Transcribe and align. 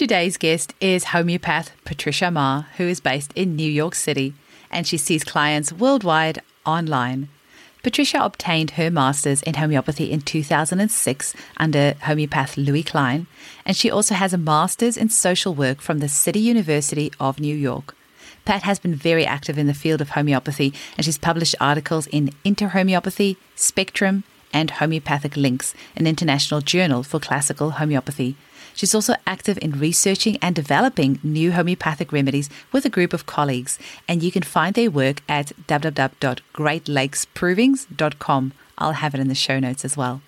Today's 0.00 0.38
guest 0.38 0.72
is 0.80 1.04
homeopath 1.12 1.72
Patricia 1.84 2.30
Maher, 2.30 2.66
who 2.78 2.84
is 2.84 3.00
based 3.00 3.34
in 3.36 3.54
New 3.54 3.70
York 3.70 3.94
City, 3.94 4.32
and 4.70 4.86
she 4.86 4.96
sees 4.96 5.24
clients 5.24 5.74
worldwide 5.74 6.40
online. 6.64 7.28
Patricia 7.82 8.24
obtained 8.24 8.70
her 8.70 8.90
master's 8.90 9.42
in 9.42 9.56
homeopathy 9.56 10.10
in 10.10 10.22
2006 10.22 11.34
under 11.58 11.96
homeopath 12.00 12.56
Louis 12.56 12.82
Klein, 12.82 13.26
and 13.66 13.76
she 13.76 13.90
also 13.90 14.14
has 14.14 14.32
a 14.32 14.38
master's 14.38 14.96
in 14.96 15.10
social 15.10 15.54
work 15.54 15.82
from 15.82 15.98
the 15.98 16.08
City 16.08 16.40
University 16.40 17.12
of 17.20 17.38
New 17.38 17.54
York. 17.54 17.94
Pat 18.46 18.62
has 18.62 18.78
been 18.78 18.94
very 18.94 19.26
active 19.26 19.58
in 19.58 19.66
the 19.66 19.74
field 19.74 20.00
of 20.00 20.08
homeopathy, 20.08 20.72
and 20.96 21.04
she's 21.04 21.18
published 21.18 21.56
articles 21.60 22.06
in 22.06 22.32
Interhomeopathy, 22.42 23.36
Spectrum, 23.54 24.24
and 24.50 24.70
Homeopathic 24.70 25.36
Links, 25.36 25.74
an 25.94 26.06
international 26.06 26.62
journal 26.62 27.02
for 27.02 27.20
classical 27.20 27.72
homeopathy. 27.72 28.36
She's 28.80 28.94
also 28.94 29.16
active 29.26 29.58
in 29.60 29.72
researching 29.72 30.38
and 30.40 30.56
developing 30.56 31.18
new 31.22 31.52
homeopathic 31.52 32.12
remedies 32.12 32.48
with 32.72 32.86
a 32.86 32.88
group 32.88 33.12
of 33.12 33.26
colleagues, 33.26 33.78
and 34.08 34.22
you 34.22 34.32
can 34.32 34.42
find 34.42 34.74
their 34.74 34.90
work 34.90 35.20
at 35.28 35.52
www.greatlakesprovings.com. 35.68 38.52
I'll 38.78 38.92
have 38.92 39.14
it 39.14 39.20
in 39.20 39.28
the 39.28 39.34
show 39.34 39.60
notes 39.60 39.84
as 39.84 39.98
well. 39.98 40.22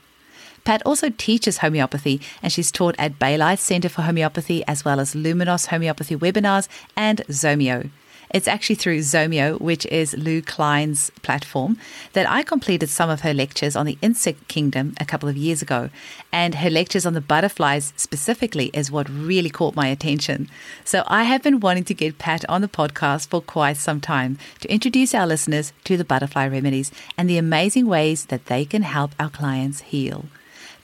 Pat 0.64 0.82
also 0.84 1.08
teaches 1.08 1.64
homeopathy, 1.64 2.20
and 2.42 2.52
she's 2.52 2.70
taught 2.70 2.94
at 2.98 3.18
Baylight 3.18 3.58
Center 3.58 3.88
for 3.88 4.02
Homeopathy 4.02 4.62
as 4.68 4.84
well 4.84 5.00
as 5.00 5.14
Luminos 5.14 5.68
Homeopathy 5.68 6.16
webinars 6.16 6.68
and 6.94 7.22
Zomeo. 7.30 7.88
It's 8.32 8.48
actually 8.48 8.76
through 8.76 9.00
Zomeo, 9.00 9.60
which 9.60 9.84
is 9.86 10.14
Lou 10.14 10.40
Klein's 10.40 11.10
platform, 11.22 11.76
that 12.14 12.28
I 12.28 12.42
completed 12.42 12.88
some 12.88 13.10
of 13.10 13.20
her 13.20 13.34
lectures 13.34 13.76
on 13.76 13.84
the 13.84 13.98
insect 14.00 14.48
kingdom 14.48 14.94
a 14.98 15.04
couple 15.04 15.28
of 15.28 15.36
years 15.36 15.60
ago. 15.60 15.90
And 16.32 16.54
her 16.56 16.70
lectures 16.70 17.04
on 17.04 17.12
the 17.12 17.20
butterflies 17.20 17.92
specifically 17.96 18.70
is 18.72 18.90
what 18.90 19.08
really 19.10 19.50
caught 19.50 19.74
my 19.74 19.88
attention. 19.88 20.48
So 20.82 21.04
I 21.08 21.24
have 21.24 21.42
been 21.42 21.60
wanting 21.60 21.84
to 21.84 21.94
get 21.94 22.16
Pat 22.16 22.48
on 22.48 22.62
the 22.62 22.68
podcast 22.68 23.28
for 23.28 23.42
quite 23.42 23.76
some 23.76 24.00
time 24.00 24.38
to 24.60 24.72
introduce 24.72 25.14
our 25.14 25.26
listeners 25.26 25.74
to 25.84 25.98
the 25.98 26.04
butterfly 26.04 26.46
remedies 26.46 26.90
and 27.18 27.28
the 27.28 27.38
amazing 27.38 27.86
ways 27.86 28.26
that 28.26 28.46
they 28.46 28.64
can 28.64 28.82
help 28.82 29.12
our 29.20 29.28
clients 29.28 29.82
heal. 29.82 30.24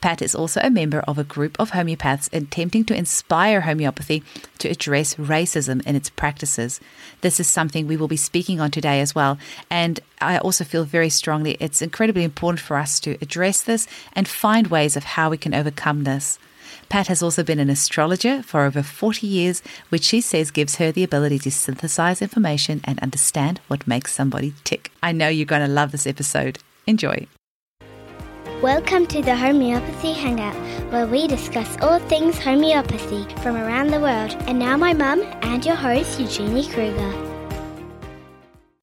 Pat 0.00 0.22
is 0.22 0.34
also 0.34 0.60
a 0.62 0.70
member 0.70 1.00
of 1.00 1.18
a 1.18 1.24
group 1.24 1.58
of 1.58 1.72
homeopaths 1.72 2.32
attempting 2.32 2.84
to 2.84 2.96
inspire 2.96 3.62
homeopathy 3.62 4.22
to 4.58 4.68
address 4.68 5.14
racism 5.16 5.84
in 5.86 5.96
its 5.96 6.10
practices. 6.10 6.80
This 7.20 7.40
is 7.40 7.46
something 7.48 7.86
we 7.86 7.96
will 7.96 8.08
be 8.08 8.16
speaking 8.16 8.60
on 8.60 8.70
today 8.70 9.00
as 9.00 9.14
well. 9.14 9.38
And 9.70 10.00
I 10.20 10.38
also 10.38 10.64
feel 10.64 10.84
very 10.84 11.10
strongly 11.10 11.56
it's 11.60 11.82
incredibly 11.82 12.24
important 12.24 12.60
for 12.60 12.76
us 12.76 13.00
to 13.00 13.18
address 13.20 13.62
this 13.62 13.86
and 14.12 14.28
find 14.28 14.68
ways 14.68 14.96
of 14.96 15.04
how 15.04 15.30
we 15.30 15.36
can 15.36 15.54
overcome 15.54 16.04
this. 16.04 16.38
Pat 16.88 17.08
has 17.08 17.22
also 17.22 17.42
been 17.42 17.58
an 17.58 17.70
astrologer 17.70 18.42
for 18.42 18.62
over 18.64 18.82
40 18.82 19.26
years, 19.26 19.62
which 19.88 20.04
she 20.04 20.20
says 20.20 20.50
gives 20.50 20.76
her 20.76 20.92
the 20.92 21.04
ability 21.04 21.38
to 21.40 21.50
synthesize 21.50 22.22
information 22.22 22.80
and 22.84 22.98
understand 23.00 23.60
what 23.68 23.86
makes 23.86 24.14
somebody 24.14 24.54
tick. 24.64 24.90
I 25.02 25.12
know 25.12 25.28
you're 25.28 25.46
going 25.46 25.66
to 25.66 25.72
love 25.72 25.92
this 25.92 26.06
episode. 26.06 26.58
Enjoy. 26.86 27.26
Welcome 28.62 29.06
to 29.06 29.22
the 29.22 29.36
Homeopathy 29.36 30.12
Hangout, 30.12 30.56
where 30.90 31.06
we 31.06 31.28
discuss 31.28 31.76
all 31.80 32.00
things 32.00 32.40
homeopathy 32.40 33.24
from 33.40 33.54
around 33.54 33.92
the 33.92 34.00
world. 34.00 34.36
And 34.48 34.58
now, 34.58 34.76
my 34.76 34.92
mum 34.92 35.22
and 35.42 35.64
your 35.64 35.76
host, 35.76 36.18
Eugenie 36.18 36.66
Kruger. 36.66 37.12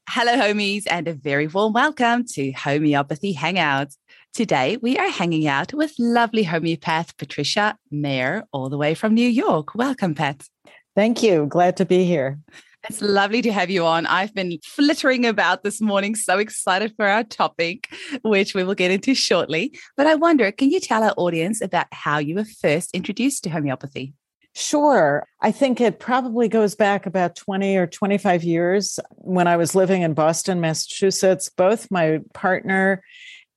Hello, 0.08 0.32
homies, 0.38 0.84
and 0.90 1.10
a 1.10 1.14
very 1.14 1.48
warm 1.48 1.74
welcome 1.74 2.24
to 2.36 2.54
Homeopathy 2.54 3.34
Hangout. 3.34 3.90
Today, 4.34 4.78
we 4.82 4.98
are 4.98 5.10
hanging 5.10 5.46
out 5.46 5.74
with 5.74 5.94
lovely 6.00 6.44
homeopath 6.44 7.18
Patricia 7.18 7.78
Maher, 7.92 8.46
all 8.54 8.70
the 8.70 8.78
way 8.78 8.94
from 8.94 9.14
New 9.14 9.28
York. 9.28 9.76
Welcome, 9.76 10.16
Pat. 10.16 10.48
Thank 10.96 11.22
you. 11.22 11.48
Glad 11.48 11.76
to 11.76 11.86
be 11.86 12.06
here. 12.06 12.40
It's 12.88 13.02
lovely 13.02 13.42
to 13.42 13.52
have 13.52 13.72
you 13.72 13.84
on. 13.86 14.06
I've 14.06 14.34
been 14.36 14.60
flittering 14.64 15.26
about 15.26 15.64
this 15.64 15.82
morning, 15.82 16.14
so 16.14 16.38
excited 16.38 16.94
for 16.96 17.08
our 17.08 17.24
topic, 17.24 17.92
which 18.24 18.54
we 18.54 18.64
will 18.64 18.76
get 18.76 18.92
into 18.92 19.16
shortly. 19.16 19.78
But 19.98 20.06
I 20.06 20.16
wonder, 20.16 20.52
can 20.52 20.70
you 20.70 20.80
tell 20.80 21.04
our 21.04 21.14
audience 21.18 21.62
about 21.62 21.88
how 21.92 22.20
you 22.20 22.36
were 22.36 22.46
first 22.46 22.94
introduced 22.94 23.44
to 23.46 23.50
homeopathy? 23.50 24.14
Sure. 24.54 25.26
I 25.42 25.52
think 25.52 25.82
it 25.82 26.00
probably 26.00 26.48
goes 26.48 26.76
back 26.76 27.08
about 27.08 27.36
20 27.36 27.76
or 27.76 27.88
25 27.88 28.44
years 28.44 29.00
when 29.18 29.48
I 29.48 29.58
was 29.58 29.76
living 29.76 30.04
in 30.04 30.14
Boston, 30.14 30.62
Massachusetts. 30.62 31.50
Both 31.50 31.90
my 31.90 32.20
partner 32.34 33.04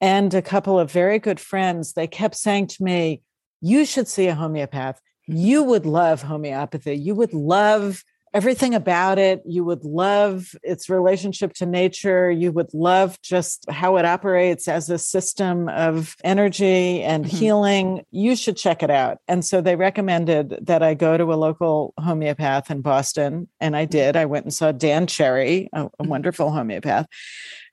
and 0.01 0.33
a 0.33 0.43
couple 0.43 0.79
of 0.79 0.91
very 0.91 1.19
good 1.19 1.39
friends, 1.39 1.93
they 1.93 2.07
kept 2.07 2.35
saying 2.35 2.69
to 2.69 2.83
me, 2.83 3.21
You 3.61 3.85
should 3.85 4.09
see 4.09 4.27
a 4.27 4.35
homeopath. 4.35 5.01
You 5.27 5.63
would 5.65 5.85
love 5.85 6.23
homeopathy. 6.23 6.97
You 6.97 7.15
would 7.15 7.35
love 7.35 8.03
everything 8.35 8.75
about 8.75 9.19
it. 9.19 9.43
You 9.47 9.65
would 9.65 9.85
love 9.85 10.55
its 10.63 10.89
relationship 10.89 11.53
to 11.55 11.67
nature. 11.67 12.31
You 12.31 12.53
would 12.53 12.73
love 12.75 13.21
just 13.23 13.65
how 13.71 13.97
it 13.97 14.05
operates 14.05 14.69
as 14.69 14.91
a 14.91 14.99
system 14.99 15.69
of 15.69 16.17
energy 16.25 17.03
and 17.03 17.25
mm-hmm. 17.25 17.37
healing. 17.37 18.05
You 18.11 18.37
should 18.37 18.57
check 18.57 18.83
it 18.83 18.91
out. 18.91 19.19
And 19.29 19.45
so 19.45 19.61
they 19.61 19.77
recommended 19.77 20.59
that 20.63 20.83
I 20.83 20.95
go 20.95 21.17
to 21.17 21.33
a 21.33 21.37
local 21.37 21.95
homeopath 21.99 22.71
in 22.71 22.81
Boston. 22.81 23.49
And 23.61 23.77
I 23.77 23.85
did. 23.85 24.17
I 24.17 24.27
went 24.27 24.45
and 24.45 24.55
saw 24.55 24.73
Dan 24.73 25.07
Cherry, 25.07 25.69
a, 25.73 25.85
a 25.85 25.89
mm-hmm. 25.89 26.09
wonderful 26.09 26.51
homeopath. 26.51 27.07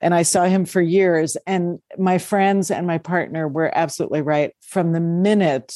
And 0.00 0.14
I 0.14 0.22
saw 0.22 0.44
him 0.44 0.64
for 0.64 0.80
years. 0.80 1.36
And 1.46 1.78
my 1.98 2.18
friends 2.18 2.70
and 2.70 2.86
my 2.86 2.98
partner 2.98 3.48
were 3.48 3.70
absolutely 3.76 4.22
right. 4.22 4.52
From 4.60 4.92
the 4.92 5.00
minute 5.00 5.72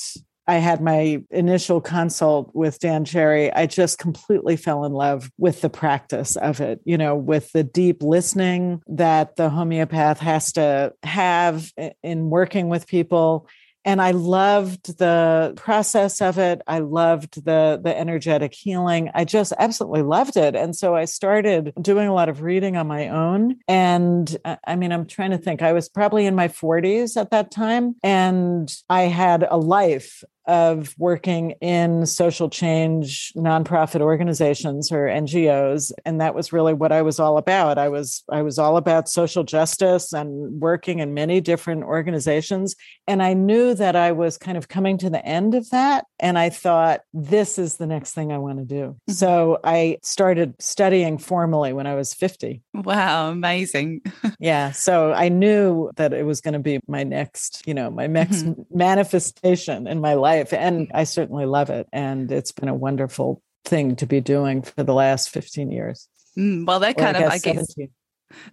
I 0.50 0.54
had 0.54 0.80
my 0.80 1.22
initial 1.30 1.80
consult 1.80 2.50
with 2.54 2.80
Dan 2.80 3.04
Cherry, 3.04 3.52
I 3.52 3.66
just 3.66 3.98
completely 3.98 4.56
fell 4.56 4.84
in 4.84 4.92
love 4.92 5.30
with 5.38 5.60
the 5.60 5.70
practice 5.70 6.34
of 6.34 6.60
it, 6.60 6.80
you 6.84 6.98
know, 6.98 7.14
with 7.14 7.52
the 7.52 7.62
deep 7.62 8.02
listening 8.02 8.82
that 8.88 9.36
the 9.36 9.48
homeopath 9.48 10.18
has 10.18 10.50
to 10.54 10.92
have 11.04 11.72
in 12.02 12.30
working 12.30 12.68
with 12.68 12.88
people. 12.88 13.46
And 13.84 14.02
i 14.02 14.10
loved 14.10 14.98
the 14.98 15.54
process 15.56 16.20
of 16.20 16.38
it. 16.38 16.60
I 16.66 16.80
loved 16.80 17.44
the 17.44 17.80
the 17.82 17.96
energetic 17.96 18.52
healing. 18.54 19.10
I 19.14 19.24
just 19.24 19.52
absolutely 19.58 20.02
loved 20.02 20.36
it. 20.36 20.54
And 20.54 20.76
so 20.76 20.94
i 20.94 21.06
started 21.06 21.72
doing 21.80 22.08
a 22.08 22.14
lot 22.14 22.28
of 22.28 22.42
reading 22.42 22.76
on 22.76 22.86
my 22.86 23.08
own. 23.08 23.56
And 23.68 24.36
uh, 24.44 24.56
i 24.66 24.76
mean 24.76 24.92
i'm 24.92 25.06
trying 25.06 25.30
to 25.30 25.38
think 25.38 25.62
i 25.62 25.72
was 25.72 25.88
probably 25.88 26.26
in 26.26 26.34
my 26.34 26.48
40s 26.48 27.18
at 27.18 27.30
that 27.30 27.50
time. 27.50 27.96
And 28.02 28.70
i 28.90 29.02
had 29.02 29.46
a 29.50 29.56
life 29.56 30.22
of 30.50 30.96
working 30.98 31.52
in 31.60 32.04
social 32.06 32.50
change 32.50 33.32
nonprofit 33.36 34.00
organizations 34.00 34.90
or 34.90 35.06
NGOs 35.06 35.92
and 36.04 36.20
that 36.20 36.34
was 36.34 36.52
really 36.52 36.74
what 36.74 36.90
I 36.90 37.02
was 37.02 37.20
all 37.20 37.38
about. 37.38 37.78
I 37.78 37.88
was 37.88 38.24
I 38.28 38.42
was 38.42 38.58
all 38.58 38.76
about 38.76 39.08
social 39.08 39.44
justice 39.44 40.12
and 40.12 40.60
working 40.60 40.98
in 40.98 41.14
many 41.14 41.40
different 41.40 41.84
organizations 41.84 42.74
and 43.06 43.22
I 43.22 43.32
knew 43.32 43.74
that 43.74 43.94
I 43.94 44.10
was 44.10 44.36
kind 44.38 44.58
of 44.58 44.66
coming 44.66 44.98
to 44.98 45.08
the 45.08 45.24
end 45.24 45.54
of 45.54 45.70
that 45.70 46.06
and 46.18 46.36
I 46.36 46.50
thought 46.50 47.02
this 47.14 47.56
is 47.56 47.76
the 47.76 47.86
next 47.86 48.12
thing 48.12 48.32
I 48.32 48.38
want 48.38 48.58
to 48.58 48.64
do. 48.64 48.82
Mm-hmm. 48.82 49.12
So 49.12 49.60
I 49.62 49.98
started 50.02 50.56
studying 50.58 51.18
formally 51.18 51.72
when 51.72 51.86
I 51.86 51.94
was 51.94 52.12
50. 52.12 52.60
Wow, 52.74 53.30
amazing. 53.30 54.00
yeah, 54.40 54.72
so 54.72 55.12
I 55.12 55.28
knew 55.28 55.92
that 55.94 56.12
it 56.12 56.26
was 56.26 56.40
going 56.40 56.54
to 56.54 56.60
be 56.60 56.80
my 56.88 57.04
next, 57.04 57.62
you 57.66 57.74
know, 57.74 57.88
my 57.88 58.08
next 58.08 58.42
mm-hmm. 58.42 58.62
manifestation 58.76 59.86
in 59.86 60.00
my 60.00 60.14
life 60.14 60.39
life. 60.40 60.52
And 60.52 60.90
I 60.94 61.04
certainly 61.04 61.46
love 61.46 61.70
it. 61.70 61.88
And 61.92 62.30
it's 62.30 62.52
been 62.52 62.68
a 62.68 62.74
wonderful 62.74 63.42
thing 63.64 63.96
to 63.96 64.06
be 64.06 64.20
doing 64.20 64.62
for 64.62 64.82
the 64.82 64.94
last 64.94 65.30
15 65.30 65.70
years. 65.70 66.08
Mm, 66.38 66.66
well, 66.66 66.80
that 66.80 66.96
kind 66.96 67.16
of, 67.16 67.24
I 67.24 67.38
guess, 67.38 67.74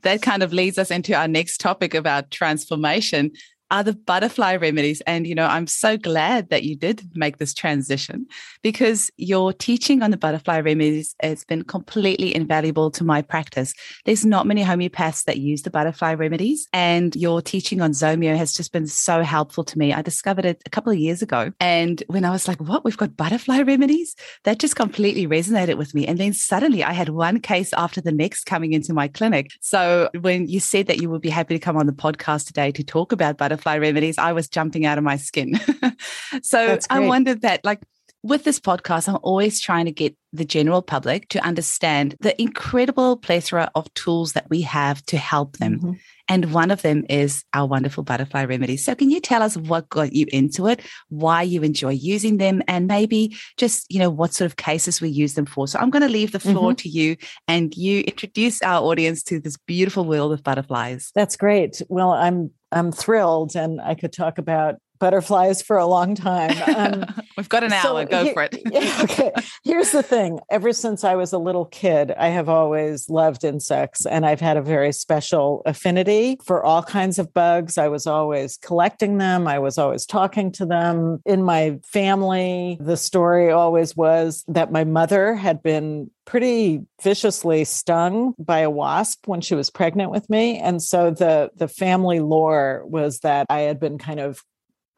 that 0.01 0.21
kind 0.21 0.43
of 0.43 0.53
leads 0.53 0.77
us 0.77 0.91
into 0.91 1.13
our 1.13 1.27
next 1.27 1.59
topic 1.59 1.93
about 1.93 2.31
transformation 2.31 3.31
are 3.69 3.83
the 3.83 3.93
butterfly 3.93 4.55
remedies. 4.55 5.01
And, 5.01 5.27
you 5.27 5.35
know, 5.35 5.45
I'm 5.45 5.67
so 5.67 5.97
glad 5.97 6.49
that 6.49 6.63
you 6.63 6.75
did 6.75 7.09
make 7.15 7.37
this 7.37 7.53
transition 7.53 8.25
because 8.61 9.11
your 9.17 9.51
teaching 9.51 10.01
on 10.01 10.11
the 10.11 10.17
butterfly 10.17 10.59
remedies 10.59 11.15
has 11.21 11.43
been 11.43 11.63
completely 11.63 12.33
invaluable 12.33 12.89
to 12.91 13.03
my 13.03 13.21
practice. 13.21 13.73
There's 14.05 14.25
not 14.25 14.47
many 14.47 14.63
homeopaths 14.63 15.25
that 15.25 15.37
use 15.37 15.63
the 15.63 15.69
butterfly 15.69 16.13
remedies, 16.13 16.67
and 16.71 17.15
your 17.15 17.41
teaching 17.41 17.81
on 17.81 17.91
Zomeo 17.91 18.37
has 18.37 18.53
just 18.53 18.71
been 18.71 18.87
so 18.87 19.21
helpful 19.21 19.63
to 19.65 19.77
me. 19.77 19.93
I 19.93 20.01
discovered 20.01 20.45
it 20.45 20.61
a 20.65 20.69
couple 20.69 20.91
of 20.91 20.97
years 20.97 21.21
ago. 21.21 21.51
And 21.59 22.01
when 22.07 22.23
I 22.23 22.31
was 22.31 22.47
like, 22.47 22.61
what, 22.61 22.85
we've 22.85 22.97
got 22.97 23.17
butterfly 23.17 23.59
remedies? 23.59 24.15
That 24.43 24.59
just 24.59 24.75
completely 24.75 25.27
resonated 25.27 25.77
with 25.77 25.93
me. 25.93 26.07
And 26.07 26.17
then 26.17 26.33
suddenly 26.33 26.83
I 26.83 26.93
had 26.93 27.09
one 27.09 27.41
case 27.41 27.73
after 27.73 27.99
the 27.99 28.11
next 28.11 28.45
coming 28.45 28.73
into 28.73 28.93
my 28.93 29.07
clinic. 29.07 29.51
So 29.61 30.09
when 30.21 30.47
you 30.47 30.59
said 30.59 30.87
that 30.87 31.01
you 31.01 31.09
would 31.09 31.21
be 31.21 31.29
happy 31.29 31.53
to 31.53 31.59
come 31.59 31.75
on 31.75 31.85
the 31.85 31.93
podcast 31.93 32.47
today 32.47 32.71
to 32.71 32.83
talk 32.83 33.11
about 33.11 33.37
butterfly 33.37 33.56
butterfly 33.57 33.77
remedies, 33.77 34.17
I 34.17 34.33
was 34.33 34.47
jumping 34.47 34.85
out 34.85 34.97
of 34.97 35.03
my 35.03 35.17
skin. 35.17 35.59
so 36.41 36.77
I 36.89 36.99
wondered 36.99 37.41
that, 37.41 37.63
like, 37.63 37.79
with 38.23 38.43
this 38.43 38.59
podcast, 38.59 39.07
I'm 39.07 39.17
always 39.21 39.59
trying 39.59 39.85
to 39.85 39.91
get 39.91 40.15
the 40.33 40.45
general 40.45 40.81
public 40.81 41.29
to 41.29 41.39
understand 41.39 42.15
the 42.19 42.39
incredible 42.41 43.17
plethora 43.17 43.71
of 43.75 43.93
tools 43.93 44.33
that 44.33 44.49
we 44.49 44.61
have 44.61 45.03
to 45.07 45.17
help 45.17 45.57
them. 45.57 45.79
Mm-hmm. 45.79 45.91
And 46.29 46.53
one 46.53 46.71
of 46.71 46.81
them 46.81 47.05
is 47.09 47.43
our 47.53 47.67
wonderful 47.67 48.03
butterfly 48.03 48.43
remedies. 48.43 48.83
So 48.83 48.95
can 48.95 49.09
you 49.09 49.19
tell 49.19 49.41
us 49.41 49.57
what 49.57 49.89
got 49.89 50.13
you 50.13 50.25
into 50.31 50.67
it, 50.67 50.81
why 51.09 51.41
you 51.41 51.61
enjoy 51.63 51.91
using 51.91 52.37
them, 52.37 52.61
and 52.67 52.87
maybe 52.87 53.37
just, 53.57 53.85
you 53.89 53.99
know, 53.99 54.09
what 54.09 54.33
sort 54.33 54.47
of 54.47 54.57
cases 54.57 55.01
we 55.01 55.09
use 55.09 55.35
them 55.35 55.45
for? 55.45 55.67
So 55.67 55.79
I'm 55.79 55.89
going 55.89 56.01
to 56.01 56.09
leave 56.09 56.31
the 56.31 56.39
floor 56.39 56.71
mm-hmm. 56.71 56.75
to 56.75 56.89
you 56.89 57.17
and 57.47 57.75
you 57.75 58.01
introduce 58.01 58.61
our 58.61 58.83
audience 58.83 59.23
to 59.23 59.39
this 59.39 59.57
beautiful 59.57 60.05
world 60.05 60.33
of 60.33 60.43
butterflies. 60.43 61.11
That's 61.15 61.37
great. 61.37 61.81
Well, 61.89 62.11
I'm 62.11 62.51
I'm 62.71 62.91
thrilled 62.91 63.55
and 63.55 63.79
I 63.79 63.95
could 63.95 64.11
talk 64.11 64.37
about 64.37 64.75
butterflies 64.99 65.61
for 65.61 65.77
a 65.77 65.85
long 65.85 66.15
time. 66.15 66.55
Um, 66.77 67.05
We've 67.37 67.49
got 67.49 67.63
an 67.63 67.73
hour. 67.73 67.81
So 67.81 68.05
Go 68.05 68.33
for 68.33 68.43
it. 68.43 68.61
okay. 69.03 69.31
Here's 69.63 69.91
the 69.91 70.03
thing. 70.03 70.39
Ever 70.51 70.73
since 70.73 71.03
I 71.03 71.15
was 71.15 71.33
a 71.33 71.37
little 71.37 71.65
kid, 71.65 72.11
I 72.11 72.27
have 72.27 72.49
always 72.49 73.09
loved 73.09 73.43
insects 73.43 74.05
and 74.05 74.25
I've 74.25 74.41
had 74.41 74.57
a 74.57 74.61
very 74.61 74.91
special 74.91 75.61
affinity 75.65 76.37
for 76.45 76.63
all 76.63 76.83
kinds 76.83 77.19
of 77.19 77.33
bugs. 77.33 77.77
I 77.77 77.87
was 77.87 78.05
always 78.05 78.57
collecting 78.57 79.17
them. 79.17 79.47
I 79.47 79.59
was 79.59 79.77
always 79.77 80.05
talking 80.05 80.51
to 80.53 80.65
them. 80.65 81.21
In 81.25 81.41
my 81.43 81.79
family, 81.83 82.77
the 82.79 82.97
story 82.97 83.49
always 83.49 83.95
was 83.95 84.43
that 84.47 84.71
my 84.71 84.83
mother 84.83 85.33
had 85.35 85.63
been 85.63 86.11
pretty 86.27 86.81
viciously 87.01 87.63
stung 87.63 88.33
by 88.37 88.59
a 88.59 88.69
wasp 88.69 89.27
when 89.27 89.39
she 89.41 89.55
was 89.55 89.69
pregnant 89.69 90.11
with 90.11 90.29
me 90.29 90.57
and 90.59 90.83
so 90.83 91.09
the 91.09 91.49
the 91.55 91.69
family 91.69 92.19
lore 92.19 92.83
was 92.85 93.19
that 93.19 93.45
i 93.49 93.61
had 93.61 93.79
been 93.79 93.97
kind 93.97 94.19
of 94.19 94.43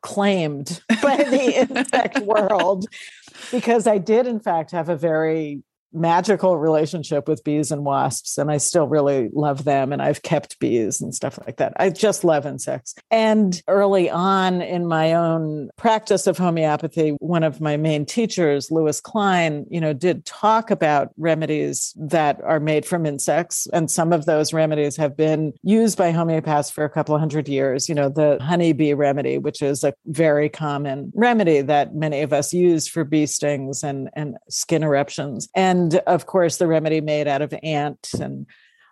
claimed 0.01 0.81
by 1.01 1.17
the 1.17 1.61
insect 1.61 2.19
world 2.19 2.85
because 3.51 3.87
I 3.87 3.97
did, 3.97 4.27
in 4.27 4.39
fact, 4.39 4.71
have 4.71 4.89
a 4.89 4.95
very 4.95 5.63
magical 5.93 6.57
relationship 6.57 7.27
with 7.27 7.43
bees 7.43 7.71
and 7.71 7.83
wasps 7.83 8.37
and 8.37 8.51
I 8.51 8.57
still 8.57 8.87
really 8.87 9.29
love 9.33 9.63
them 9.63 9.91
and 9.91 10.01
I've 10.01 10.21
kept 10.21 10.59
bees 10.59 11.01
and 11.01 11.13
stuff 11.13 11.39
like 11.45 11.57
that. 11.57 11.73
I 11.77 11.89
just 11.89 12.23
love 12.23 12.45
insects. 12.45 12.95
And 13.09 13.61
early 13.67 14.09
on 14.09 14.61
in 14.61 14.87
my 14.87 15.13
own 15.13 15.69
practice 15.77 16.27
of 16.27 16.37
homeopathy, 16.37 17.11
one 17.19 17.43
of 17.43 17.61
my 17.61 17.77
main 17.77 18.05
teachers, 18.05 18.69
Louis 18.71 19.01
Klein, 19.01 19.65
you 19.69 19.81
know, 19.81 19.93
did 19.93 20.25
talk 20.25 20.69
about 20.71 21.09
remedies 21.17 21.93
that 21.97 22.39
are 22.43 22.59
made 22.59 22.85
from 22.85 23.05
insects 23.05 23.67
and 23.73 23.89
some 23.89 24.13
of 24.13 24.25
those 24.25 24.53
remedies 24.53 24.95
have 24.97 25.17
been 25.17 25.53
used 25.63 25.97
by 25.97 26.11
homeopaths 26.11 26.71
for 26.71 26.83
a 26.83 26.89
couple 26.89 27.17
hundred 27.17 27.47
years, 27.49 27.89
you 27.89 27.95
know, 27.95 28.09
the 28.09 28.37
honeybee 28.41 28.93
remedy, 28.93 29.37
which 29.37 29.61
is 29.61 29.83
a 29.83 29.93
very 30.05 30.49
common 30.49 31.11
remedy 31.15 31.61
that 31.61 31.95
many 31.95 32.21
of 32.21 32.33
us 32.33 32.53
use 32.53 32.87
for 32.87 33.03
bee 33.03 33.25
stings 33.25 33.83
and 33.83 34.09
and 34.13 34.37
skin 34.49 34.83
eruptions. 34.83 35.47
And 35.55 35.78
and 35.79 35.95
of 36.07 36.25
course 36.25 36.57
the 36.57 36.67
remedy 36.67 37.01
made 37.01 37.27
out 37.27 37.41
of 37.41 37.53
ant 37.63 38.09
and 38.19 38.45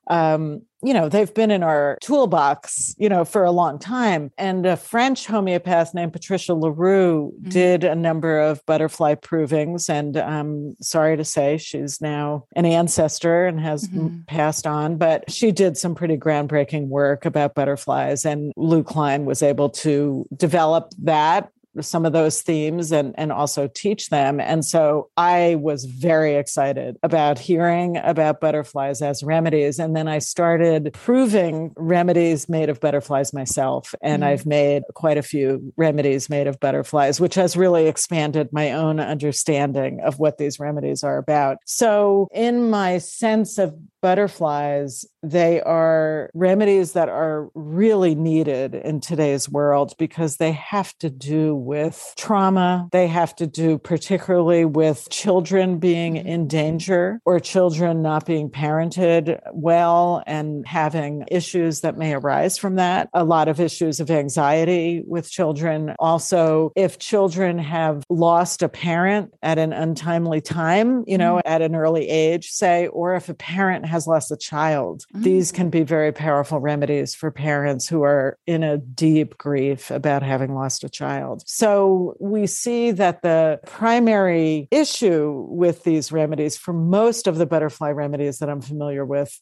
um, 0.09 0.61
you 0.83 0.93
know 0.93 1.09
they've 1.09 1.33
been 1.33 1.51
in 1.51 1.63
our 1.63 1.97
toolbox 2.01 2.95
you 2.97 3.09
know 3.09 3.25
for 3.25 3.43
a 3.43 3.51
long 3.51 3.79
time 3.79 4.31
and 4.37 4.65
a 4.65 4.77
french 4.77 5.25
homeopath 5.25 5.93
named 5.93 6.13
patricia 6.13 6.53
Le 6.53 6.71
Roux 6.71 7.33
mm-hmm. 7.33 7.49
did 7.49 7.83
a 7.83 7.95
number 7.95 8.39
of 8.39 8.63
butterfly 8.67 9.15
provings 9.15 9.89
and 9.89 10.15
i'm 10.15 10.75
sorry 10.79 11.17
to 11.17 11.25
say 11.25 11.57
she's 11.57 11.99
now 11.99 12.45
an 12.55 12.65
ancestor 12.65 13.47
and 13.47 13.59
has 13.59 13.87
mm-hmm. 13.87 14.19
passed 14.27 14.67
on 14.67 14.97
but 14.97 15.29
she 15.29 15.51
did 15.51 15.75
some 15.75 15.95
pretty 15.95 16.15
groundbreaking 16.15 16.87
work 16.87 17.25
about 17.25 17.55
butterflies 17.55 18.23
and 18.23 18.53
lou 18.55 18.83
klein 18.83 19.25
was 19.25 19.41
able 19.41 19.69
to 19.69 20.25
develop 20.37 20.93
that 20.99 21.49
some 21.81 22.05
of 22.05 22.13
those 22.13 22.41
themes 22.41 22.91
and, 22.91 23.13
and 23.17 23.31
also 23.31 23.67
teach 23.67 24.09
them. 24.09 24.39
And 24.39 24.63
so 24.65 25.09
I 25.17 25.55
was 25.55 25.85
very 25.85 26.35
excited 26.35 26.97
about 27.03 27.39
hearing 27.39 27.97
about 27.97 28.39
butterflies 28.39 29.01
as 29.01 29.23
remedies. 29.23 29.79
And 29.79 29.95
then 29.95 30.07
I 30.07 30.19
started 30.19 30.91
proving 30.93 31.73
remedies 31.75 32.49
made 32.49 32.69
of 32.69 32.79
butterflies 32.79 33.33
myself. 33.33 33.93
And 34.01 34.23
mm-hmm. 34.23 34.31
I've 34.31 34.45
made 34.45 34.83
quite 34.93 35.17
a 35.17 35.23
few 35.23 35.73
remedies 35.77 36.29
made 36.29 36.47
of 36.47 36.59
butterflies, 36.59 37.19
which 37.19 37.35
has 37.35 37.57
really 37.57 37.87
expanded 37.87 38.51
my 38.51 38.71
own 38.71 38.99
understanding 38.99 40.01
of 40.01 40.19
what 40.19 40.37
these 40.37 40.59
remedies 40.59 41.03
are 41.03 41.17
about. 41.17 41.57
So, 41.65 42.27
in 42.33 42.69
my 42.69 42.97
sense 42.97 43.57
of 43.57 43.75
butterflies, 44.07 45.05
they 45.21 45.59
are 45.61 46.29
remedies 46.33 46.93
that 46.93 47.09
are 47.09 47.49
really 47.55 48.15
needed 48.15 48.73
in 48.73 49.01
today's 49.01 49.49
world 49.49 49.93
because 49.97 50.37
they 50.37 50.53
have 50.53 50.97
to 50.99 51.09
do 51.09 51.53
with 51.53 52.13
trauma. 52.17 52.87
They 52.93 53.07
have 53.07 53.35
to 53.35 53.47
do 53.47 53.77
particularly 53.77 54.63
with 54.63 55.09
children 55.09 55.79
being 55.79 56.13
mm-hmm. 56.13 56.27
in 56.27 56.47
danger 56.47 57.19
or 57.25 57.41
children 57.41 58.01
not 58.01 58.25
being 58.25 58.49
parented 58.49 59.39
well 59.51 60.23
and 60.25 60.65
having 60.65 61.25
issues 61.29 61.81
that 61.81 61.97
may 61.97 62.13
arise 62.13 62.57
from 62.57 62.75
that. 62.75 63.09
A 63.13 63.25
lot 63.25 63.49
of 63.49 63.59
issues 63.59 63.99
of 63.99 64.09
anxiety 64.09 65.03
with 65.05 65.29
children. 65.29 65.95
Also, 65.99 66.71
if 66.75 66.99
children 66.99 67.59
have 67.59 68.03
lost 68.09 68.61
a 68.61 68.69
parent 68.69 69.33
at 69.41 69.57
an 69.57 69.73
untimely 69.73 70.39
time, 70.39 71.03
you 71.07 71.17
know, 71.17 71.35
mm-hmm. 71.35 71.51
at 71.53 71.61
an 71.61 71.75
early 71.75 72.07
age, 72.07 72.51
say, 72.51 72.87
or 72.87 73.15
if 73.15 73.27
a 73.27 73.33
parent 73.33 73.85
has 73.85 73.96
lost 74.05 74.31
a 74.31 74.37
child, 74.37 75.05
mm-hmm. 75.13 75.23
these 75.23 75.51
can 75.51 75.69
be 75.69 75.83
very 75.83 76.11
powerful 76.11 76.59
remedies 76.59 77.15
for 77.15 77.31
parents 77.31 77.87
who 77.87 78.03
are 78.03 78.37
in 78.45 78.63
a 78.63 78.77
deep 78.77 79.37
grief 79.37 79.89
about 79.89 80.21
having 80.21 80.53
lost 80.53 80.83
a 80.83 80.89
child. 80.89 81.43
So 81.47 82.15
we 82.19 82.45
see 82.45 82.91
that 82.91 83.21
the 83.21 83.59
primary 83.65 84.67
issue 84.69 85.47
with 85.49 85.83
these 85.83 86.11
remedies, 86.11 86.57
for 86.57 86.73
most 86.73 87.27
of 87.27 87.37
the 87.37 87.45
butterfly 87.45 87.91
remedies 87.91 88.39
that 88.39 88.49
I'm 88.49 88.61
familiar 88.61 89.05
with, 89.05 89.39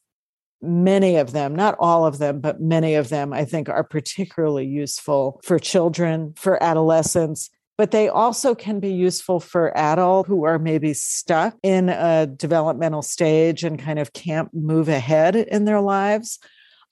many 0.61 1.17
of 1.17 1.31
them, 1.31 1.55
not 1.55 1.75
all 1.79 2.05
of 2.05 2.17
them, 2.17 2.39
but 2.39 2.61
many 2.61 2.95
of 2.95 3.09
them, 3.09 3.33
I 3.33 3.45
think 3.45 3.69
are 3.69 3.83
particularly 3.83 4.65
useful 4.65 5.39
for 5.43 5.59
children, 5.59 6.33
for 6.37 6.61
adolescents, 6.61 7.49
but 7.77 7.91
they 7.91 8.07
also 8.07 8.55
can 8.55 8.79
be 8.79 8.91
useful 8.91 9.39
for 9.39 9.75
adults 9.77 10.27
who 10.27 10.45
are 10.45 10.59
maybe 10.59 10.93
stuck 10.93 11.55
in 11.61 11.89
a 11.89 12.25
developmental 12.25 13.01
stage 13.01 13.63
and 13.63 13.79
kind 13.79 13.99
of 13.99 14.13
can't 14.13 14.53
move 14.53 14.87
ahead 14.87 15.35
in 15.35 15.65
their 15.65 15.81
lives. 15.81 16.39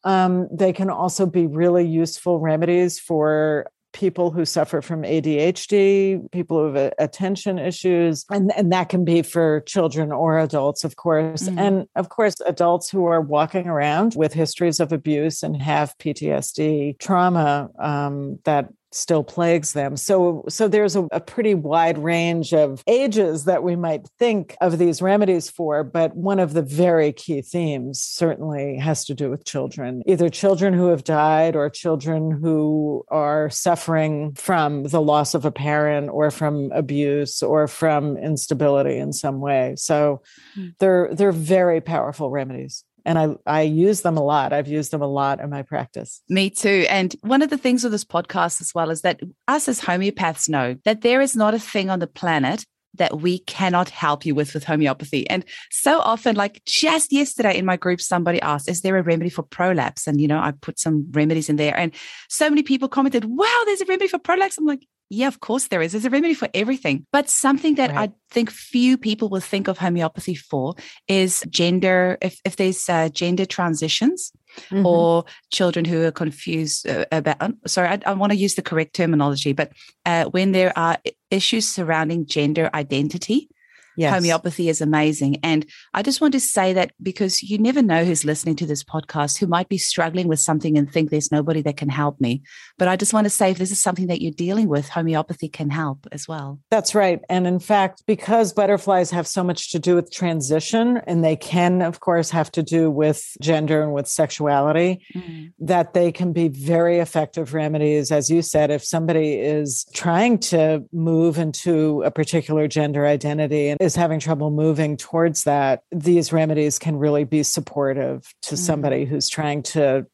Um, 0.03 0.49
they 0.51 0.73
can 0.73 0.89
also 0.89 1.25
be 1.25 1.47
really 1.47 1.87
useful 1.87 2.39
remedies 2.39 2.99
for 2.99 3.67
people 3.93 4.31
who 4.31 4.43
suffer 4.43 4.81
from 4.81 5.03
ADHD, 5.03 6.29
people 6.31 6.57
who 6.57 6.73
have 6.73 6.93
attention 6.97 7.59
issues, 7.59 8.25
and, 8.29 8.51
and 8.57 8.71
that 8.71 8.89
can 8.89 9.05
be 9.05 9.21
for 9.21 9.61
children 9.61 10.11
or 10.11 10.39
adults, 10.39 10.83
of 10.83 10.95
course. 10.95 11.43
Mm-hmm. 11.43 11.59
And 11.59 11.87
of 11.95 12.09
course, 12.09 12.35
adults 12.45 12.89
who 12.89 13.05
are 13.05 13.21
walking 13.21 13.67
around 13.67 14.15
with 14.15 14.33
histories 14.33 14.79
of 14.79 14.91
abuse 14.91 15.43
and 15.43 15.61
have 15.61 15.97
PTSD 15.99 16.99
trauma 16.99 17.69
um, 17.79 18.39
that 18.43 18.67
still 18.93 19.23
plagues 19.23 19.73
them. 19.73 19.97
So, 19.97 20.43
so 20.49 20.67
there's 20.67 20.95
a, 20.95 21.03
a, 21.11 21.19
pretty 21.19 21.55
wide 21.55 21.97
range 21.97 22.53
of 22.53 22.83
ages 22.85 23.45
that 23.45 23.63
we 23.63 23.75
might 23.75 24.07
think 24.19 24.55
of 24.61 24.77
these 24.77 25.01
remedies 25.01 25.49
for, 25.49 25.83
but 25.83 26.15
one 26.15 26.39
of 26.39 26.53
the 26.53 26.61
very 26.61 27.11
key 27.11 27.41
themes 27.41 28.01
certainly 28.01 28.77
has 28.77 29.05
to 29.05 29.13
do 29.13 29.29
with 29.29 29.45
children, 29.45 30.03
either 30.05 30.29
children 30.29 30.73
who 30.73 30.87
have 30.87 31.03
died 31.03 31.55
or 31.55 31.69
children 31.69 32.31
who 32.31 33.03
are 33.09 33.49
suffering 33.49 34.33
from 34.33 34.83
the 34.83 35.01
loss 35.01 35.33
of 35.33 35.45
a 35.45 35.51
parent 35.51 36.09
or 36.09 36.29
from 36.29 36.71
abuse 36.71 37.41
or 37.41 37.67
from 37.67 38.17
instability 38.17 38.97
in 38.97 39.13
some 39.13 39.39
way. 39.39 39.73
So, 39.77 40.21
mm. 40.57 40.73
they're 40.79 41.09
they're 41.13 41.31
very 41.31 41.81
powerful 41.81 42.29
remedies 42.29 42.83
and 43.05 43.19
I, 43.19 43.35
I 43.45 43.61
use 43.63 44.01
them 44.01 44.17
a 44.17 44.23
lot. 44.23 44.53
I've 44.53 44.67
used 44.67 44.91
them 44.91 45.01
a 45.01 45.07
lot 45.07 45.39
in 45.39 45.49
my 45.49 45.61
practice. 45.61 46.21
Me 46.29 46.49
too. 46.49 46.85
And 46.89 47.15
one 47.21 47.41
of 47.41 47.49
the 47.49 47.57
things 47.57 47.83
with 47.83 47.91
this 47.91 48.05
podcast 48.05 48.61
as 48.61 48.73
well 48.73 48.89
is 48.89 49.01
that 49.01 49.19
us 49.47 49.67
as 49.67 49.81
homeopaths 49.81 50.49
know 50.49 50.75
that 50.85 51.01
there 51.01 51.21
is 51.21 51.35
not 51.35 51.53
a 51.53 51.59
thing 51.59 51.89
on 51.89 51.99
the 51.99 52.07
planet 52.07 52.65
that 52.95 53.21
we 53.21 53.39
cannot 53.39 53.89
help 53.89 54.25
you 54.25 54.35
with 54.35 54.53
with 54.53 54.63
homeopathy. 54.63 55.27
And 55.29 55.43
so 55.71 55.99
often, 55.99 56.35
like 56.35 56.61
just 56.65 57.11
yesterday 57.11 57.57
in 57.57 57.65
my 57.65 57.75
group, 57.75 57.99
somebody 58.01 58.41
asked, 58.41 58.69
Is 58.69 58.81
there 58.81 58.97
a 58.97 59.03
remedy 59.03 59.29
for 59.29 59.43
prolapse? 59.43 60.07
And, 60.07 60.21
you 60.21 60.27
know, 60.27 60.39
I 60.39 60.51
put 60.51 60.79
some 60.79 61.07
remedies 61.11 61.49
in 61.49 61.55
there. 61.55 61.75
And 61.75 61.91
so 62.29 62.49
many 62.49 62.63
people 62.63 62.87
commented, 62.87 63.25
Wow, 63.25 63.63
there's 63.65 63.81
a 63.81 63.85
remedy 63.85 64.07
for 64.07 64.19
prolapse. 64.19 64.57
I'm 64.57 64.65
like, 64.65 64.87
yeah, 65.09 65.27
of 65.27 65.39
course 65.39 65.67
there 65.67 65.81
is. 65.81 65.91
There's 65.91 66.05
a 66.05 66.09
remedy 66.09 66.33
for 66.33 66.49
everything. 66.53 67.05
But 67.11 67.29
something 67.29 67.75
that 67.75 67.91
right. 67.91 68.09
I 68.09 68.13
think 68.31 68.49
few 68.49 68.97
people 68.97 69.29
will 69.29 69.41
think 69.41 69.67
of 69.67 69.77
homeopathy 69.77 70.35
for 70.35 70.75
is 71.07 71.43
gender, 71.49 72.17
if, 72.21 72.39
if 72.45 72.55
there's 72.55 72.89
uh, 72.89 73.09
gender 73.09 73.45
transitions 73.45 74.31
mm-hmm. 74.69 74.85
or 74.85 75.25
children 75.51 75.85
who 75.85 76.03
are 76.03 76.11
confused 76.11 76.87
uh, 76.87 77.05
about, 77.11 77.37
um, 77.41 77.57
sorry, 77.67 77.89
I, 77.89 77.99
I 78.05 78.13
want 78.13 78.31
to 78.31 78.37
use 78.37 78.55
the 78.55 78.61
correct 78.61 78.95
terminology, 78.95 79.53
but 79.53 79.71
uh, 80.05 80.25
when 80.25 80.51
there 80.51 80.77
are 80.77 80.97
issues 81.29 81.67
surrounding 81.67 82.25
gender 82.25 82.69
identity, 82.73 83.49
yes. 83.97 84.13
homeopathy 84.13 84.69
is 84.69 84.81
amazing. 84.81 85.37
And 85.43 85.65
I 85.93 86.03
just 86.03 86.21
want 86.21 86.33
to 86.33 86.39
say 86.39 86.73
that 86.73 86.91
because 87.01 87.43
you 87.43 87.57
never 87.57 87.81
know 87.81 88.05
who's 88.05 88.25
listening 88.25 88.55
to 88.57 88.65
this 88.65 88.83
podcast 88.83 89.37
who 89.37 89.47
might 89.47 89.69
be 89.69 89.77
struggling 89.77 90.27
with 90.27 90.39
something 90.39 90.77
and 90.77 90.91
think 90.91 91.09
there's 91.09 91.31
nobody 91.31 91.61
that 91.63 91.77
can 91.77 91.89
help 91.89 92.19
me. 92.19 92.41
But 92.77 92.87
I 92.87 92.95
just 92.95 93.13
want 93.13 93.25
to 93.25 93.29
say 93.29 93.51
if 93.51 93.57
this 93.57 93.71
is 93.71 93.81
something 93.81 94.07
that 94.07 94.21
you're 94.21 94.31
dealing 94.31 94.67
with, 94.67 94.89
homeopathy 94.89 95.49
can 95.49 95.69
help 95.69 96.07
as 96.11 96.27
well. 96.27 96.59
That's 96.69 96.95
right. 96.95 97.21
And 97.29 97.47
in 97.47 97.59
fact, 97.59 98.03
because 98.07 98.53
butterflies 98.53 99.11
have 99.11 99.27
so 99.27 99.43
much 99.43 99.71
to 99.71 99.79
do 99.79 99.95
with 99.95 100.11
transition, 100.11 100.97
and 101.07 101.23
they 101.23 101.35
can, 101.35 101.81
of 101.81 101.99
course, 101.99 102.29
have 102.29 102.51
to 102.53 102.63
do 102.63 102.89
with 102.89 103.35
gender 103.41 103.81
and 103.81 103.93
with 103.93 104.07
sexuality, 104.07 105.05
mm. 105.15 105.51
that 105.59 105.93
they 105.93 106.11
can 106.11 106.33
be 106.33 106.47
very 106.47 106.99
effective 106.99 107.53
remedies. 107.53 108.11
As 108.11 108.29
you 108.29 108.41
said, 108.41 108.71
if 108.71 108.83
somebody 108.83 109.33
is 109.33 109.85
trying 109.93 110.39
to 110.39 110.83
move 110.91 111.37
into 111.37 112.01
a 112.03 112.11
particular 112.11 112.67
gender 112.67 113.05
identity 113.05 113.69
and 113.69 113.79
is 113.83 113.95
having 113.95 114.19
trouble 114.19 114.49
moving 114.49 114.97
towards 114.97 115.43
that, 115.43 115.83
these 115.91 116.33
remedies 116.33 116.79
can 116.79 116.95
really 116.97 117.23
be 117.23 117.43
supportive 117.43 118.33
to 118.43 118.55
mm-hmm. 118.55 118.55
somebody 118.55 119.05
who's 119.05 119.29
trying 119.29 119.63
to, 119.63 120.05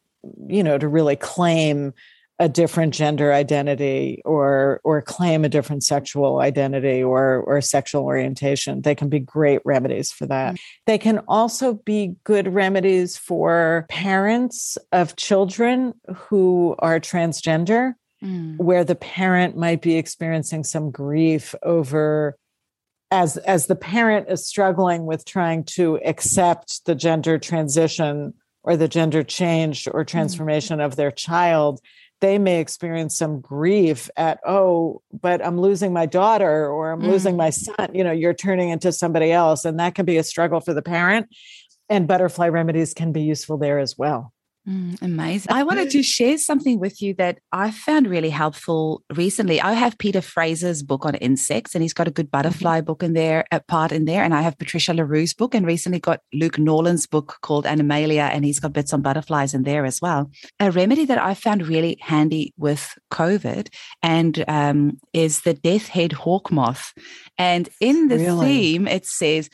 you 0.48 0.64
know, 0.64 0.78
to 0.78 0.88
really 0.88 1.16
claim 1.16 1.94
a 2.40 2.48
different 2.48 2.94
gender 2.94 3.34
identity 3.34 4.22
or 4.24 4.80
or 4.86 5.02
claim 5.02 5.44
a 5.44 5.50
different 5.50 5.84
sexual 5.84 6.40
identity 6.40 7.04
or 7.04 7.44
or 7.46 7.60
sexual 7.60 8.06
orientation 8.06 8.82
they 8.82 8.96
can 8.96 9.10
be 9.10 9.20
great 9.20 9.62
remedies 9.66 10.10
for 10.10 10.26
that 10.26 10.54
mm-hmm. 10.54 10.82
they 10.86 10.98
can 10.98 11.20
also 11.28 11.74
be 11.74 12.16
good 12.24 12.54
remedies 12.54 13.18
for 13.18 13.86
parents 13.90 14.78
of 14.94 15.18
children 15.18 15.94
who 16.16 16.76
are 16.80 17.00
transgender 17.00 17.94
mm. 18.24 18.58
where 18.58 18.86
the 18.86 18.96
parent 18.96 19.58
might 19.58 19.82
be 19.82 19.98
experiencing 19.98 20.64
some 20.64 20.92
grief 20.92 21.54
over 21.62 22.38
as 23.12 23.38
as 23.38 23.68
the 23.68 23.76
parent 23.76 24.30
is 24.30 24.46
struggling 24.46 25.06
with 25.06 25.26
trying 25.26 25.64
to 25.64 26.00
accept 26.06 26.86
the 26.86 26.96
gender 26.96 27.38
transition 27.38 28.34
or 28.64 28.78
the 28.78 28.88
gender 28.88 29.24
change 29.24 29.88
or 29.92 30.04
mm. 30.04 30.08
transformation 30.08 30.80
mm. 30.80 30.86
of 30.86 30.96
their 30.96 31.12
child 31.12 31.80
they 32.22 32.38
may 32.38 32.60
experience 32.60 33.18
some 33.18 33.40
grief 33.40 34.10
at 34.18 34.40
oh 34.46 35.02
but 35.12 35.44
i'm 35.46 35.60
losing 35.60 35.94
my 35.94 36.06
daughter 36.06 36.68
or 36.68 36.92
i'm 36.92 37.02
mm. 37.02 37.08
losing 37.08 37.36
my 37.36 37.50
son 37.50 37.90
you 37.94 38.04
know 38.04 38.12
you're 38.12 38.34
turning 38.34 38.70
into 38.70 38.92
somebody 38.92 39.32
else 39.32 39.66
and 39.66 39.80
that 39.80 39.96
can 39.96 40.06
be 40.06 40.18
a 40.18 40.24
struggle 40.24 40.60
for 40.60 40.74
the 40.74 40.82
parent 40.82 41.28
and 41.90 42.08
butterfly 42.08 42.48
remedies 42.48 42.94
can 42.94 43.12
be 43.12 43.22
useful 43.22 43.58
there 43.58 43.80
as 43.80 43.98
well 43.98 44.34
Mm, 44.70 45.02
amazing. 45.02 45.52
I 45.52 45.64
wanted 45.64 45.90
to 45.92 46.04
share 46.04 46.38
something 46.38 46.80
with 46.80 47.02
you 47.02 47.16
that 47.16 47.40
I 47.52 47.72
found 47.72 48.06
really 48.06 48.30
helpful 48.30 49.04
recently. 49.16 49.60
I 49.60 49.74
have 49.74 49.98
Peter 49.98 50.22
Fraser's 50.22 50.84
book 50.84 51.06
on 51.06 51.16
insects, 51.16 51.74
and 51.74 51.82
he's 51.82 51.94
got 51.94 52.08
a 52.08 52.12
good 52.12 52.28
mm-hmm. 52.28 52.44
butterfly 52.44 52.82
book 52.82 53.02
in 53.02 53.14
there, 53.14 53.46
a 53.52 53.62
part 53.62 53.92
in 53.92 54.06
there. 54.06 54.24
And 54.24 54.34
I 54.34 54.42
have 54.42 54.60
Patricia 54.60 54.94
Le 54.94 55.04
Roux's 55.04 55.34
book, 55.34 55.56
and 55.56 55.66
recently 55.66 56.00
got 56.00 56.22
Luke 56.34 56.60
Norland's 56.60 57.08
book 57.08 57.40
called 57.42 57.66
Animalia, 57.66 58.30
and 58.32 58.46
he's 58.46 58.60
got 58.60 58.74
bits 58.74 58.94
on 58.94 59.02
butterflies 59.02 59.56
in 59.56 59.64
there 59.64 59.86
as 59.86 60.02
well. 60.02 60.30
A 60.60 60.70
remedy 60.70 61.06
that 61.06 61.18
I 61.18 61.34
found 61.34 61.66
really 61.66 61.98
handy 62.02 62.54
with 62.58 62.96
COVID 63.12 63.70
and 64.04 64.46
um, 64.48 65.00
is 65.14 65.42
the 65.42 65.56
death 65.56 65.88
head 65.88 66.12
hawk 66.12 66.52
moth. 66.52 66.94
And 67.40 67.70
in 67.82 68.10
the 68.10 68.18
really? 68.18 68.46
theme, 68.46 68.88
it 68.88 69.08
says, 69.08 69.50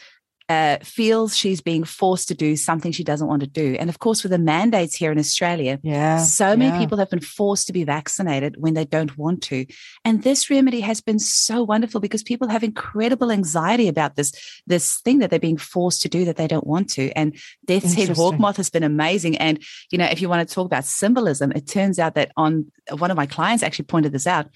uh, 0.47 0.77
feels 0.83 1.35
she's 1.35 1.59
being 1.59 1.83
forced 1.83 2.27
to 2.27 2.35
do 2.35 2.55
something 2.55 2.91
she 2.91 3.03
doesn't 3.03 3.27
want 3.27 3.41
to 3.41 3.47
do. 3.47 3.75
And 3.79 3.89
of 3.89 3.99
course, 3.99 4.21
with 4.21 4.31
the 4.31 4.37
mandates 4.37 4.93
here 4.93 5.11
in 5.11 5.17
Australia, 5.17 5.79
yeah, 5.81 6.17
so 6.19 6.55
many 6.55 6.71
yeah. 6.71 6.79
people 6.79 6.99
have 6.99 7.09
been 7.09 7.19
forced 7.19 7.65
to 7.67 7.73
be 7.73 7.83
vaccinated 7.83 8.55
when 8.57 8.75
they 8.75 8.85
don't 8.85 9.17
want 9.17 9.41
to. 9.43 9.65
And 10.03 10.21
this 10.21 10.49
remedy 10.49 10.81
has 10.81 11.01
been 11.01 11.17
so 11.17 11.63
wonderful 11.63 11.99
because 11.99 12.21
people 12.21 12.47
have 12.47 12.63
incredible 12.63 13.31
anxiety 13.31 13.87
about 13.87 14.15
this, 14.15 14.33
this 14.67 15.01
thing 15.01 15.19
that 15.19 15.31
they're 15.31 15.39
being 15.39 15.57
forced 15.57 16.03
to 16.03 16.09
do 16.09 16.25
that 16.25 16.35
they 16.35 16.47
don't 16.47 16.67
want 16.67 16.89
to. 16.91 17.11
And 17.13 17.35
Death's 17.65 17.93
Head 17.95 18.09
Hawk 18.09 18.37
Moth 18.37 18.57
has 18.57 18.69
been 18.69 18.83
amazing. 18.83 19.37
And, 19.37 19.63
you 19.89 19.97
know, 19.97 20.05
if 20.05 20.21
you 20.21 20.29
want 20.29 20.47
to 20.47 20.53
talk 20.53 20.65
about 20.67 20.85
symbolism, 20.85 21.51
it 21.53 21.67
turns 21.67 21.97
out 21.97 22.13
that 22.15 22.31
on 22.37 22.71
one 22.97 23.09
of 23.09 23.17
my 23.17 23.25
clients 23.25 23.63
actually 23.63 23.85
pointed 23.85 24.11
this 24.11 24.27
out 24.27 24.47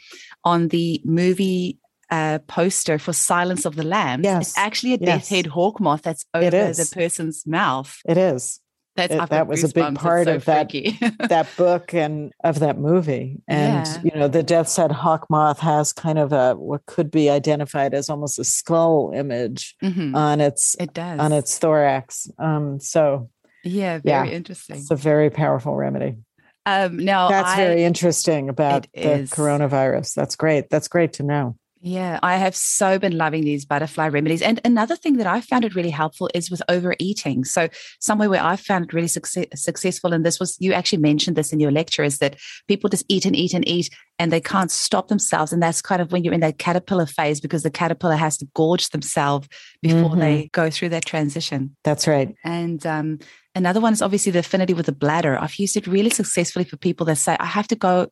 on 0.44 0.68
the 0.68 1.02
movie 1.04 1.80
uh, 2.12 2.40
poster 2.48 3.00
for 3.00 3.14
Silence 3.14 3.66
of 3.66 3.76
the 3.76 3.84
Lambs. 3.84 4.24
Yes. 4.24 4.50
It's 4.50 4.58
actually 4.58 4.94
a 4.94 4.98
yes. 4.98 5.06
death 5.06 5.30
head 5.30 5.46
hawk 5.48 5.80
moth 5.80 6.02
that's 6.02 6.26
over 6.34 6.50
the 6.50 6.92
person's 6.94 7.46
mouth. 7.46 8.00
It 8.06 8.18
is. 8.18 8.60
That's, 8.96 9.14
it, 9.14 9.30
that 9.30 9.48
was 9.48 9.64
a 9.64 9.70
big 9.70 9.96
part 9.96 10.26
so 10.26 10.36
of 10.36 10.46
that 10.46 10.72
that 11.30 11.48
book 11.56 11.94
and 11.94 12.34
of 12.44 12.60
that 12.60 12.78
movie. 12.78 13.42
And 13.48 13.88
yeah. 13.88 14.02
you 14.04 14.20
know, 14.20 14.28
the 14.28 14.44
death's 14.44 14.76
head 14.76 14.92
hawk 14.92 15.28
moth 15.30 15.60
has 15.60 15.94
kind 15.94 16.20
of 16.20 16.34
a 16.34 16.56
what 16.56 16.86
could 16.86 17.10
be 17.10 17.30
identified 17.30 17.94
as 17.94 18.10
almost 18.10 18.40
a 18.40 18.44
skull 18.44 19.12
image 19.16 19.76
mm-hmm. 19.82 20.16
on 20.16 20.42
its 20.42 20.76
it 20.80 20.94
does 20.94 21.20
on 21.20 21.32
its 21.32 21.58
thorax. 21.58 22.30
Um, 22.40 22.80
so 22.80 23.30
yeah, 23.64 24.00
very 24.00 24.30
yeah, 24.30 24.36
interesting. 24.36 24.78
It's 24.78 24.92
a 24.92 24.96
very 24.96 25.30
powerful 25.30 25.76
remedy. 25.76 26.18
Um, 26.66 26.98
now 26.98 27.30
that's 27.30 27.52
I, 27.52 27.56
very 27.56 27.84
interesting 27.84 28.50
about 28.50 28.86
the 28.94 29.22
is. 29.22 29.32
coronavirus. 29.32 30.14
That's 30.14 30.36
great. 30.36 30.70
That's 30.70 30.88
great 30.88 31.14
to 31.14 31.24
know. 31.24 31.56
Yeah, 31.82 32.20
I 32.22 32.36
have 32.36 32.58
so 32.58 33.00
been 33.00 33.18
loving 33.18 33.46
these 33.46 33.64
butterfly 33.64 34.10
remedies. 34.10 34.42
And 34.42 34.60
another 34.66 34.98
thing 34.98 35.16
that 35.18 35.28
I 35.28 35.40
found 35.40 35.64
it 35.64 35.76
really 35.76 35.90
helpful 35.90 36.30
is 36.34 36.52
with 36.52 36.62
overeating. 36.68 37.46
So, 37.46 37.70
somewhere 38.02 38.30
where 38.30 38.44
I 38.44 38.58
found 38.58 38.86
it 38.86 38.94
really 38.94 39.08
success- 39.08 39.48
successful, 39.56 40.12
and 40.12 40.26
this 40.26 40.42
was 40.42 40.58
you 40.60 40.74
actually 40.74 40.98
mentioned 41.00 41.38
this 41.38 41.54
in 41.54 41.60
your 41.62 41.72
lecture, 41.72 42.04
is 42.04 42.18
that 42.18 42.36
people 42.68 42.90
just 42.90 43.06
eat 43.08 43.26
and 43.26 43.36
eat 43.36 43.54
and 43.54 43.66
eat 43.68 43.90
and 44.18 44.30
they 44.30 44.42
can't 44.42 44.72
stop 44.72 45.08
themselves. 45.08 45.54
And 45.54 45.64
that's 45.64 45.82
kind 45.82 46.02
of 46.02 46.12
when 46.12 46.26
you're 46.26 46.34
in 46.34 46.42
that 46.42 46.58
caterpillar 46.58 47.06
phase 47.06 47.40
because 47.40 47.64
the 47.64 47.72
caterpillar 47.72 48.18
has 48.18 48.38
to 48.40 48.48
gorge 48.54 48.90
themselves 48.90 49.48
before 49.82 50.10
mm-hmm. 50.10 50.20
they 50.20 50.50
go 50.52 50.70
through 50.70 50.90
that 50.90 51.06
transition. 51.06 51.76
That's 51.84 52.08
right. 52.08 52.36
And, 52.44 52.86
um, 52.86 53.20
Another 53.56 53.82
one 53.82 53.94
is 53.94 54.02
obviously 54.02 54.32
the 54.32 54.40
affinity 54.40 54.74
with 54.74 54.86
the 54.86 54.92
bladder. 54.92 55.38
I've 55.38 55.56
used 55.56 55.76
it 55.76 55.88
really 55.88 56.12
successfully 56.12 56.64
for 56.64 56.78
people 56.78 57.06
that 57.08 57.16
say, 57.16 57.36
I 57.40 57.46
have 57.46 57.68
to 57.70 57.76
go, 57.76 58.08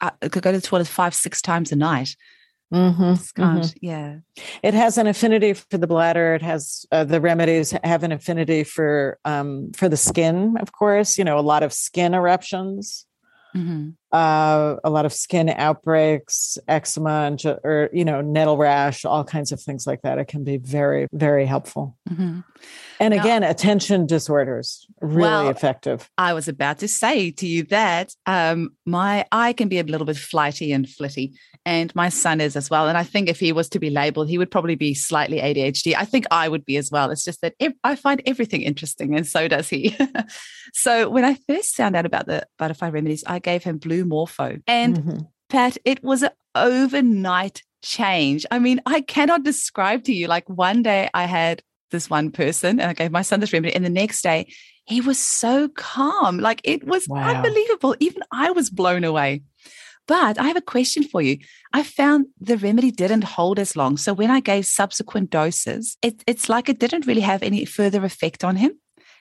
I 0.00 0.08
uh, 0.20 0.28
could 0.28 0.42
go 0.42 0.52
to 0.52 0.58
the 0.58 0.66
toilet 0.66 0.86
five, 0.86 1.14
six 1.14 1.40
times 1.40 1.72
a 1.72 1.76
night. 1.76 2.14
Mm-hmm, 2.72 3.42
mm-hmm. 3.42 3.78
Yeah. 3.82 4.16
It 4.62 4.72
has 4.72 4.96
an 4.96 5.06
affinity 5.06 5.52
for 5.52 5.76
the 5.76 5.86
bladder. 5.86 6.34
It 6.34 6.42
has 6.42 6.86
uh, 6.90 7.04
the 7.04 7.20
remedies 7.20 7.74
have 7.84 8.02
an 8.02 8.12
affinity 8.12 8.64
for 8.64 9.18
um, 9.24 9.72
for 9.76 9.88
the 9.88 9.96
skin, 9.96 10.56
of 10.58 10.72
course. 10.72 11.18
You 11.18 11.24
know, 11.24 11.38
a 11.38 11.40
lot 11.40 11.62
of 11.62 11.72
skin 11.72 12.14
eruptions, 12.14 13.06
mm-hmm. 13.54 13.90
uh, 14.10 14.76
a 14.82 14.90
lot 14.90 15.04
of 15.04 15.12
skin 15.12 15.50
outbreaks, 15.50 16.56
eczema, 16.66 17.26
and 17.26 17.44
or 17.44 17.90
you 17.92 18.06
know, 18.06 18.22
nettle 18.22 18.56
rash, 18.56 19.04
all 19.04 19.24
kinds 19.24 19.52
of 19.52 19.60
things 19.60 19.86
like 19.86 20.00
that. 20.02 20.18
It 20.18 20.28
can 20.28 20.42
be 20.42 20.56
very, 20.56 21.08
very 21.12 21.44
helpful. 21.44 21.98
Mm-hmm. 22.08 22.40
And 23.00 23.14
now, 23.14 23.20
again, 23.20 23.42
attention 23.42 24.06
disorders 24.06 24.86
really 25.02 25.22
well, 25.22 25.48
effective. 25.48 26.08
I 26.16 26.32
was 26.32 26.48
about 26.48 26.78
to 26.78 26.88
say 26.88 27.30
to 27.32 27.46
you 27.46 27.64
that 27.64 28.14
um, 28.26 28.70
my 28.86 29.26
eye 29.32 29.52
can 29.52 29.68
be 29.68 29.78
a 29.78 29.82
little 29.84 30.06
bit 30.06 30.16
flighty 30.16 30.72
and 30.72 30.88
flitty, 30.88 31.34
and 31.66 31.94
my 31.94 32.08
son 32.08 32.40
is 32.40 32.56
as 32.56 32.70
well. 32.70 32.88
And 32.88 32.96
I 32.96 33.04
think 33.04 33.28
if 33.28 33.40
he 33.40 33.52
was 33.52 33.68
to 33.70 33.78
be 33.78 33.90
labeled, 33.90 34.28
he 34.28 34.38
would 34.38 34.50
probably 34.50 34.76
be 34.76 34.94
slightly 34.94 35.38
ADHD. 35.38 35.94
I 35.96 36.04
think 36.04 36.26
I 36.30 36.48
would 36.48 36.64
be 36.64 36.76
as 36.76 36.90
well. 36.90 37.10
It's 37.10 37.24
just 37.24 37.40
that 37.42 37.54
I 37.84 37.96
find 37.96 38.22
everything 38.26 38.62
interesting, 38.62 39.14
and 39.14 39.26
so 39.26 39.48
does 39.48 39.68
he. 39.68 39.96
so 40.72 41.10
when 41.10 41.24
I 41.24 41.36
first 41.48 41.76
found 41.76 41.96
out 41.96 42.06
about 42.06 42.26
the 42.26 42.46
butterfly 42.58 42.90
remedies, 42.90 43.24
I 43.26 43.38
gave 43.38 43.64
him 43.64 43.78
blue 43.78 44.04
morpho, 44.04 44.58
and 44.66 44.96
mm-hmm. 44.96 45.18
Pat, 45.48 45.76
it 45.84 46.02
was 46.02 46.22
an 46.22 46.30
overnight 46.54 47.62
change. 47.82 48.46
I 48.50 48.58
mean, 48.58 48.80
I 48.86 49.00
cannot 49.00 49.42
describe 49.42 50.04
to 50.04 50.12
you. 50.12 50.26
Like 50.26 50.48
one 50.48 50.82
day 50.82 51.10
I 51.12 51.24
had 51.24 51.62
this 51.90 52.08
one 52.08 52.30
person 52.30 52.80
and 52.80 52.88
I 52.88 52.94
gave 52.94 53.12
my 53.12 53.22
son 53.22 53.40
this 53.40 53.52
remedy, 53.52 53.74
and 53.74 53.84
the 53.84 53.90
next 53.90 54.22
day 54.22 54.52
he 54.84 55.00
was 55.00 55.18
so 55.18 55.68
calm. 55.68 56.38
Like 56.38 56.60
it 56.64 56.84
was 56.84 57.06
wow. 57.08 57.34
unbelievable. 57.34 57.96
Even 58.00 58.22
I 58.32 58.50
was 58.50 58.70
blown 58.70 59.04
away. 59.04 59.42
But 60.08 60.38
I 60.38 60.48
have 60.48 60.56
a 60.56 60.62
question 60.62 61.04
for 61.04 61.22
you. 61.22 61.38
I 61.72 61.84
found 61.84 62.26
the 62.40 62.56
remedy 62.56 62.90
didn't 62.90 63.24
hold 63.24 63.58
as 63.58 63.76
long. 63.76 63.96
So 63.96 64.12
when 64.12 64.30
I 64.30 64.40
gave 64.40 64.66
subsequent 64.66 65.30
doses, 65.30 65.96
it, 66.02 66.24
it's 66.26 66.48
like 66.48 66.68
it 66.68 66.80
didn't 66.80 67.06
really 67.06 67.20
have 67.20 67.42
any 67.42 67.64
further 67.64 68.04
effect 68.04 68.42
on 68.42 68.56
him. 68.56 68.72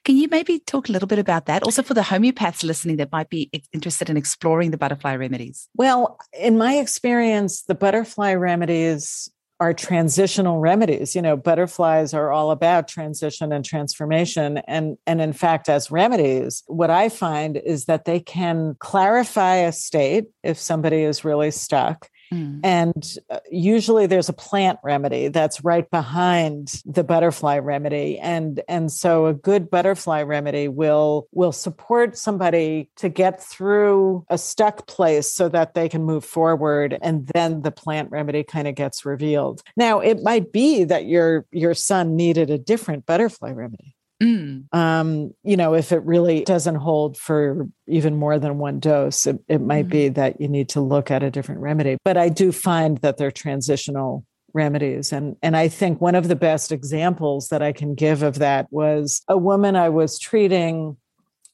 Can 0.03 0.17
you 0.17 0.27
maybe 0.31 0.57
talk 0.57 0.89
a 0.89 0.91
little 0.91 1.07
bit 1.07 1.19
about 1.19 1.45
that? 1.45 1.61
Also, 1.61 1.83
for 1.83 1.93
the 1.93 2.01
homeopaths 2.01 2.63
listening 2.63 2.97
that 2.97 3.11
might 3.11 3.29
be 3.29 3.51
interested 3.71 4.09
in 4.09 4.17
exploring 4.17 4.71
the 4.71 4.77
butterfly 4.77 5.15
remedies. 5.15 5.69
Well, 5.75 6.17
in 6.33 6.57
my 6.57 6.77
experience, 6.77 7.61
the 7.61 7.75
butterfly 7.75 8.33
remedies 8.33 9.29
are 9.61 9.73
transitional 9.75 10.57
remedies. 10.59 11.15
You 11.15 11.21
know 11.21 11.37
butterflies 11.37 12.15
are 12.15 12.31
all 12.31 12.49
about 12.49 12.87
transition 12.87 13.53
and 13.53 13.63
transformation. 13.63 14.57
And 14.67 14.97
and 15.05 15.21
in 15.21 15.33
fact 15.33 15.69
as 15.69 15.91
remedies 15.91 16.63
what 16.67 16.89
i 16.89 17.09
find 17.09 17.57
is 17.57 17.85
that 17.85 18.05
they 18.05 18.19
can 18.19 18.75
clarify 18.79 19.55
a 19.55 19.71
state 19.71 20.25
if 20.43 20.57
somebody 20.57 21.03
is 21.03 21.23
really 21.23 21.51
stuck 21.51 22.09
Mm. 22.31 22.61
And 22.63 23.17
uh, 23.29 23.39
usually 23.49 24.07
there's 24.07 24.29
a 24.29 24.33
plant 24.33 24.79
remedy 24.83 25.27
that's 25.27 25.63
right 25.63 25.89
behind 25.89 26.81
the 26.85 27.03
butterfly 27.03 27.57
remedy. 27.57 28.19
And, 28.19 28.61
and 28.67 28.91
so 28.91 29.25
a 29.25 29.33
good 29.33 29.69
butterfly 29.69 30.21
remedy 30.21 30.67
will, 30.67 31.27
will 31.31 31.51
support 31.51 32.17
somebody 32.17 32.89
to 32.97 33.09
get 33.09 33.43
through 33.43 34.25
a 34.29 34.37
stuck 34.37 34.87
place 34.87 35.31
so 35.31 35.49
that 35.49 35.73
they 35.73 35.89
can 35.89 36.03
move 36.03 36.23
forward. 36.23 36.97
And 37.01 37.27
then 37.27 37.61
the 37.61 37.71
plant 37.71 38.11
remedy 38.11 38.43
kind 38.43 38.67
of 38.67 38.75
gets 38.75 39.05
revealed. 39.05 39.61
Now, 39.75 39.99
it 39.99 40.23
might 40.23 40.51
be 40.51 40.85
that 40.85 41.05
your, 41.05 41.45
your 41.51 41.73
son 41.73 42.15
needed 42.15 42.49
a 42.49 42.57
different 42.57 43.05
butterfly 43.05 43.51
remedy. 43.51 43.95
Mm. 44.21 44.73
Um, 44.73 45.31
you 45.43 45.57
know, 45.57 45.73
if 45.73 45.91
it 45.91 46.03
really 46.03 46.43
doesn't 46.43 46.75
hold 46.75 47.17
for 47.17 47.67
even 47.87 48.15
more 48.15 48.37
than 48.37 48.59
one 48.59 48.79
dose, 48.79 49.25
it, 49.25 49.39
it 49.47 49.61
might 49.61 49.87
mm. 49.87 49.91
be 49.91 50.09
that 50.09 50.39
you 50.39 50.47
need 50.47 50.69
to 50.69 50.81
look 50.81 51.09
at 51.09 51.23
a 51.23 51.31
different 51.31 51.61
remedy. 51.61 51.97
But 52.05 52.17
I 52.17 52.29
do 52.29 52.51
find 52.51 52.99
that 52.99 53.17
they're 53.17 53.31
transitional 53.31 54.25
remedies 54.53 55.13
and 55.13 55.37
and 55.41 55.55
I 55.55 55.69
think 55.69 56.01
one 56.01 56.13
of 56.13 56.27
the 56.27 56.35
best 56.35 56.73
examples 56.73 57.47
that 57.49 57.61
I 57.61 57.71
can 57.71 57.95
give 57.95 58.21
of 58.21 58.39
that 58.39 58.67
was 58.69 59.21
a 59.29 59.37
woman 59.37 59.77
I 59.77 59.87
was 59.87 60.19
treating 60.19 60.97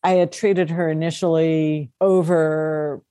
I 0.04 0.12
had 0.14 0.32
treated 0.32 0.70
her 0.70 0.90
initially 0.90 1.92
over 2.02 3.04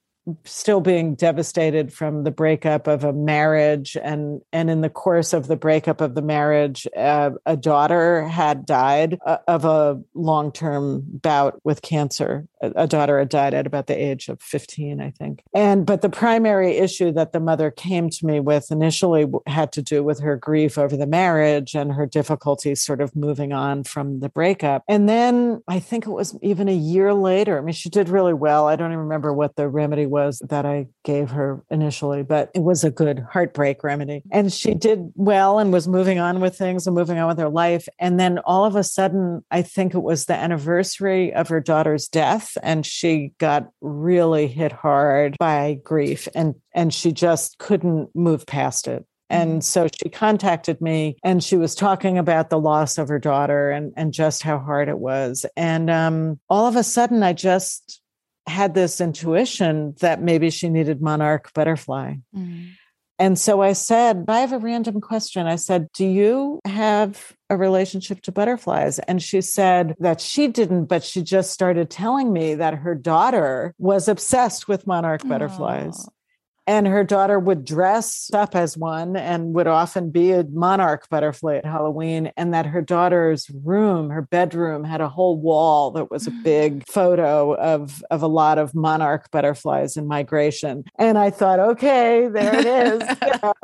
still 0.44 0.80
being 0.80 1.14
devastated 1.14 1.92
from 1.92 2.24
the 2.24 2.30
breakup 2.30 2.86
of 2.86 3.04
a 3.04 3.12
marriage. 3.12 3.96
And 4.02 4.40
and 4.52 4.68
in 4.68 4.80
the 4.80 4.90
course 4.90 5.32
of 5.32 5.46
the 5.46 5.56
breakup 5.56 6.00
of 6.00 6.14
the 6.14 6.22
marriage 6.22 6.86
uh, 6.96 7.30
a 7.46 7.56
daughter 7.56 8.26
had 8.26 8.66
died 8.66 9.18
uh, 9.24 9.38
of 9.46 9.64
a 9.64 10.00
long-term 10.14 11.02
bout 11.06 11.60
with 11.64 11.82
cancer. 11.82 12.46
A, 12.60 12.86
daughter 12.86 13.18
had 13.18 13.28
died 13.28 13.54
at 13.54 13.66
about 13.66 13.86
the 13.86 13.94
age 13.94 14.28
of 14.28 14.40
15 14.40 15.00
i 15.00 15.10
think. 15.10 15.42
And 15.54 15.86
but 15.86 16.00
the 16.02 16.08
primary 16.08 16.76
issue 16.78 17.12
that 17.12 17.32
the 17.32 17.40
mother 17.40 17.70
came 17.70 18.10
to 18.10 18.26
me 18.26 18.40
with 18.40 18.70
initially 18.70 19.26
had 19.46 19.72
to 19.72 19.82
do 19.82 20.02
with 20.02 20.20
her 20.20 20.36
grief 20.36 20.78
over 20.78 20.96
the 20.96 21.06
marriage 21.06 21.74
and 21.74 21.92
her 21.92 22.06
difficulty 22.06 22.74
sort 22.74 23.00
of 23.00 23.14
moving 23.14 23.52
on 23.52 23.84
from 23.84 24.20
the 24.20 24.28
breakup. 24.28 24.82
And 24.88 25.08
then 25.08 25.62
i 25.68 25.78
think 25.78 26.06
it 26.06 26.10
was 26.10 26.36
even 26.42 26.68
a 26.68 26.74
year 26.74 27.14
later 27.14 27.58
i 27.58 27.60
mean 27.60 27.74
she 27.74 27.90
did 27.90 28.08
really 28.08 28.34
well. 28.34 28.66
I 28.66 28.76
don't 28.76 28.90
even 28.90 29.04
remember 29.04 29.32
what 29.32 29.56
the 29.56 29.68
remedy 29.68 30.06
was 30.06 30.15
was 30.16 30.40
that 30.48 30.64
I 30.64 30.86
gave 31.04 31.30
her 31.30 31.62
initially, 31.70 32.22
but 32.22 32.50
it 32.54 32.62
was 32.62 32.84
a 32.84 32.90
good 32.90 33.18
heartbreak 33.30 33.84
remedy. 33.84 34.22
And 34.32 34.50
she 34.50 34.72
did 34.72 35.12
well 35.14 35.58
and 35.58 35.74
was 35.74 35.86
moving 35.86 36.18
on 36.18 36.40
with 36.40 36.56
things 36.56 36.86
and 36.86 36.96
moving 36.96 37.18
on 37.18 37.28
with 37.28 37.38
her 37.38 37.50
life. 37.50 37.86
And 37.98 38.18
then 38.18 38.38
all 38.38 38.64
of 38.64 38.76
a 38.76 38.82
sudden, 38.82 39.44
I 39.50 39.60
think 39.60 39.94
it 39.94 40.02
was 40.02 40.24
the 40.24 40.34
anniversary 40.34 41.34
of 41.34 41.48
her 41.48 41.60
daughter's 41.60 42.08
death, 42.08 42.56
and 42.62 42.86
she 42.86 43.34
got 43.38 43.68
really 43.82 44.46
hit 44.46 44.72
hard 44.72 45.36
by 45.38 45.78
grief 45.84 46.28
and 46.34 46.54
and 46.74 46.92
she 46.94 47.12
just 47.12 47.58
couldn't 47.58 48.08
move 48.14 48.46
past 48.46 48.88
it. 48.88 49.04
And 49.28 49.50
mm-hmm. 49.50 49.60
so 49.60 49.88
she 49.88 50.08
contacted 50.08 50.80
me 50.80 51.16
and 51.24 51.42
she 51.42 51.56
was 51.56 51.74
talking 51.74 52.16
about 52.18 52.50
the 52.50 52.60
loss 52.60 52.98
of 52.98 53.08
her 53.08 53.18
daughter 53.18 53.70
and, 53.70 53.92
and 53.96 54.12
just 54.12 54.42
how 54.42 54.58
hard 54.58 54.88
it 54.88 54.98
was. 54.98 55.44
And 55.56 55.90
um, 55.90 56.38
all 56.48 56.66
of 56.66 56.76
a 56.76 56.84
sudden, 56.84 57.22
I 57.22 57.32
just 57.32 58.00
had 58.46 58.74
this 58.74 59.00
intuition 59.00 59.94
that 60.00 60.22
maybe 60.22 60.50
she 60.50 60.68
needed 60.68 61.02
monarch 61.02 61.52
butterfly. 61.52 62.14
Mm. 62.34 62.70
And 63.18 63.38
so 63.38 63.62
I 63.62 63.72
said, 63.72 64.26
I 64.28 64.40
have 64.40 64.52
a 64.52 64.58
random 64.58 65.00
question. 65.00 65.46
I 65.46 65.56
said, 65.56 65.88
Do 65.94 66.04
you 66.04 66.60
have 66.66 67.32
a 67.48 67.56
relationship 67.56 68.20
to 68.22 68.32
butterflies? 68.32 68.98
And 68.98 69.22
she 69.22 69.40
said 69.40 69.94
that 70.00 70.20
she 70.20 70.48
didn't, 70.48 70.84
but 70.86 71.02
she 71.02 71.22
just 71.22 71.50
started 71.50 71.88
telling 71.88 72.32
me 72.32 72.54
that 72.56 72.74
her 72.74 72.94
daughter 72.94 73.74
was 73.78 74.06
obsessed 74.06 74.68
with 74.68 74.86
monarch 74.86 75.26
butterflies 75.26 76.06
and 76.66 76.86
her 76.86 77.04
daughter 77.04 77.38
would 77.38 77.64
dress 77.64 78.30
up 78.32 78.56
as 78.56 78.76
one 78.76 79.16
and 79.16 79.54
would 79.54 79.68
often 79.68 80.10
be 80.10 80.32
a 80.32 80.44
monarch 80.50 81.08
butterfly 81.08 81.56
at 81.56 81.64
Halloween. 81.64 82.32
And 82.36 82.52
that 82.54 82.66
her 82.66 82.82
daughter's 82.82 83.48
room, 83.50 84.10
her 84.10 84.22
bedroom, 84.22 84.82
had 84.82 85.00
a 85.00 85.08
whole 85.08 85.38
wall 85.38 85.92
that 85.92 86.10
was 86.10 86.26
a 86.26 86.30
mm. 86.30 86.42
big 86.42 86.88
photo 86.88 87.54
of, 87.54 88.02
of 88.10 88.22
a 88.22 88.26
lot 88.26 88.58
of 88.58 88.74
monarch 88.74 89.30
butterflies 89.30 89.96
in 89.96 90.08
migration. 90.08 90.84
And 90.98 91.16
I 91.18 91.30
thought, 91.30 91.60
okay, 91.60 92.28
there 92.28 92.54
it 92.54 92.66
is. 92.66 93.16
you 93.22 93.32
know, 93.42 93.54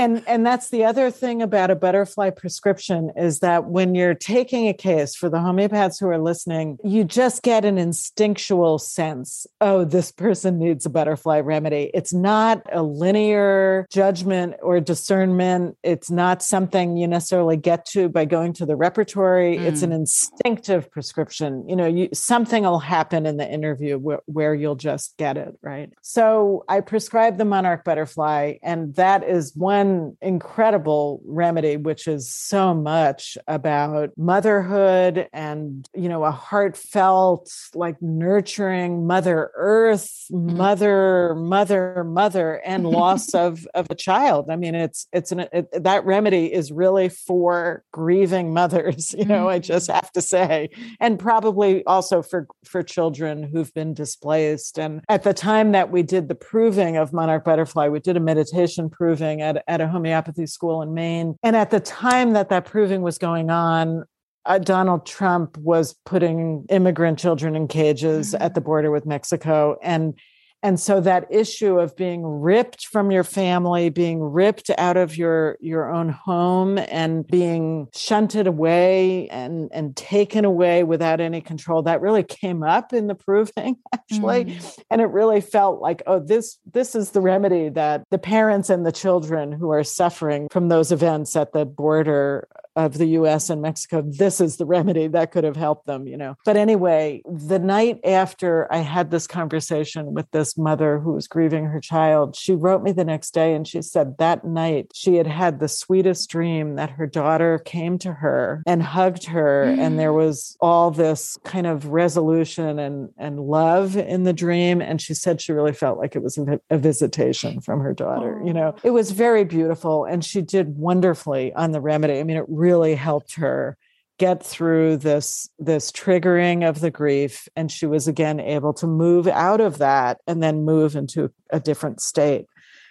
and 0.00 0.24
and 0.26 0.46
that's 0.46 0.70
the 0.70 0.84
other 0.84 1.10
thing 1.10 1.42
about 1.42 1.70
a 1.70 1.76
butterfly 1.76 2.30
prescription 2.30 3.10
is 3.16 3.40
that 3.40 3.66
when 3.66 3.94
you're 3.94 4.14
taking 4.14 4.66
a 4.66 4.72
case 4.72 5.14
for 5.14 5.28
the 5.28 5.36
homeopaths 5.36 6.00
who 6.00 6.08
are 6.08 6.18
listening 6.18 6.78
you 6.82 7.04
just 7.04 7.42
get 7.42 7.64
an 7.64 7.76
instinctual 7.76 8.78
sense 8.78 9.46
oh 9.60 9.84
this 9.84 10.10
person 10.20 10.58
needs 10.58 10.86
a 10.86 10.90
butterfly 10.90 11.38
remedy 11.38 11.90
it's 11.92 12.12
not 12.12 12.62
a 12.72 12.82
linear 12.82 13.86
judgment 13.90 14.54
or 14.62 14.80
discernment 14.80 15.76
it's 15.82 16.10
not 16.10 16.42
something 16.42 16.96
you 16.96 17.06
necessarily 17.06 17.56
get 17.56 17.84
to 17.84 18.08
by 18.08 18.24
going 18.24 18.52
to 18.52 18.64
the 18.64 18.76
repertory 18.76 19.58
mm. 19.58 19.60
it's 19.60 19.82
an 19.82 19.90
mm. 19.90 19.96
instinctive 19.96 20.90
prescription 20.90 21.68
you 21.68 21.76
know 21.76 21.86
you, 21.86 22.08
something 22.14 22.62
will 22.62 22.78
happen 22.78 23.26
in 23.26 23.36
the 23.36 23.48
interview 23.48 23.98
where, 23.98 24.20
where 24.24 24.54
you'll 24.54 24.74
just 24.74 25.16
get 25.18 25.36
it 25.36 25.54
right 25.62 25.92
so 26.00 26.64
i 26.68 26.80
prescribe 26.80 27.36
the 27.36 27.44
monarch 27.44 27.84
butterfly 27.84 28.54
and 28.62 28.94
that 28.94 29.22
is 29.22 29.54
one 29.54 29.89
one 29.90 30.16
incredible 30.20 31.20
remedy, 31.24 31.76
which 31.76 32.06
is 32.06 32.32
so 32.32 32.74
much 32.74 33.36
about 33.46 34.10
motherhood 34.16 35.28
and, 35.32 35.88
you 35.94 36.08
know, 36.08 36.24
a 36.24 36.30
heartfelt, 36.30 37.52
like 37.74 38.00
nurturing 38.00 39.06
Mother 39.06 39.50
Earth, 39.54 40.26
mm-hmm. 40.30 40.56
mother, 40.56 41.34
mother, 41.34 42.04
mother, 42.04 42.60
and 42.64 42.86
loss 42.86 43.34
of, 43.34 43.66
of 43.74 43.86
a 43.90 43.94
child. 43.94 44.50
I 44.50 44.56
mean, 44.56 44.74
it's, 44.74 45.06
it's 45.12 45.32
an, 45.32 45.40
it, 45.52 45.68
that 45.84 46.04
remedy 46.04 46.52
is 46.52 46.72
really 46.72 47.08
for 47.08 47.84
grieving 47.92 48.52
mothers, 48.52 49.14
you 49.18 49.24
know, 49.24 49.48
I 49.48 49.58
just 49.58 49.88
mm-hmm. 49.88 49.96
have 49.96 50.12
to 50.12 50.22
say, 50.22 50.70
and 50.98 51.18
probably 51.18 51.84
also 51.86 52.22
for, 52.22 52.46
for 52.64 52.82
children 52.82 53.42
who've 53.42 53.72
been 53.74 53.94
displaced. 53.94 54.78
And 54.78 55.02
at 55.08 55.22
the 55.22 55.34
time 55.34 55.72
that 55.72 55.90
we 55.90 56.02
did 56.02 56.28
the 56.28 56.34
proving 56.34 56.96
of 56.96 57.12
Monarch 57.12 57.44
Butterfly, 57.44 57.88
we 57.88 58.00
did 58.00 58.16
a 58.16 58.20
meditation 58.20 58.90
proving 58.90 59.42
at, 59.42 59.62
at 59.70 59.80
a 59.80 59.86
homeopathy 59.86 60.46
school 60.46 60.82
in 60.82 60.92
Maine. 60.92 61.36
And 61.44 61.54
at 61.54 61.70
the 61.70 61.78
time 61.80 62.32
that 62.32 62.48
that 62.48 62.64
proving 62.64 63.02
was 63.02 63.18
going 63.18 63.50
on, 63.50 64.04
uh, 64.44 64.58
Donald 64.58 65.06
Trump 65.06 65.56
was 65.58 65.94
putting 66.04 66.66
immigrant 66.70 67.18
children 67.20 67.54
in 67.54 67.68
cages 67.68 68.34
mm-hmm. 68.34 68.42
at 68.42 68.54
the 68.54 68.60
border 68.60 68.90
with 68.90 69.06
Mexico. 69.06 69.78
And 69.80 70.18
and 70.62 70.78
so 70.78 71.00
that 71.00 71.26
issue 71.30 71.78
of 71.78 71.96
being 71.96 72.24
ripped 72.24 72.86
from 72.86 73.10
your 73.10 73.24
family 73.24 73.88
being 73.88 74.20
ripped 74.20 74.70
out 74.78 74.96
of 74.96 75.16
your 75.16 75.56
your 75.60 75.92
own 75.92 76.08
home 76.08 76.78
and 76.78 77.26
being 77.26 77.88
shunted 77.94 78.46
away 78.46 79.28
and 79.28 79.70
and 79.72 79.96
taken 79.96 80.44
away 80.44 80.84
without 80.84 81.20
any 81.20 81.40
control 81.40 81.82
that 81.82 82.00
really 82.00 82.22
came 82.22 82.62
up 82.62 82.92
in 82.92 83.06
the 83.06 83.14
proving 83.14 83.76
actually 83.92 84.44
mm. 84.46 84.78
and 84.90 85.00
it 85.00 85.06
really 85.06 85.40
felt 85.40 85.80
like 85.80 86.02
oh 86.06 86.18
this 86.18 86.58
this 86.72 86.94
is 86.94 87.10
the 87.10 87.20
remedy 87.20 87.68
that 87.68 88.02
the 88.10 88.18
parents 88.18 88.70
and 88.70 88.84
the 88.84 88.92
children 88.92 89.52
who 89.52 89.70
are 89.70 89.84
suffering 89.84 90.48
from 90.50 90.68
those 90.68 90.92
events 90.92 91.36
at 91.36 91.52
the 91.52 91.64
border 91.64 92.48
of 92.86 92.98
the 92.98 93.06
US 93.06 93.50
and 93.50 93.62
Mexico, 93.62 94.02
this 94.06 94.40
is 94.40 94.56
the 94.56 94.66
remedy 94.66 95.06
that 95.08 95.32
could 95.32 95.44
have 95.44 95.56
helped 95.56 95.86
them, 95.86 96.06
you 96.06 96.16
know. 96.16 96.36
But 96.44 96.56
anyway, 96.56 97.22
the 97.26 97.58
night 97.58 98.00
after 98.04 98.72
I 98.72 98.78
had 98.78 99.10
this 99.10 99.26
conversation 99.26 100.14
with 100.14 100.30
this 100.30 100.56
mother 100.56 100.98
who 100.98 101.12
was 101.12 101.28
grieving 101.28 101.66
her 101.66 101.80
child, 101.80 102.36
she 102.36 102.54
wrote 102.54 102.82
me 102.82 102.92
the 102.92 103.04
next 103.04 103.32
day 103.32 103.54
and 103.54 103.66
she 103.66 103.82
said 103.82 104.18
that 104.18 104.44
night 104.44 104.90
she 104.94 105.16
had 105.16 105.26
had 105.26 105.60
the 105.60 105.68
sweetest 105.68 106.28
dream 106.30 106.76
that 106.76 106.90
her 106.90 107.06
daughter 107.06 107.58
came 107.58 107.98
to 107.98 108.12
her 108.12 108.62
and 108.66 108.82
hugged 108.82 109.24
her 109.24 109.66
mm. 109.66 109.78
and 109.78 109.98
there 109.98 110.12
mm. 110.12 110.26
was 110.26 110.56
all 110.60 110.90
this 110.90 111.38
kind 111.44 111.66
of 111.66 111.86
resolution 111.86 112.78
and 112.78 113.10
and 113.18 113.40
love 113.40 113.96
in 113.96 114.24
the 114.24 114.32
dream 114.32 114.80
and 114.80 115.00
she 115.00 115.14
said 115.14 115.40
she 115.40 115.52
really 115.52 115.72
felt 115.72 115.98
like 115.98 116.14
it 116.16 116.22
was 116.22 116.38
a, 116.38 116.60
a 116.70 116.78
visitation 116.78 117.60
from 117.60 117.80
her 117.80 117.92
daughter, 117.92 118.40
you 118.44 118.52
know. 118.52 118.74
It 118.82 118.90
was 118.90 119.10
very 119.10 119.44
beautiful 119.44 120.04
and 120.04 120.24
she 120.24 120.42
did 120.42 120.76
wonderfully 120.76 121.52
on 121.54 121.72
the 121.72 121.80
remedy. 121.80 122.18
I 122.18 122.22
mean, 122.24 122.36
it 122.36 122.46
really 122.48 122.69
really 122.70 122.94
helped 122.94 123.34
her 123.34 123.76
get 124.18 124.44
through 124.44 124.98
this 124.98 125.48
this 125.58 125.90
triggering 125.90 126.68
of 126.68 126.80
the 126.80 126.90
grief 126.90 127.48
and 127.56 127.72
she 127.72 127.86
was 127.86 128.06
again 128.06 128.38
able 128.38 128.74
to 128.74 128.86
move 128.86 129.26
out 129.26 129.60
of 129.60 129.78
that 129.78 130.20
and 130.26 130.42
then 130.42 130.62
move 130.64 130.94
into 130.94 131.32
a 131.50 131.58
different 131.58 132.00
state 132.00 132.46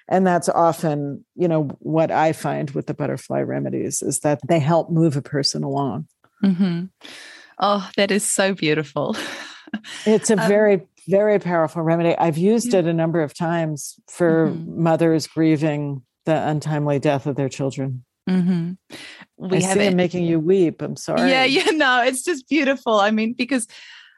and 0.08 0.26
that's 0.26 0.50
often 0.50 1.24
you 1.36 1.48
know 1.48 1.65
what 1.80 2.10
i 2.10 2.34
find 2.34 2.72
with 2.72 2.88
the 2.88 2.96
butterfly 2.96 3.42
remedies 3.42 4.02
is 4.02 4.22
that 4.22 4.39
they 4.48 4.60
help 4.60 4.89
move 4.89 5.15
a 5.15 5.22
person 5.22 5.63
along 5.63 6.08
mm-hmm. 6.44 6.86
oh 7.60 7.88
that 7.96 8.10
is 8.10 8.28
so 8.28 8.56
beautiful 8.56 9.15
it's 10.08 10.32
a 10.32 10.34
um, 10.42 10.48
very 10.48 10.82
very 11.08 11.38
powerful 11.38 11.84
remedy 11.84 12.18
i've 12.18 12.39
used 12.39 12.74
yeah. 12.74 12.80
it 12.80 12.88
a 12.88 12.94
number 12.94 13.22
of 13.22 13.36
times 13.36 14.00
for 14.08 14.48
mm-hmm. 14.48 14.82
mothers 14.82 15.28
grieving 15.28 16.02
the 16.26 16.48
untimely 16.50 16.98
death 16.98 17.28
of 17.28 17.36
their 17.36 17.50
children 17.50 18.04
Mm-hmm. 18.30 18.72
We 19.38 19.58
I 19.58 19.62
have 19.62 19.78
see 19.78 19.84
it 19.86 19.96
making 19.96 20.26
you 20.26 20.39
weep. 20.39 20.82
I'm 20.82 20.96
sorry. 20.96 21.30
Yeah, 21.30 21.44
yeah, 21.46 21.72
no, 21.72 22.04
it's 22.04 22.24
just 22.24 22.48
beautiful. 22.48 23.00
I 23.00 23.12
mean, 23.12 23.34
because 23.34 23.68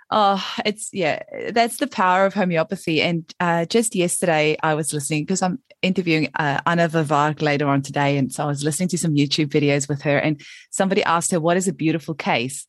oh, 0.09 0.45
it's 0.65 0.89
yeah, 0.91 1.21
that's 1.51 1.77
the 1.77 1.87
power 1.87 2.25
of 2.25 2.33
homeopathy. 2.33 3.01
And 3.01 3.33
uh, 3.39 3.65
just 3.65 3.95
yesterday, 3.95 4.57
I 4.61 4.73
was 4.73 4.93
listening 4.93 5.23
because 5.23 5.41
I'm 5.41 5.59
interviewing 5.81 6.29
uh, 6.37 6.59
Anna 6.65 6.89
Vivark 6.89 7.41
later 7.41 7.67
on 7.67 7.81
today. 7.81 8.17
And 8.17 8.31
so 8.31 8.43
I 8.43 8.47
was 8.47 8.63
listening 8.63 8.89
to 8.89 8.97
some 8.97 9.15
YouTube 9.15 9.47
videos 9.47 9.87
with 9.87 10.01
her, 10.01 10.17
and 10.17 10.41
somebody 10.69 11.03
asked 11.03 11.31
her, 11.31 11.39
What 11.39 11.57
is 11.57 11.67
a 11.67 11.73
beautiful 11.73 12.13
case? 12.13 12.67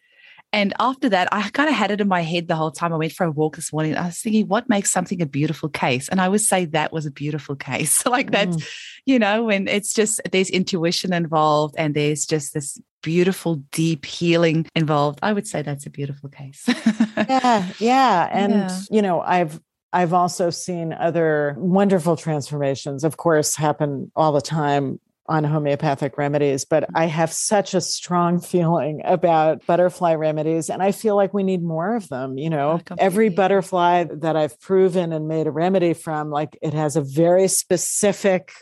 And 0.52 0.74
after 0.78 1.08
that, 1.08 1.28
I 1.32 1.48
kind 1.50 1.70
of 1.70 1.74
had 1.74 1.90
it 1.90 2.00
in 2.00 2.08
my 2.08 2.20
head 2.20 2.46
the 2.46 2.56
whole 2.56 2.70
time. 2.70 2.92
I 2.92 2.96
went 2.96 3.12
for 3.12 3.24
a 3.24 3.30
walk 3.30 3.56
this 3.56 3.72
morning. 3.72 3.96
I 3.96 4.06
was 4.06 4.20
thinking, 4.20 4.48
what 4.48 4.68
makes 4.68 4.92
something 4.92 5.22
a 5.22 5.26
beautiful 5.26 5.70
case? 5.70 6.10
And 6.10 6.20
I 6.20 6.28
would 6.28 6.42
say 6.42 6.66
that 6.66 6.92
was 6.92 7.06
a 7.06 7.10
beautiful 7.10 7.56
case. 7.56 8.04
like 8.06 8.30
that's, 8.30 8.56
mm. 8.56 8.68
you 9.06 9.18
know, 9.18 9.44
when 9.44 9.66
it's 9.66 9.94
just 9.94 10.20
there's 10.30 10.50
intuition 10.50 11.14
involved 11.14 11.74
and 11.78 11.94
there's 11.94 12.26
just 12.26 12.52
this 12.52 12.78
beautiful, 13.02 13.56
deep 13.72 14.04
healing 14.04 14.66
involved. 14.74 15.20
I 15.22 15.32
would 15.32 15.46
say 15.46 15.62
that's 15.62 15.86
a 15.86 15.90
beautiful 15.90 16.28
case. 16.28 16.64
yeah. 17.16 17.68
Yeah. 17.78 18.28
And, 18.30 18.52
yeah. 18.52 18.80
you 18.90 19.02
know, 19.02 19.22
I've, 19.22 19.58
I've 19.92 20.12
also 20.12 20.50
seen 20.50 20.92
other 20.92 21.54
wonderful 21.58 22.16
transformations, 22.16 23.04
of 23.04 23.16
course, 23.16 23.56
happen 23.56 24.12
all 24.14 24.32
the 24.32 24.40
time 24.40 25.00
on 25.26 25.44
homeopathic 25.44 26.18
remedies, 26.18 26.64
but 26.64 26.88
I 26.94 27.06
have 27.06 27.32
such 27.32 27.74
a 27.74 27.80
strong 27.80 28.40
feeling 28.40 29.02
about 29.04 29.64
butterfly 29.66 30.14
remedies. 30.14 30.68
And 30.68 30.82
I 30.82 30.92
feel 30.92 31.14
like 31.16 31.32
we 31.32 31.42
need 31.42 31.62
more 31.62 31.94
of 31.94 32.08
them. 32.08 32.38
You 32.38 32.50
know, 32.50 32.80
every 32.98 33.28
butterfly 33.28 34.06
that 34.20 34.36
I've 34.36 34.60
proven 34.60 35.12
and 35.12 35.28
made 35.28 35.46
a 35.46 35.52
remedy 35.52 35.94
from, 35.94 36.30
like 36.30 36.58
it 36.60 36.74
has 36.74 36.96
a 36.96 37.02
very 37.02 37.48
specific 37.48 38.52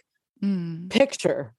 mm. 0.42 0.90
picture 0.90 1.54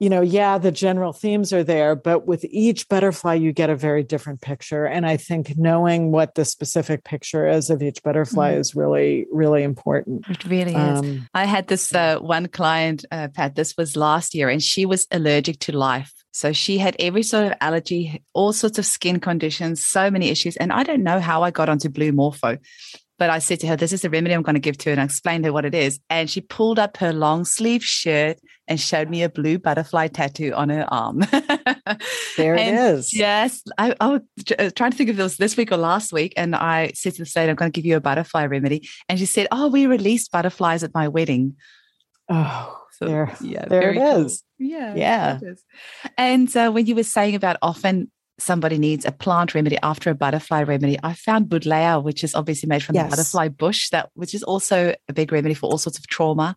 you 0.00 0.10
know, 0.10 0.20
yeah, 0.20 0.58
the 0.58 0.72
general 0.72 1.12
themes 1.12 1.52
are 1.52 1.62
there, 1.62 1.94
but 1.94 2.26
with 2.26 2.44
each 2.46 2.88
butterfly, 2.88 3.34
you 3.34 3.52
get 3.52 3.70
a 3.70 3.76
very 3.76 4.02
different 4.02 4.40
picture. 4.40 4.86
And 4.86 5.06
I 5.06 5.16
think 5.16 5.56
knowing 5.56 6.10
what 6.10 6.34
the 6.34 6.44
specific 6.44 7.04
picture 7.04 7.46
is 7.46 7.70
of 7.70 7.82
each 7.82 8.02
butterfly 8.02 8.54
mm. 8.54 8.58
is 8.58 8.74
really, 8.74 9.26
really 9.30 9.62
important. 9.62 10.28
It 10.28 10.44
really 10.44 10.74
um, 10.74 11.04
is. 11.04 11.20
I 11.32 11.44
had 11.44 11.68
this 11.68 11.94
uh, 11.94 12.18
one 12.18 12.48
client, 12.48 13.04
uh, 13.12 13.28
Pat, 13.28 13.54
this 13.54 13.76
was 13.76 13.96
last 13.96 14.34
year, 14.34 14.48
and 14.48 14.62
she 14.62 14.84
was 14.84 15.06
allergic 15.12 15.60
to 15.60 15.76
life. 15.76 16.12
So 16.32 16.52
she 16.52 16.78
had 16.78 16.96
every 16.98 17.22
sort 17.22 17.46
of 17.46 17.52
allergy, 17.60 18.20
all 18.32 18.52
sorts 18.52 18.78
of 18.80 18.84
skin 18.84 19.20
conditions, 19.20 19.84
so 19.84 20.10
many 20.10 20.28
issues. 20.30 20.56
And 20.56 20.72
I 20.72 20.82
don't 20.82 21.04
know 21.04 21.20
how 21.20 21.44
I 21.44 21.52
got 21.52 21.68
onto 21.68 21.88
Blue 21.88 22.10
Morpho. 22.10 22.58
But 23.18 23.30
I 23.30 23.38
said 23.38 23.60
to 23.60 23.66
her, 23.68 23.76
This 23.76 23.92
is 23.92 24.02
the 24.02 24.10
remedy 24.10 24.34
I'm 24.34 24.42
going 24.42 24.54
to 24.54 24.60
give 24.60 24.76
to 24.78 24.90
her. 24.90 24.92
And 24.92 25.00
I 25.00 25.04
explained 25.04 25.44
to 25.44 25.48
her 25.48 25.52
what 25.52 25.64
it 25.64 25.74
is. 25.74 26.00
And 26.10 26.28
she 26.28 26.40
pulled 26.40 26.78
up 26.78 26.96
her 26.96 27.12
long 27.12 27.44
sleeve 27.44 27.84
shirt 27.84 28.38
and 28.66 28.80
showed 28.80 29.08
me 29.08 29.22
a 29.22 29.28
blue 29.28 29.58
butterfly 29.58 30.08
tattoo 30.08 30.52
on 30.54 30.68
her 30.70 30.86
arm. 30.88 31.18
there 32.36 32.54
it 32.56 32.74
is. 32.74 33.16
Yes. 33.16 33.62
I, 33.78 33.94
I, 34.00 34.06
was 34.08 34.20
uh, 34.58 34.70
trying 34.74 34.90
to 34.90 34.96
think 34.96 35.10
if 35.10 35.18
it 35.18 35.22
was 35.22 35.36
this 35.36 35.56
week 35.56 35.70
or 35.70 35.76
last 35.76 36.12
week. 36.12 36.32
And 36.36 36.56
I 36.56 36.92
said 36.94 37.14
to 37.14 37.22
the 37.22 37.26
state, 37.26 37.48
I'm 37.48 37.56
going 37.56 37.70
to 37.70 37.76
give 37.76 37.86
you 37.86 37.96
a 37.96 38.00
butterfly 38.00 38.46
remedy. 38.46 38.88
And 39.08 39.18
she 39.18 39.26
said, 39.26 39.46
Oh, 39.52 39.68
we 39.68 39.86
released 39.86 40.32
butterflies 40.32 40.82
at 40.82 40.94
my 40.94 41.08
wedding. 41.08 41.56
Oh, 42.28 42.80
so, 42.98 43.06
there, 43.06 43.36
yeah, 43.40 43.66
there 43.66 43.90
it 43.90 43.96
cool. 43.96 44.24
is. 44.24 44.42
Yeah. 44.58 44.94
Yeah. 44.94 45.40
And 46.16 46.54
uh, 46.56 46.70
when 46.70 46.86
you 46.86 46.94
were 46.94 47.02
saying 47.02 47.34
about 47.34 47.56
often 47.60 48.10
somebody 48.38 48.78
needs 48.78 49.04
a 49.04 49.12
plant 49.12 49.54
remedy 49.54 49.78
after 49.82 50.10
a 50.10 50.14
butterfly 50.14 50.62
remedy, 50.62 50.98
I 51.02 51.14
found 51.14 51.48
Buddleia, 51.48 52.02
which 52.02 52.24
is 52.24 52.34
obviously 52.34 52.68
made 52.68 52.82
from 52.82 52.94
yes. 52.94 53.06
the 53.06 53.10
butterfly 53.10 53.48
bush, 53.48 53.90
that 53.90 54.10
which 54.14 54.34
is 54.34 54.42
also 54.42 54.94
a 55.08 55.12
big 55.12 55.32
remedy 55.32 55.54
for 55.54 55.70
all 55.70 55.78
sorts 55.78 55.98
of 55.98 56.06
trauma. 56.06 56.56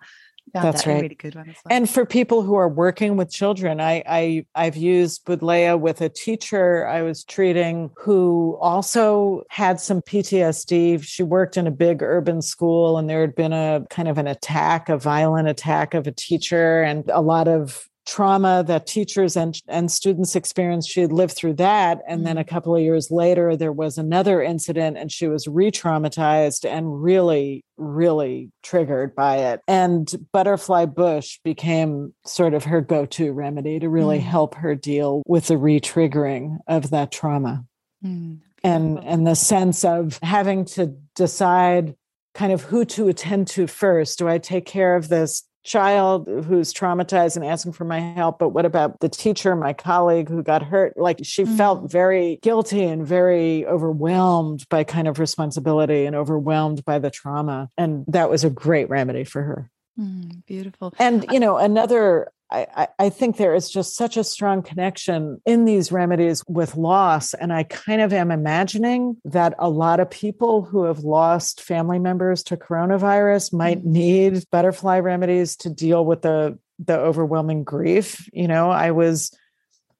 That's 0.53 0.83
that 0.83 0.89
right. 0.89 1.01
Really 1.01 1.15
good 1.15 1.35
one 1.35 1.47
well. 1.47 1.55
And 1.69 1.89
for 1.89 2.05
people 2.05 2.41
who 2.41 2.55
are 2.55 2.69
working 2.69 3.17
with 3.17 3.29
children, 3.29 3.81
I, 3.81 4.03
I 4.07 4.45
I've 4.55 4.77
used 4.77 5.25
Buddleia 5.25 5.79
with 5.79 6.01
a 6.01 6.09
teacher 6.09 6.87
I 6.87 7.01
was 7.01 7.23
treating 7.23 7.91
who 7.97 8.57
also 8.61 9.43
had 9.49 9.79
some 9.79 10.01
PTSD. 10.01 11.03
She 11.03 11.23
worked 11.23 11.57
in 11.57 11.67
a 11.67 11.71
big 11.71 12.01
urban 12.01 12.41
school, 12.41 12.97
and 12.97 13.09
there 13.09 13.21
had 13.21 13.35
been 13.35 13.53
a 13.53 13.85
kind 13.89 14.07
of 14.07 14.17
an 14.17 14.27
attack, 14.27 14.89
a 14.89 14.97
violent 14.97 15.47
attack 15.49 15.93
of 15.93 16.07
a 16.07 16.11
teacher, 16.11 16.81
and 16.81 17.09
a 17.09 17.21
lot 17.21 17.47
of 17.47 17.89
trauma 18.07 18.63
that 18.65 18.87
teachers 18.87 19.35
and, 19.35 19.61
and 19.67 19.91
students 19.91 20.35
experienced. 20.35 20.89
She 20.89 21.01
had 21.01 21.11
lived 21.11 21.33
through 21.33 21.55
that. 21.55 21.99
And 22.07 22.25
then 22.25 22.37
a 22.37 22.43
mm. 22.43 22.47
couple 22.47 22.75
of 22.75 22.81
years 22.81 23.11
later, 23.11 23.55
there 23.55 23.71
was 23.71 23.97
another 23.97 24.41
incident 24.41 24.97
and 24.97 25.11
she 25.11 25.27
was 25.27 25.47
re 25.47 25.69
traumatized 25.69 26.67
and 26.67 27.03
really, 27.03 27.63
really 27.75 28.49
triggered 28.63 29.13
by 29.13 29.37
it. 29.37 29.61
And 29.67 30.09
Butterfly 30.31 30.85
Bush 30.85 31.39
became 31.43 32.13
sort 32.25 32.53
of 32.53 32.63
her 32.63 32.81
go 32.81 33.05
to 33.07 33.33
remedy 33.33 33.79
to 33.79 33.89
really 33.89 34.19
mm. 34.19 34.23
help 34.23 34.55
her 34.55 34.73
deal 34.73 35.21
with 35.27 35.47
the 35.47 35.57
re 35.57 35.79
triggering 35.79 36.57
of 36.67 36.89
that 36.91 37.11
trauma. 37.11 37.65
Mm. 38.03 38.39
And, 38.63 38.99
and 39.03 39.27
the 39.27 39.35
sense 39.35 39.85
of 39.85 40.19
having 40.23 40.65
to 40.65 40.97
decide 41.15 41.95
kind 42.33 42.51
of 42.51 42.61
who 42.61 42.85
to 42.85 43.07
attend 43.07 43.47
to 43.47 43.65
first. 43.65 44.19
Do 44.19 44.27
I 44.27 44.37
take 44.37 44.65
care 44.65 44.95
of 44.95 45.09
this 45.09 45.43
child 45.67 46.27
who's 46.27 46.73
traumatized 46.73 47.35
and 47.35 47.45
asking 47.45 47.73
for 47.73 47.83
my 47.83 47.99
help 47.99 48.39
but 48.39 48.49
what 48.49 48.65
about 48.65 48.99
the 49.01 49.09
teacher 49.09 49.55
my 49.55 49.73
colleague 49.73 50.29
who 50.29 50.41
got 50.41 50.63
hurt? 50.63 50.97
Like 50.97 51.19
she 51.23 51.43
mm-hmm. 51.43 51.57
felt 51.57 51.91
very 51.91 52.39
guilty 52.41 52.83
and 52.83 53.05
very 53.05 53.65
overwhelmed 53.65 54.67
by 54.69 54.83
kind 54.83 55.07
of 55.07 55.19
responsibility 55.19 56.05
and 56.05 56.15
overwhelmed 56.15 56.85
by 56.85 56.99
the 56.99 57.11
trauma 57.11 57.69
and 57.77 58.05
that 58.07 58.29
was 58.29 58.43
a 58.43 58.49
great 58.49 58.89
remedy 58.89 59.25
for 59.25 59.43
her. 59.43 59.69
Mm, 59.99 60.45
beautiful. 60.45 60.93
And 60.99 61.25
you 61.31 61.39
know 61.39 61.57
another 61.57 62.31
I, 62.49 62.87
I 62.97 63.09
think 63.09 63.35
there 63.37 63.53
is 63.53 63.69
just 63.69 63.95
such 63.95 64.15
a 64.15 64.23
strong 64.23 64.61
connection 64.61 65.41
in 65.45 65.65
these 65.65 65.91
remedies 65.91 66.43
with 66.47 66.77
loss. 66.77 67.33
And 67.33 67.51
I 67.51 67.63
kind 67.63 68.01
of 68.01 68.13
am 68.13 68.31
imagining 68.31 69.17
that 69.25 69.53
a 69.59 69.69
lot 69.69 69.99
of 69.99 70.09
people 70.09 70.63
who 70.63 70.83
have 70.83 70.99
lost 70.99 71.61
family 71.61 71.99
members 71.99 72.43
to 72.43 72.57
coronavirus 72.57 73.53
might 73.53 73.79
mm-hmm. 73.79 73.91
need 73.91 74.43
butterfly 74.49 74.99
remedies 74.99 75.55
to 75.57 75.69
deal 75.69 76.05
with 76.05 76.21
the 76.21 76.57
the 76.79 76.97
overwhelming 76.97 77.63
grief. 77.63 78.29
You 78.31 78.47
know, 78.47 78.69
I 78.69 78.91
was 78.91 79.35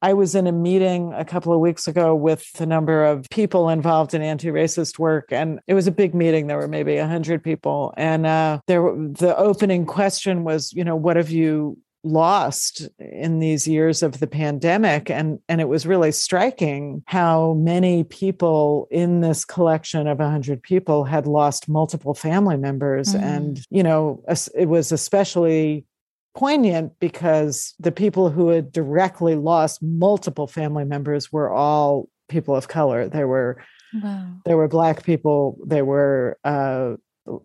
I 0.01 0.13
was 0.13 0.36
in 0.36 0.45
a 0.45 0.51
meeting 0.51 1.12
a 1.13 1.25
couple 1.25 1.53
of 1.53 1.60
weeks 1.60 1.88
ago 1.88 2.15
with 2.15 2.45
a 2.62 2.67
number 2.67 3.03
of 3.03 3.27
people 3.31 3.69
involved 3.69 4.13
in 4.13 4.21
anti-racist 4.21 4.99
work, 4.99 5.31
and 5.31 5.60
it 5.65 5.73
was 5.73 5.88
a 5.88 5.91
big 5.91 6.13
meeting. 6.13 6.47
There 6.47 6.57
were 6.57 6.67
maybe 6.67 6.97
a 6.97 7.07
hundred 7.07 7.43
people, 7.43 7.93
and 7.97 8.25
uh, 8.25 8.60
there 8.67 8.83
the 8.83 9.36
opening 9.36 9.86
question 9.86 10.43
was, 10.43 10.71
you 10.71 10.83
know, 10.83 10.95
what 10.95 11.17
have 11.17 11.31
you 11.31 11.79
lost 12.03 12.88
in 12.99 13.39
these 13.39 13.67
years 13.67 14.03
of 14.03 14.19
the 14.19 14.27
pandemic 14.27 15.10
and 15.10 15.39
and 15.49 15.60
it 15.60 15.67
was 15.67 15.86
really 15.86 16.12
striking 16.12 17.03
how 17.07 17.53
many 17.53 18.03
people 18.03 18.88
in 18.91 19.21
this 19.21 19.43
collection 19.43 20.07
of 20.07 20.19
100 20.19 20.62
people 20.62 21.03
had 21.03 21.27
lost 21.27 21.67
multiple 21.67 22.13
family 22.13 22.57
members 22.57 23.13
mm. 23.13 23.21
and 23.21 23.65
you 23.69 23.83
know 23.83 24.23
it 24.55 24.67
was 24.67 24.91
especially 24.91 25.86
poignant 26.36 26.93
because 26.99 27.73
the 27.79 27.91
people 27.91 28.29
who 28.29 28.49
had 28.49 28.71
directly 28.71 29.36
lost 29.36 29.81
multiple 29.81 30.47
family 30.47 30.86
members 30.86 31.31
were 31.31 31.51
all 31.51 32.07
people 32.29 32.55
of 32.55 32.67
color 32.67 33.10
they 33.10 33.25
were 33.25 33.62
wow. 34.03 34.27
there 34.45 34.57
were 34.57 34.67
black 34.67 35.03
people 35.03 35.57
there 35.65 35.86
were 35.86 36.38
uh, 36.43 36.93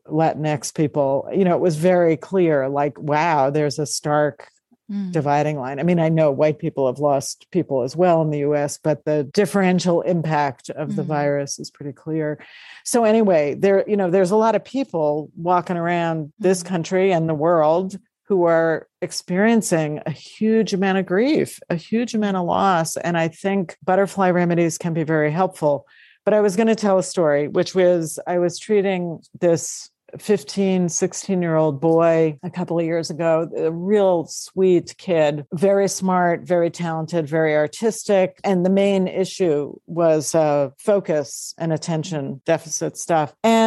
Latinx 0.06 0.74
people, 0.74 1.28
you 1.32 1.44
know, 1.44 1.54
it 1.54 1.60
was 1.60 1.76
very 1.76 2.16
clear 2.16 2.68
like, 2.68 2.98
wow, 2.98 3.50
there's 3.50 3.78
a 3.78 3.86
stark 3.86 4.48
mm. 4.90 5.12
dividing 5.12 5.58
line. 5.58 5.80
I 5.80 5.82
mean, 5.82 5.98
I 5.98 6.08
know 6.08 6.30
white 6.30 6.58
people 6.58 6.86
have 6.86 6.98
lost 6.98 7.46
people 7.50 7.82
as 7.82 7.96
well 7.96 8.22
in 8.22 8.30
the 8.30 8.40
US, 8.40 8.78
but 8.78 9.04
the 9.04 9.24
differential 9.24 10.02
impact 10.02 10.70
of 10.70 10.90
mm. 10.90 10.96
the 10.96 11.02
virus 11.02 11.58
is 11.58 11.70
pretty 11.70 11.92
clear. 11.92 12.38
So 12.84 13.04
anyway, 13.04 13.54
there, 13.54 13.84
you 13.88 13.96
know, 13.96 14.10
there's 14.10 14.30
a 14.30 14.36
lot 14.36 14.54
of 14.54 14.64
people 14.64 15.30
walking 15.36 15.76
around 15.76 16.32
this 16.38 16.62
mm. 16.62 16.66
country 16.66 17.12
and 17.12 17.28
the 17.28 17.34
world 17.34 17.98
who 18.32 18.44
are 18.44 18.88
experiencing 19.02 20.00
a 20.06 20.10
huge 20.10 20.72
amount 20.72 20.96
of 20.96 21.04
grief, 21.04 21.58
a 21.68 21.74
huge 21.74 22.14
amount 22.14 22.36
of 22.36 22.46
loss. 22.46 22.96
And 22.96 23.18
I 23.18 23.28
think 23.28 23.76
butterfly 23.84 24.30
remedies 24.30 24.78
can 24.78 24.94
be 24.94 25.02
very 25.02 25.30
helpful. 25.30 25.86
But 26.24 26.34
I 26.34 26.40
was 26.40 26.56
going 26.56 26.68
to 26.68 26.74
tell 26.74 26.98
a 26.98 27.02
story, 27.02 27.48
which 27.48 27.74
was 27.74 28.18
I 28.26 28.38
was 28.38 28.58
treating 28.58 29.20
this 29.40 29.90
15, 30.18 30.88
16 30.88 31.42
year 31.42 31.56
old 31.56 31.80
boy 31.80 32.38
a 32.42 32.50
couple 32.50 32.78
of 32.78 32.84
years 32.84 33.10
ago, 33.10 33.48
a 33.56 33.70
real 33.70 34.26
sweet 34.26 34.94
kid, 34.98 35.46
very 35.52 35.88
smart, 35.88 36.42
very 36.42 36.70
talented, 36.70 37.26
very 37.28 37.54
artistic. 37.54 38.38
And 38.44 38.64
the 38.64 38.70
main 38.70 39.08
issue 39.08 39.74
was 39.86 40.34
uh, 40.34 40.70
focus 40.78 41.54
and 41.58 41.72
attention 41.72 42.40
deficit 42.44 42.96
stuff. 42.96 43.34
And 43.42 43.61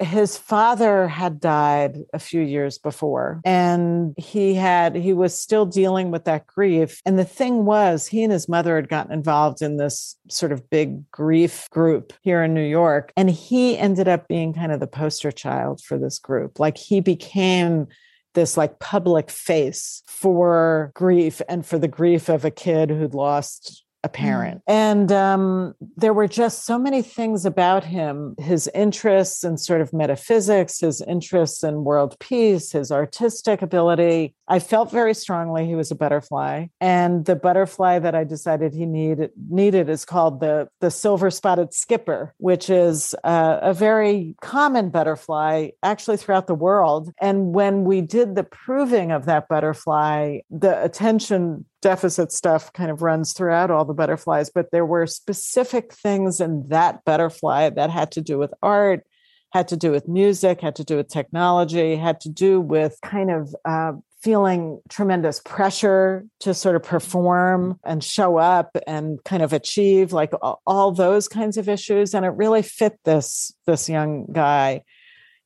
his 0.00 0.36
father 0.36 1.08
had 1.08 1.40
died 1.40 1.98
a 2.12 2.18
few 2.18 2.40
years 2.40 2.78
before, 2.78 3.40
and 3.44 4.14
he 4.16 4.54
had, 4.54 4.94
he 4.94 5.12
was 5.12 5.38
still 5.38 5.66
dealing 5.66 6.10
with 6.10 6.24
that 6.24 6.46
grief. 6.46 7.00
And 7.04 7.18
the 7.18 7.24
thing 7.24 7.64
was, 7.64 8.06
he 8.06 8.22
and 8.22 8.32
his 8.32 8.48
mother 8.48 8.76
had 8.76 8.88
gotten 8.88 9.12
involved 9.12 9.62
in 9.62 9.76
this 9.76 10.16
sort 10.28 10.52
of 10.52 10.68
big 10.70 11.10
grief 11.10 11.68
group 11.70 12.12
here 12.22 12.42
in 12.42 12.54
New 12.54 12.66
York. 12.66 13.12
And 13.16 13.30
he 13.30 13.76
ended 13.78 14.08
up 14.08 14.28
being 14.28 14.52
kind 14.52 14.72
of 14.72 14.80
the 14.80 14.86
poster 14.86 15.32
child 15.32 15.80
for 15.82 15.98
this 15.98 16.18
group. 16.18 16.58
Like 16.58 16.76
he 16.76 17.00
became 17.00 17.88
this 18.34 18.56
like 18.56 18.78
public 18.78 19.30
face 19.30 20.02
for 20.06 20.92
grief 20.94 21.42
and 21.48 21.66
for 21.66 21.78
the 21.78 21.88
grief 21.88 22.28
of 22.28 22.44
a 22.44 22.50
kid 22.50 22.90
who'd 22.90 23.14
lost 23.14 23.82
apparent. 24.04 24.58
Mm. 24.68 24.86
And 24.86 25.12
um, 25.12 25.74
there 25.96 26.14
were 26.14 26.28
just 26.28 26.64
so 26.64 26.78
many 26.78 27.02
things 27.02 27.44
about 27.44 27.84
him 27.84 28.34
his 28.38 28.68
interests 28.74 29.44
in 29.44 29.58
sort 29.58 29.80
of 29.80 29.92
metaphysics, 29.92 30.80
his 30.80 31.00
interests 31.02 31.62
in 31.62 31.84
world 31.84 32.16
peace, 32.20 32.72
his 32.72 32.90
artistic 32.90 33.62
ability. 33.62 34.34
I 34.48 34.58
felt 34.58 34.90
very 34.90 35.14
strongly 35.14 35.66
he 35.66 35.74
was 35.74 35.90
a 35.90 35.94
butterfly. 35.94 36.66
And 36.80 37.24
the 37.24 37.36
butterfly 37.36 37.98
that 37.98 38.14
I 38.14 38.24
decided 38.24 38.72
he 38.72 38.86
needed, 38.86 39.30
needed 39.50 39.88
is 39.88 40.04
called 40.04 40.40
the, 40.40 40.68
the 40.80 40.90
silver 40.90 41.30
spotted 41.30 41.74
skipper, 41.74 42.34
which 42.38 42.70
is 42.70 43.14
a 43.24 43.74
very 43.74 44.36
common 44.40 44.90
butterfly 44.90 45.70
actually 45.82 46.16
throughout 46.16 46.46
the 46.46 46.54
world. 46.54 47.12
And 47.20 47.52
when 47.52 47.84
we 47.84 48.00
did 48.00 48.34
the 48.34 48.44
proving 48.44 49.10
of 49.10 49.26
that 49.26 49.48
butterfly, 49.48 50.38
the 50.50 50.82
attention 50.82 51.64
deficit 51.86 52.32
stuff 52.32 52.72
kind 52.72 52.90
of 52.90 53.00
runs 53.00 53.32
throughout 53.32 53.70
all 53.70 53.84
the 53.84 53.94
butterflies, 53.94 54.50
but 54.50 54.72
there 54.72 54.84
were 54.84 55.06
specific 55.06 55.92
things 55.92 56.40
in 56.40 56.66
that 56.66 57.04
butterfly 57.04 57.70
that 57.70 57.90
had 57.90 58.10
to 58.10 58.20
do 58.20 58.38
with 58.38 58.52
art, 58.60 59.06
had 59.52 59.68
to 59.68 59.76
do 59.76 59.92
with 59.92 60.08
music, 60.08 60.60
had 60.60 60.74
to 60.74 60.82
do 60.82 60.96
with 60.96 61.06
technology, 61.06 61.94
had 61.94 62.20
to 62.22 62.28
do 62.28 62.60
with 62.60 62.98
kind 63.04 63.30
of 63.30 63.54
uh, 63.64 63.92
feeling 64.20 64.80
tremendous 64.88 65.40
pressure 65.44 66.26
to 66.40 66.52
sort 66.52 66.74
of 66.74 66.82
perform 66.82 67.78
and 67.84 68.02
show 68.02 68.36
up 68.36 68.76
and 68.88 69.22
kind 69.22 69.44
of 69.44 69.52
achieve 69.52 70.12
like 70.12 70.32
all 70.66 70.90
those 70.90 71.28
kinds 71.28 71.56
of 71.56 71.68
issues 71.68 72.14
and 72.14 72.24
it 72.24 72.30
really 72.30 72.62
fit 72.62 72.98
this 73.04 73.54
this 73.66 73.88
young 73.88 74.26
guy 74.32 74.82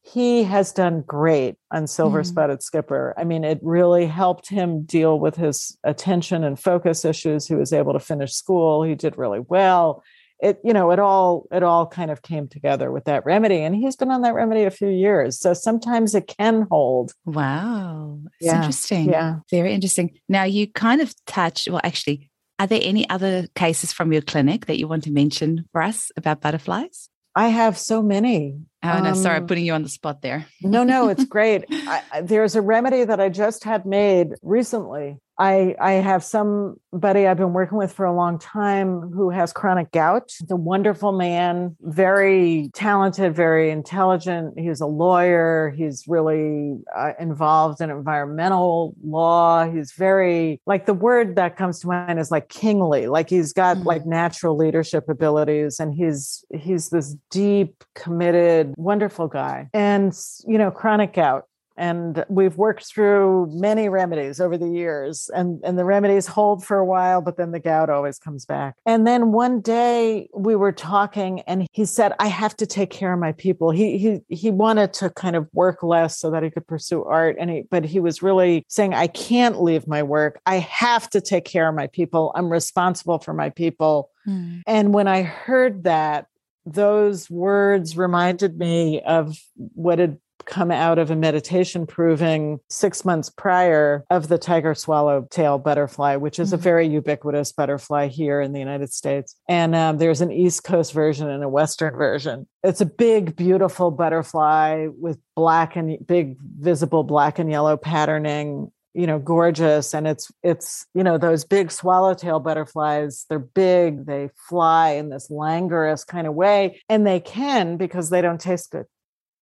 he 0.03 0.45
has 0.45 0.73
done 0.73 1.03
great 1.07 1.57
on 1.71 1.87
Silver 1.87 2.23
mm-hmm. 2.23 2.29
Spotted 2.29 2.63
Skipper. 2.63 3.15
I 3.19 3.25
mean, 3.25 3.45
it 3.45 3.59
really 3.63 4.07
helped 4.07 4.49
him 4.49 4.85
deal 4.85 5.19
with 5.21 5.37
his 5.37 5.77
attention 5.85 6.43
and 6.43 6.59
focus 6.59 7.05
issues. 7.05 7.47
He 7.47 7.55
was 7.55 7.73
able 7.73 7.93
to 7.93 8.01
finish 8.01 8.33
school. 8.33 8.83
He 8.83 8.95
did 8.95 9.19
really 9.19 9.41
well. 9.41 10.03
It, 10.43 10.59
you 10.65 10.73
know, 10.73 10.91
it 10.91 10.99
all 10.99 11.47
it 11.53 11.63
all 11.63 11.87
kind 11.87 12.11
of 12.11 12.23
came 12.23 12.49
together 12.49 12.91
with 12.91 13.05
that 13.05 13.27
remedy, 13.27 13.59
and 13.59 13.77
he's 13.77 13.95
been 13.95 14.11
on 14.11 14.23
that 14.23 14.33
remedy 14.33 14.65
a 14.65 14.71
few 14.71 14.89
years. 14.89 15.39
So 15.39 15.53
sometimes 15.53 16.15
it 16.15 16.33
can 16.39 16.67
hold. 16.71 17.13
Wow, 17.27 18.21
it's 18.25 18.47
yeah. 18.47 18.57
interesting. 18.57 19.11
Yeah, 19.11 19.41
very 19.51 19.75
interesting. 19.75 20.19
Now 20.31 20.45
you 20.45 20.67
kind 20.67 21.03
of 21.03 21.15
touched. 21.27 21.69
Well, 21.69 21.83
actually, 21.85 22.31
are 22.59 22.67
there 22.67 22.81
any 22.83 23.07
other 23.11 23.49
cases 23.55 23.93
from 23.93 24.15
your 24.15 24.23
clinic 24.23 24.65
that 24.65 24.79
you 24.79 24.89
want 24.89 25.05
to 25.05 25.11
mention 25.11 25.67
for 25.73 25.83
us 25.83 26.11
about 26.17 26.41
butterflies? 26.41 27.11
I 27.37 27.49
have 27.49 27.77
so 27.77 28.03
many. 28.03 28.61
Oh, 28.83 29.01
no, 29.01 29.15
sorry, 29.15 29.37
I'm 29.37 29.43
um, 29.43 29.49
putting 29.49 29.67
you 29.67 29.75
on 29.75 29.83
the 29.83 29.89
spot 29.89 30.23
there. 30.23 30.47
no, 30.63 30.85
no, 30.85 31.09
it's 31.09 31.25
great. 31.27 31.65
I, 31.71 32.23
there's 32.23 32.57
a 32.57 32.63
remedy 32.63 33.05
that 33.05 33.21
I 33.21 33.29
just 33.29 33.65
had 33.65 33.85
made 33.85 34.35
recently 34.43 35.19
I 35.41 35.75
I 35.81 35.93
have 35.93 36.23
somebody 36.23 37.27
I've 37.27 37.39
been 37.39 37.55
working 37.55 37.79
with 37.79 37.95
for 37.95 38.05
a 38.05 38.15
long 38.15 38.39
time 38.39 39.11
who 39.11 39.31
has 39.31 39.55
chronic 39.55 39.91
gout. 39.91 40.33
The 40.47 40.55
wonderful 40.55 41.13
man, 41.13 41.77
very 41.81 42.71
talented, 42.75 43.35
very 43.35 43.71
intelligent. 43.71 44.59
He's 44.61 44.83
a 44.83 44.87
lawyer. 44.87 45.73
He's 45.75 46.05
really 46.07 46.77
uh, 46.95 47.13
involved 47.19 47.81
in 47.81 47.89
environmental 47.89 48.95
law. 49.03 49.67
He's 49.67 49.93
very 49.93 50.61
like 50.67 50.85
the 50.85 50.93
word 50.93 51.37
that 51.37 51.57
comes 51.57 51.81
to 51.81 51.87
mind 51.87 52.21
is 52.21 52.31
like 52.31 52.51
kingly. 52.51 53.07
Like 53.07 53.31
he's 53.31 53.55
got 53.55 53.79
mm-hmm. 53.79 53.87
like 53.87 54.05
natural 54.05 54.59
leadership 54.59 55.09
abilities, 55.09 55.81
and 55.81 55.95
he's 55.95 56.45
he's 56.55 56.91
this 56.91 57.17
deep, 57.31 57.83
committed, 57.95 58.70
wonderful 58.77 59.29
guy. 59.29 59.69
And 59.73 60.13
you 60.47 60.59
know, 60.59 60.71
chronic 60.71 61.13
gout. 61.15 61.47
And 61.77 62.27
we've 62.29 62.59
worked 62.59 62.85
through 62.85 63.49
many 63.53 63.89
remedies 63.89 64.39
over 64.39 64.59
the 64.59 64.69
years 64.69 65.31
and 65.33 65.63
and 65.65 65.79
the 65.79 65.85
remedies 65.87 66.27
hold 66.27 66.63
for 66.63 66.77
a 66.77 66.85
while 66.85 67.23
but 67.23 67.39
then 67.39 67.53
the 67.53 67.59
gout 67.59 67.89
always 67.89 68.19
comes 68.19 68.45
back. 68.45 68.75
And 68.85 69.07
then 69.07 69.33
one 69.33 69.63
day 69.63 70.29
we 70.35 70.57
were 70.57 70.73
talking 70.73 71.41
and 71.43 71.67
he 71.73 71.87
said 71.87 72.13
i 72.19 72.27
have 72.27 72.55
to 72.59 72.67
take 72.67 72.91
care 72.91 73.15
of 73.15 73.19
my 73.19 73.33
people. 73.33 73.71
He 73.71 73.97
he 73.97 74.21
he 74.29 74.51
wanted 74.51 74.93
to 74.95 75.09
kind 75.09 75.37
of 75.37 75.49
work 75.55 75.83
less 75.83 76.19
so 76.19 76.31
that 76.31 76.43
he 76.43 76.51
could 76.51 76.67
pursue 76.67 77.03
art 77.05 77.37
and 77.41 77.49
he 77.49 77.63
but 77.71 77.87
he 77.87 77.99
was 77.99 78.23
really 78.23 78.63
saying 78.69 78.93
i 78.93 79.07
can't 79.07 79.63
leave 79.63 79.87
my 79.87 80.03
work. 80.03 80.39
I 80.45 80.59
have 80.59 81.09
to 81.11 81.21
take 81.23 81.47
care 81.47 81.67
of 81.67 81.75
my 81.75 81.87
people. 81.87 82.33
I'm 82.35 82.53
responsible 82.53 83.21
for 83.21 83.33
my 83.33 83.49
people. 83.49 84.11
Mm. 84.29 84.61
and 84.67 84.93
when 84.93 85.09
i 85.09 85.23
heard 85.23 85.85
that 85.85 86.27
those 86.73 87.31
words 87.31 87.97
reminded 87.97 88.59
me 88.59 89.01
of 89.03 89.37
what 89.57 89.99
had 89.99 90.19
come 90.47 90.71
out 90.71 90.99
of 90.99 91.11
a 91.11 91.17
meditation 91.17 91.87
proving 91.87 92.59
six 92.69 93.05
months 93.05 93.31
prior 93.31 94.05
of 94.11 94.29
the 94.29 94.39
tiger 94.39 94.75
swallowtail 94.75 95.59
butterfly, 95.59 96.17
which 96.17 96.39
is 96.39 96.49
mm-hmm. 96.49 96.57
a 96.57 96.59
very 96.59 96.89
ubiquitous 96.89 97.53
butterfly 97.53 98.09
here 98.09 98.41
in 98.41 98.53
the 98.53 98.59
United 98.59 98.93
States. 98.93 99.37
And 99.49 99.75
um, 99.75 99.99
there's 99.99 100.21
an 100.21 100.33
East 100.33 100.65
Coast 100.65 100.93
version 100.93 101.29
and 101.29 101.45
a 101.45 101.49
Western 101.49 101.95
version. 101.95 102.47
It's 102.63 102.81
a 102.81 102.87
big, 102.87 103.37
beautiful 103.37 103.91
butterfly 103.91 104.89
with 104.99 105.19
black 105.37 105.77
and 105.77 105.99
big, 106.07 106.37
visible 106.41 107.05
black 107.05 107.39
and 107.39 107.51
yellow 107.51 107.77
patterning 107.77 108.73
you 108.95 109.07
know 109.07 109.19
gorgeous 109.19 109.95
and 109.95 110.07
it's 110.09 110.33
it's 110.43 110.87
you 110.95 111.05
know 111.05 111.17
those 111.17 111.45
big 111.45 111.71
swallowtail 111.71 112.41
butterflies 112.41 113.25
they're 113.29 113.39
big 113.39 114.07
they 114.07 114.29
fly 114.49 114.91
in 114.91 115.11
this 115.11 115.31
languorous 115.31 116.05
kind 116.05 116.27
of 116.27 116.35
way 116.35 116.83
and 116.89 117.07
they 117.07 117.21
can 117.21 117.77
because 117.77 118.11
they 118.11 118.21
don't 118.21 118.41
taste 118.41 118.71
good 118.71 118.87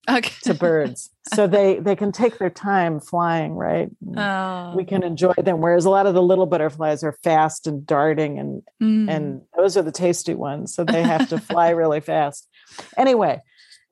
okay. 0.09 0.33
to 0.43 0.55
birds. 0.55 1.11
So 1.35 1.47
they 1.47 1.79
they 1.79 1.95
can 1.95 2.13
take 2.13 2.39
their 2.39 2.51
time 2.51 3.01
flying, 3.01 3.53
right? 3.53 3.89
Oh. 4.17 4.75
We 4.77 4.85
can 4.85 5.05
enjoy 5.05 5.35
them. 5.35 5.61
Whereas 5.61 5.85
a 5.85 5.91
lot 5.91 6.07
of 6.07 6.15
the 6.15 6.23
little 6.23 6.47
butterflies 6.47 7.05
are 7.05 7.13
fast 7.23 7.67
and 7.67 7.87
darting, 7.87 8.39
and 8.39 8.63
mm. 8.83 9.09
and 9.09 9.43
those 9.57 9.77
are 9.77 9.83
the 9.83 9.93
tasty 9.93 10.35
ones. 10.35 10.75
So 10.75 10.83
they 10.83 11.03
have 11.03 11.29
to 11.29 11.39
fly 11.39 11.71
really 11.71 12.01
fast. 12.01 12.49
Anyway, 12.97 13.41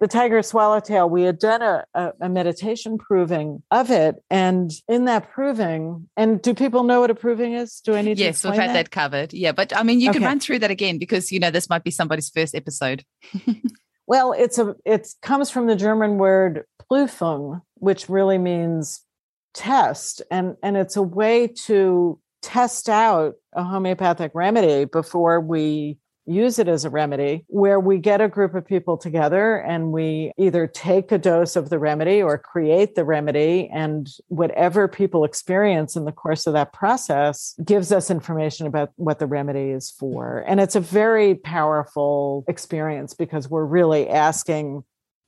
the 0.01 0.09
tiger 0.09 0.43
swallowtail, 0.43 1.09
we 1.09 1.23
had 1.23 1.39
done 1.39 1.63
a, 1.63 1.85
a, 1.95 2.13
a, 2.21 2.29
meditation 2.29 2.99
proving 2.99 3.63
of 3.71 3.91
it. 3.91 4.17
And 4.31 4.71
in 4.89 5.07
that 5.07 5.31
proving, 5.31 6.09
and 6.17 6.43
do 6.43 6.53
people 6.53 6.83
know 6.83 7.01
what 7.01 7.11
a 7.11 7.15
proving 7.15 7.55
is? 7.55 7.81
Do 7.81 7.95
I 7.95 8.03
need 8.03 8.19
yes, 8.19 8.43
to 8.43 8.51
we've 8.51 8.59
had 8.59 8.71
that? 8.71 8.75
that 8.75 8.91
covered. 8.91 9.33
Yeah, 9.33 9.53
but 9.53 9.75
I 9.75 9.83
mean, 9.83 10.01
you 10.01 10.11
okay. 10.11 10.19
can 10.19 10.27
run 10.27 10.41
through 10.41 10.59
that 10.59 10.71
again 10.71 10.99
because, 10.99 11.33
you 11.33 11.41
know, 11.41 11.51
this 11.51 11.71
might 11.71 11.83
be 11.83 11.91
somebody's 11.91 12.29
first 12.29 12.55
episode. 12.55 13.05
Well, 14.07 14.33
it's 14.33 14.59
a 14.59 14.77
it 14.85 15.09
comes 15.21 15.51
from 15.51 15.67
the 15.67 15.77
German 15.77 16.19
word 16.19 16.65
Prüfung, 16.91 17.63
which 17.75 18.09
really 18.09 18.39
means 18.39 19.03
test, 19.53 20.23
and 20.31 20.57
and 20.63 20.77
it's 20.77 20.97
a 20.97 21.03
way 21.03 21.49
to 21.65 22.21
test 22.43 22.89
out 22.89 23.35
a 23.53 23.65
homeopathic 23.65 24.31
remedy 24.35 24.85
before 24.85 25.41
we 25.41 25.99
use 26.27 26.59
it 26.59 26.69
as 26.69 26.85
a 26.85 26.91
remedy 26.91 27.45
where 27.47 27.79
we 27.79 27.99
get 27.99 28.21
a 28.21 28.29
group 28.29 28.55
of 28.55 28.67
people 28.67 28.97
together 28.97 29.59
and 29.59 29.93
we 29.93 30.33
either 30.37 30.67
take 30.67 31.13
a 31.13 31.19
dose 31.19 31.55
of 31.55 31.71
the 31.71 31.79
remedy 31.79 32.21
or 32.21 32.37
create 32.37 32.95
the 32.97 33.05
remedy 33.05 33.71
and 33.73 34.11
whatever 34.29 34.89
people 34.89 35.25
experience 35.25 35.95
in 35.95 36.05
the 36.05 36.13
course 36.13 36.47
of 36.47 36.53
that 36.53 36.73
process 36.73 37.55
gives 37.65 37.93
us 37.93 38.11
information 38.11 38.67
about 38.67 38.91
what 38.97 39.19
the 39.19 39.27
remedy 39.27 39.71
is 39.71 39.91
for 39.91 40.45
and 40.49 40.61
it's 40.61 40.77
a 40.77 40.81
very 40.81 41.35
powerful 41.35 42.45
experience 42.49 43.15
because 43.15 43.49
we're 43.49 43.65
really 43.65 44.09
asking 44.09 44.83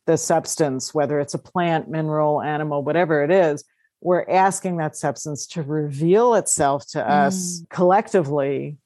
the 0.06 0.16
substance 0.16 0.92
whether 0.92 1.20
it's 1.20 1.34
a 1.34 1.38
plant 1.38 1.88
mineral 1.88 2.42
animal 2.42 2.82
whatever 2.82 3.22
it 3.22 3.30
is 3.30 3.64
we're 4.00 4.28
asking 4.28 4.76
that 4.76 4.96
substance 4.96 5.46
to 5.46 5.62
reveal 5.62 6.34
itself 6.34 6.87
to 6.87 7.08
us 7.08 7.61
mm. 7.61 7.68
collectively 7.68 8.76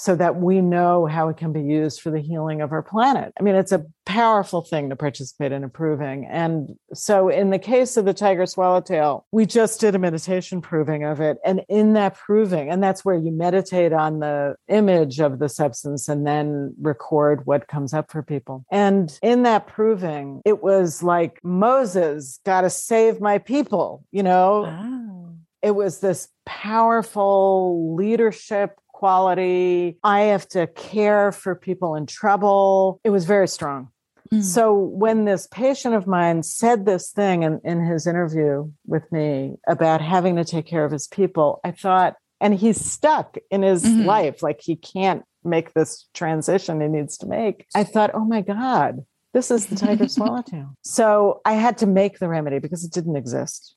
so 0.00 0.16
that 0.16 0.36
we 0.36 0.62
know 0.62 1.04
how 1.04 1.28
it 1.28 1.36
can 1.36 1.52
be 1.52 1.60
used 1.60 2.00
for 2.00 2.10
the 2.10 2.20
healing 2.20 2.62
of 2.62 2.72
our 2.72 2.82
planet. 2.82 3.34
I 3.38 3.42
mean, 3.42 3.54
it's 3.54 3.70
a 3.70 3.84
powerful 4.06 4.62
thing 4.62 4.88
to 4.88 4.96
participate 4.96 5.52
in 5.52 5.62
improving. 5.62 6.26
And 6.30 6.74
so, 6.94 7.28
in 7.28 7.50
the 7.50 7.58
case 7.58 7.98
of 7.98 8.06
the 8.06 8.14
tiger 8.14 8.46
swallowtail, 8.46 9.26
we 9.30 9.44
just 9.44 9.78
did 9.78 9.94
a 9.94 9.98
meditation 9.98 10.62
proving 10.62 11.04
of 11.04 11.20
it. 11.20 11.36
And 11.44 11.60
in 11.68 11.92
that 11.92 12.14
proving, 12.14 12.70
and 12.70 12.82
that's 12.82 13.04
where 13.04 13.14
you 13.14 13.30
meditate 13.30 13.92
on 13.92 14.20
the 14.20 14.56
image 14.68 15.20
of 15.20 15.38
the 15.38 15.50
substance 15.50 16.08
and 16.08 16.26
then 16.26 16.74
record 16.80 17.44
what 17.44 17.68
comes 17.68 17.92
up 17.92 18.10
for 18.10 18.22
people. 18.22 18.64
And 18.72 19.16
in 19.22 19.42
that 19.42 19.66
proving, 19.66 20.40
it 20.46 20.62
was 20.62 21.02
like 21.02 21.40
Moses, 21.42 22.40
got 22.46 22.62
to 22.62 22.70
save 22.70 23.20
my 23.20 23.36
people, 23.36 24.06
you 24.12 24.22
know? 24.22 24.62
Wow. 24.62 25.34
It 25.62 25.72
was 25.72 26.00
this 26.00 26.28
powerful 26.46 27.94
leadership 27.94 28.79
quality. 29.00 29.96
I 30.04 30.20
have 30.32 30.46
to 30.48 30.66
care 30.66 31.32
for 31.32 31.54
people 31.54 31.94
in 31.94 32.04
trouble. 32.04 33.00
It 33.02 33.08
was 33.08 33.24
very 33.24 33.48
strong. 33.48 33.88
Mm. 34.30 34.44
So 34.44 34.74
when 34.74 35.24
this 35.24 35.48
patient 35.50 35.94
of 35.94 36.06
mine 36.06 36.42
said 36.42 36.84
this 36.84 37.10
thing 37.10 37.42
in, 37.42 37.62
in 37.64 37.82
his 37.82 38.06
interview 38.06 38.70
with 38.86 39.10
me 39.10 39.56
about 39.66 40.02
having 40.02 40.36
to 40.36 40.44
take 40.44 40.66
care 40.66 40.84
of 40.84 40.92
his 40.92 41.08
people, 41.08 41.60
I 41.64 41.70
thought, 41.70 42.16
and 42.42 42.54
he's 42.54 42.78
stuck 42.78 43.38
in 43.50 43.62
his 43.62 43.84
mm-hmm. 43.84 44.04
life, 44.04 44.42
like 44.42 44.60
he 44.60 44.76
can't 44.76 45.24
make 45.44 45.72
this 45.72 46.06
transition 46.12 46.82
he 46.82 46.88
needs 46.88 47.16
to 47.18 47.26
make. 47.26 47.64
I 47.74 47.84
thought, 47.84 48.10
oh 48.12 48.26
my 48.26 48.42
God, 48.42 49.06
this 49.32 49.50
is 49.50 49.66
the 49.66 49.76
tiger 49.76 50.08
swallowtail. 50.16 50.74
So 50.84 51.40
I 51.46 51.54
had 51.54 51.78
to 51.78 51.86
make 51.86 52.18
the 52.18 52.28
remedy 52.28 52.58
because 52.58 52.84
it 52.84 52.92
didn't 52.92 53.16
exist. 53.16 53.74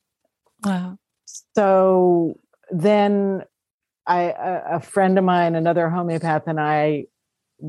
Wow. 0.65 0.97
So 1.55 2.37
then 2.69 3.43
I 4.05 4.23
a, 4.23 4.75
a 4.75 4.79
friend 4.79 5.17
of 5.17 5.23
mine, 5.23 5.55
another 5.55 5.89
homeopath, 5.89 6.47
and 6.47 6.59
I 6.59 7.05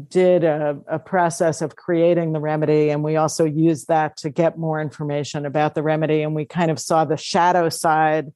did 0.08 0.44
a, 0.44 0.78
a, 0.88 0.98
process 0.98 1.62
of 1.62 1.76
creating 1.76 2.32
the 2.32 2.40
remedy 2.40 2.90
and 2.90 3.04
we 3.04 3.16
also 3.16 3.44
used 3.44 3.86
that 3.86 4.16
to 4.16 4.28
get 4.28 4.58
more 4.58 4.80
information 4.80 5.46
about 5.46 5.74
the 5.74 5.82
remedy 5.82 6.22
and 6.22 6.34
we 6.34 6.44
kind 6.44 6.70
of 6.70 6.80
saw 6.80 7.04
the 7.04 7.16
shadow 7.16 7.68
side 7.68 8.32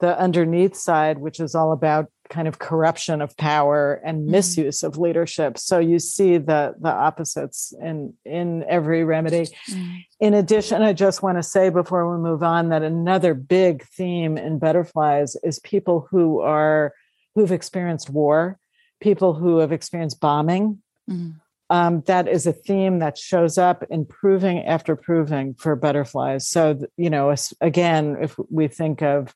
the 0.00 0.18
underneath 0.18 0.74
side 0.74 1.18
which 1.18 1.40
is 1.40 1.54
all 1.54 1.72
about 1.72 2.06
kind 2.30 2.48
of 2.48 2.58
corruption 2.58 3.20
of 3.20 3.36
power 3.36 4.00
and 4.04 4.20
mm-hmm. 4.20 4.30
misuse 4.30 4.82
of 4.82 4.96
leadership 4.96 5.58
so 5.58 5.78
you 5.78 5.98
see 5.98 6.38
the 6.38 6.74
the 6.80 6.90
opposites 6.90 7.74
in 7.82 8.14
in 8.24 8.64
every 8.66 9.04
remedy 9.04 9.46
mm-hmm. 9.70 9.96
in 10.20 10.32
addition 10.32 10.80
i 10.80 10.92
just 10.92 11.22
want 11.22 11.36
to 11.36 11.42
say 11.42 11.68
before 11.68 12.10
we 12.10 12.22
move 12.22 12.42
on 12.42 12.70
that 12.70 12.82
another 12.82 13.34
big 13.34 13.84
theme 13.88 14.38
in 14.38 14.58
butterflies 14.58 15.36
is 15.42 15.58
people 15.58 16.06
who 16.10 16.40
are 16.40 16.94
who've 17.34 17.52
experienced 17.52 18.10
war 18.10 18.58
people 19.00 19.34
who 19.34 19.58
have 19.58 19.72
experienced 19.72 20.20
bombing. 20.20 20.82
Mm-hmm. 21.08 21.30
Um, 21.70 22.02
that 22.06 22.28
is 22.28 22.46
a 22.46 22.52
theme 22.52 22.98
that 23.00 23.18
shows 23.18 23.58
up 23.58 23.84
in 23.90 24.06
proving 24.06 24.64
after 24.64 24.96
proving 24.96 25.54
for 25.54 25.76
butterflies. 25.76 26.48
So, 26.48 26.78
you 26.96 27.10
know, 27.10 27.34
again, 27.60 28.16
if 28.22 28.36
we 28.50 28.68
think 28.68 29.02
of 29.02 29.34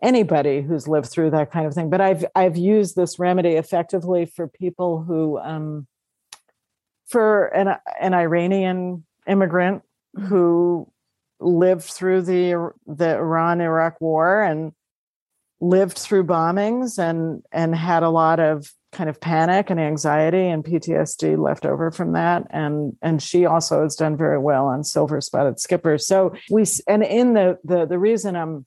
anybody 0.00 0.62
who's 0.62 0.86
lived 0.86 1.08
through 1.08 1.30
that 1.30 1.50
kind 1.50 1.66
of 1.66 1.74
thing, 1.74 1.90
but 1.90 2.00
I've 2.00 2.24
I've 2.36 2.56
used 2.56 2.94
this 2.94 3.18
remedy 3.18 3.54
effectively 3.54 4.26
for 4.26 4.46
people 4.46 5.02
who, 5.02 5.38
um, 5.38 5.88
for 7.08 7.46
an 7.46 7.76
an 8.00 8.14
Iranian 8.14 9.04
immigrant 9.26 9.82
mm-hmm. 10.16 10.26
who 10.26 10.88
lived 11.40 11.84
through 11.84 12.22
the 12.22 12.70
the 12.86 13.16
Iran 13.16 13.60
Iraq 13.60 14.00
War 14.00 14.40
and 14.40 14.72
lived 15.60 15.98
through 15.98 16.24
bombings 16.24 16.98
and 16.98 17.42
and 17.52 17.74
had 17.74 18.02
a 18.02 18.10
lot 18.10 18.40
of 18.40 18.70
kind 18.92 19.10
of 19.10 19.20
panic 19.20 19.68
and 19.68 19.78
anxiety 19.78 20.48
and 20.48 20.64
PTSD 20.64 21.38
left 21.38 21.66
over 21.66 21.90
from 21.90 22.12
that. 22.12 22.46
And 22.50 22.96
and 23.02 23.22
she 23.22 23.46
also 23.46 23.82
has 23.82 23.96
done 23.96 24.16
very 24.16 24.38
well 24.38 24.66
on 24.66 24.84
silver 24.84 25.20
spotted 25.20 25.60
skipper. 25.60 25.98
So 25.98 26.34
we 26.50 26.64
and 26.88 27.02
in 27.02 27.34
the 27.34 27.58
the 27.64 27.86
the 27.86 27.98
reason 27.98 28.36
I'm 28.36 28.66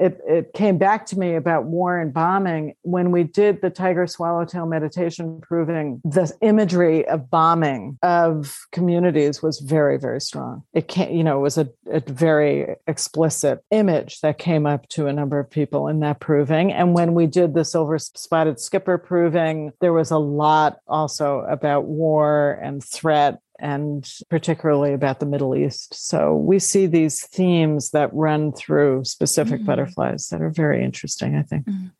it, 0.00 0.18
it 0.26 0.52
came 0.54 0.78
back 0.78 1.04
to 1.06 1.18
me 1.18 1.34
about 1.34 1.64
war 1.64 1.98
and 1.98 2.12
bombing 2.12 2.74
when 2.82 3.10
we 3.10 3.22
did 3.22 3.60
the 3.60 3.68
tiger 3.68 4.06
swallowtail 4.06 4.64
meditation 4.64 5.40
proving 5.42 6.00
the 6.04 6.32
imagery 6.40 7.06
of 7.06 7.30
bombing 7.30 7.98
of 8.02 8.66
communities 8.72 9.42
was 9.42 9.60
very 9.60 9.98
very 9.98 10.20
strong. 10.20 10.62
It 10.72 10.88
can't 10.88 11.12
you 11.12 11.22
know 11.22 11.38
it 11.38 11.42
was 11.42 11.58
a, 11.58 11.68
a 11.90 12.00
very 12.00 12.76
explicit 12.86 13.62
image 13.70 14.20
that 14.22 14.38
came 14.38 14.66
up 14.66 14.88
to 14.90 15.06
a 15.06 15.12
number 15.12 15.38
of 15.38 15.50
people 15.50 15.86
in 15.88 16.00
that 16.00 16.18
proving. 16.20 16.72
And 16.72 16.94
when 16.94 17.12
we 17.14 17.26
did 17.26 17.52
the 17.52 17.64
silver 17.64 17.98
spotted 17.98 18.58
skipper 18.58 18.96
proving 18.96 19.72
there 19.80 19.92
was 19.92 20.10
a 20.10 20.18
lot 20.18 20.80
also 20.88 21.40
about 21.40 21.84
war 21.84 22.58
and 22.62 22.82
threat 22.82 23.40
and 23.60 24.10
particularly 24.28 24.92
about 24.92 25.20
the 25.20 25.26
Middle 25.26 25.54
East. 25.54 25.94
So 25.94 26.34
we 26.34 26.58
see 26.58 26.86
these 26.86 27.26
themes 27.26 27.90
that 27.90 28.12
run 28.12 28.52
through 28.52 29.04
specific 29.04 29.60
mm. 29.60 29.66
butterflies 29.66 30.28
that 30.28 30.40
are 30.40 30.50
very 30.50 30.82
interesting, 30.82 31.36
I 31.36 31.42
think. 31.42 31.66
Mm. 31.66 31.92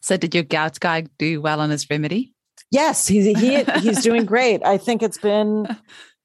So 0.00 0.16
did 0.16 0.34
your 0.34 0.44
gout 0.44 0.78
guy 0.80 1.06
do 1.18 1.40
well 1.40 1.60
on 1.60 1.70
his 1.70 1.88
remedy? 1.90 2.34
Yes, 2.70 3.06
he, 3.06 3.34
he 3.34 3.64
he's 3.80 4.02
doing 4.02 4.24
great. 4.24 4.64
I 4.64 4.78
think 4.78 5.02
it's 5.02 5.18
been 5.18 5.66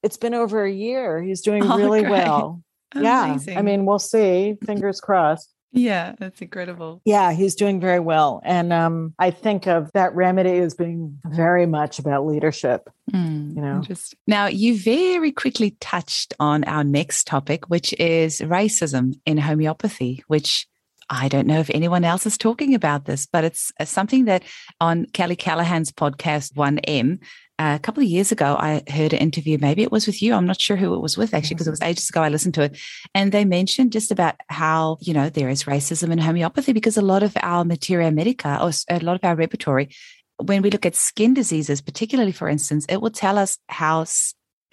it's 0.04 0.18
been 0.18 0.34
over 0.34 0.64
a 0.64 0.72
year. 0.72 1.22
He's 1.22 1.42
doing 1.42 1.64
oh, 1.64 1.78
really 1.78 2.02
great. 2.02 2.12
well. 2.12 2.62
Amazing. 2.94 3.54
Yeah. 3.54 3.60
I 3.60 3.62
mean, 3.64 3.86
we'll 3.86 4.00
see. 4.00 4.58
Fingers 4.66 5.02
crossed. 5.02 5.50
Yeah, 5.74 6.14
that's 6.20 6.40
incredible. 6.40 7.02
Yeah, 7.04 7.34
he's 7.34 7.56
doing 7.56 7.82
very 7.82 8.00
well. 8.00 8.42
And 8.46 8.72
um, 8.72 9.16
I 9.18 9.32
think 9.32 9.68
of 9.68 9.92
that 9.94 10.14
remedy 10.14 10.60
as 10.60 10.76
being 10.76 11.20
very 11.26 11.66
much 11.66 11.98
about 11.98 12.28
leadership. 12.28 12.90
Mm, 13.12 13.56
you 13.56 13.62
know, 13.62 13.82
now 14.28 14.46
you 14.46 14.78
very 14.78 15.32
quickly 15.32 15.72
touched 15.82 16.36
on 16.40 16.64
our 16.66 16.84
next 16.84 17.26
topic, 17.26 17.70
which 17.70 17.92
is 17.94 18.40
racism 18.40 19.20
in 19.26 19.38
homeopathy, 19.38 20.24
which 20.28 20.68
I 21.10 21.28
don't 21.28 21.48
know 21.48 21.60
if 21.60 21.70
anyone 21.72 22.04
else 22.04 22.26
is 22.26 22.38
talking 22.38 22.76
about 22.76 23.06
this, 23.06 23.26
but 23.26 23.44
it's 23.44 23.72
something 23.84 24.26
that 24.26 24.44
on 24.80 25.06
Kelly 25.08 25.36
Callahan's 25.36 25.92
podcast, 25.92 26.54
1M, 26.54 27.20
a 27.60 27.80
couple 27.80 28.04
of 28.04 28.10
years 28.10 28.32
ago, 28.32 28.56
I 28.60 28.82
heard 28.90 29.14
an 29.14 29.20
interview. 29.20 29.58
Maybe 29.60 29.84
it 29.84 29.92
was 29.92 30.08
with 30.08 30.22
you. 30.22 30.34
I'm 30.34 30.46
not 30.46 30.60
sure 30.60 30.76
who 30.76 30.94
it 30.94 31.02
was 31.02 31.18
with 31.18 31.34
actually, 31.34 31.56
because 31.56 31.68
it 31.68 31.72
was 31.72 31.82
ages 31.82 32.10
ago. 32.10 32.22
I 32.22 32.30
listened 32.30 32.56
to 32.56 32.64
it. 32.64 32.78
And 33.14 33.32
they 33.32 33.46
mentioned 33.46 33.92
just 33.92 34.12
about 34.12 34.36
how, 34.50 34.98
you 35.02 35.14
know, 35.14 35.30
there 35.30 35.50
is 35.50 35.64
racism 35.64 36.12
in 36.12 36.18
homeopathy 36.18 36.74
because 36.74 36.98
a 36.98 37.02
lot 37.02 37.24
of 37.24 37.38
our 37.42 37.64
materia 37.64 38.12
medica 38.12 38.60
or 38.62 38.72
a 38.90 39.00
lot 39.00 39.16
of 39.16 39.24
our 39.24 39.36
repertory, 39.36 39.90
when 40.38 40.62
we 40.62 40.72
look 40.72 40.86
at 40.86 40.96
skin 40.96 41.34
diseases, 41.34 41.82
particularly, 41.82 42.32
for 42.32 42.50
instance, 42.50 42.86
it 42.90 43.02
will 43.02 43.12
tell 43.12 43.38
us 43.38 43.58
how 43.70 44.06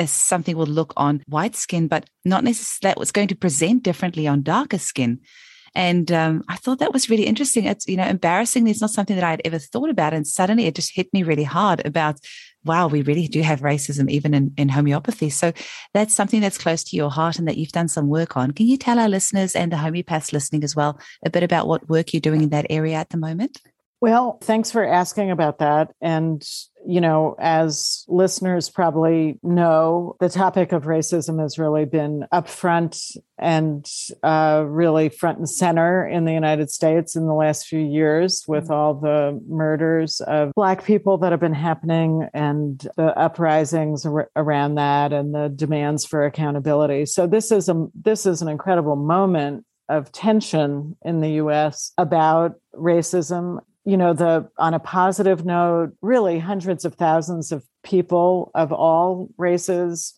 something 0.04 0.56
will 0.56 0.66
look 0.66 0.94
on 0.96 1.22
white 1.26 1.54
skin, 1.54 1.86
but 1.86 2.08
not 2.24 2.44
necessarily 2.44 2.94
that 2.94 2.98
was 2.98 3.12
going 3.12 3.28
to 3.28 3.36
present 3.36 3.82
differently 3.82 4.26
on 4.26 4.42
darker 4.42 4.78
skin. 4.78 5.20
And 5.74 6.10
um, 6.10 6.42
I 6.48 6.56
thought 6.56 6.80
that 6.80 6.92
was 6.92 7.10
really 7.10 7.26
interesting. 7.26 7.64
It's, 7.64 7.86
you 7.86 7.96
know, 7.96 8.06
embarrassing. 8.06 8.66
it's 8.66 8.80
not 8.80 8.90
something 8.90 9.14
that 9.16 9.24
I 9.24 9.30
had 9.30 9.42
ever 9.44 9.58
thought 9.58 9.90
about. 9.90 10.14
And 10.14 10.26
suddenly 10.26 10.66
it 10.66 10.74
just 10.74 10.94
hit 10.94 11.12
me 11.12 11.22
really 11.22 11.44
hard 11.44 11.84
about, 11.86 12.18
wow, 12.64 12.88
we 12.88 13.02
really 13.02 13.26
do 13.26 13.42
have 13.42 13.60
racism 13.60 14.10
even 14.10 14.34
in, 14.34 14.52
in 14.56 14.68
homeopathy. 14.68 15.30
So 15.30 15.52
that's 15.94 16.14
something 16.14 16.40
that's 16.40 16.58
close 16.58 16.84
to 16.84 16.96
your 16.96 17.10
heart 17.10 17.38
and 17.38 17.48
that 17.48 17.56
you've 17.56 17.72
done 17.72 17.88
some 17.88 18.08
work 18.08 18.36
on. 18.36 18.50
Can 18.50 18.66
you 18.66 18.76
tell 18.76 18.98
our 18.98 19.08
listeners 19.08 19.56
and 19.56 19.72
the 19.72 19.76
homeopaths 19.76 20.32
listening 20.32 20.64
as 20.64 20.76
well 20.76 20.98
a 21.24 21.30
bit 21.30 21.42
about 21.42 21.66
what 21.66 21.88
work 21.88 22.12
you're 22.12 22.20
doing 22.20 22.42
in 22.42 22.50
that 22.50 22.66
area 22.68 22.96
at 22.96 23.10
the 23.10 23.16
moment? 23.16 23.60
Well, 24.00 24.38
thanks 24.40 24.70
for 24.70 24.82
asking 24.82 25.30
about 25.30 25.58
that. 25.58 25.90
And, 26.00 26.42
you 26.86 27.02
know, 27.02 27.36
as 27.38 28.06
listeners 28.08 28.70
probably 28.70 29.38
know, 29.42 30.16
the 30.20 30.30
topic 30.30 30.72
of 30.72 30.84
racism 30.84 31.38
has 31.38 31.58
really 31.58 31.84
been 31.84 32.24
upfront 32.32 33.14
and 33.36 33.86
uh, 34.22 34.64
really 34.66 35.10
front 35.10 35.36
and 35.36 35.50
center 35.50 36.08
in 36.08 36.24
the 36.24 36.32
United 36.32 36.70
States 36.70 37.14
in 37.14 37.26
the 37.26 37.34
last 37.34 37.66
few 37.66 37.78
years 37.78 38.42
with 38.48 38.64
mm-hmm. 38.64 38.72
all 38.72 38.94
the 38.94 39.38
murders 39.46 40.22
of 40.22 40.52
Black 40.54 40.82
people 40.82 41.18
that 41.18 41.32
have 41.32 41.40
been 41.40 41.52
happening 41.52 42.26
and 42.32 42.88
the 42.96 43.14
uprisings 43.18 44.06
ar- 44.06 44.30
around 44.34 44.76
that 44.76 45.12
and 45.12 45.34
the 45.34 45.50
demands 45.54 46.06
for 46.06 46.24
accountability. 46.24 47.04
So 47.04 47.26
this 47.26 47.52
is 47.52 47.68
a 47.68 47.88
this 47.94 48.24
is 48.24 48.40
an 48.40 48.48
incredible 48.48 48.96
moment 48.96 49.66
of 49.90 50.12
tension 50.12 50.96
in 51.04 51.20
the 51.20 51.32
US 51.32 51.92
about 51.98 52.54
racism 52.74 53.58
you 53.84 53.96
know 53.96 54.12
the 54.12 54.48
on 54.58 54.74
a 54.74 54.78
positive 54.80 55.44
note 55.44 55.92
really 56.02 56.38
hundreds 56.38 56.84
of 56.84 56.94
thousands 56.94 57.52
of 57.52 57.64
people 57.82 58.50
of 58.54 58.72
all 58.72 59.28
races 59.36 60.14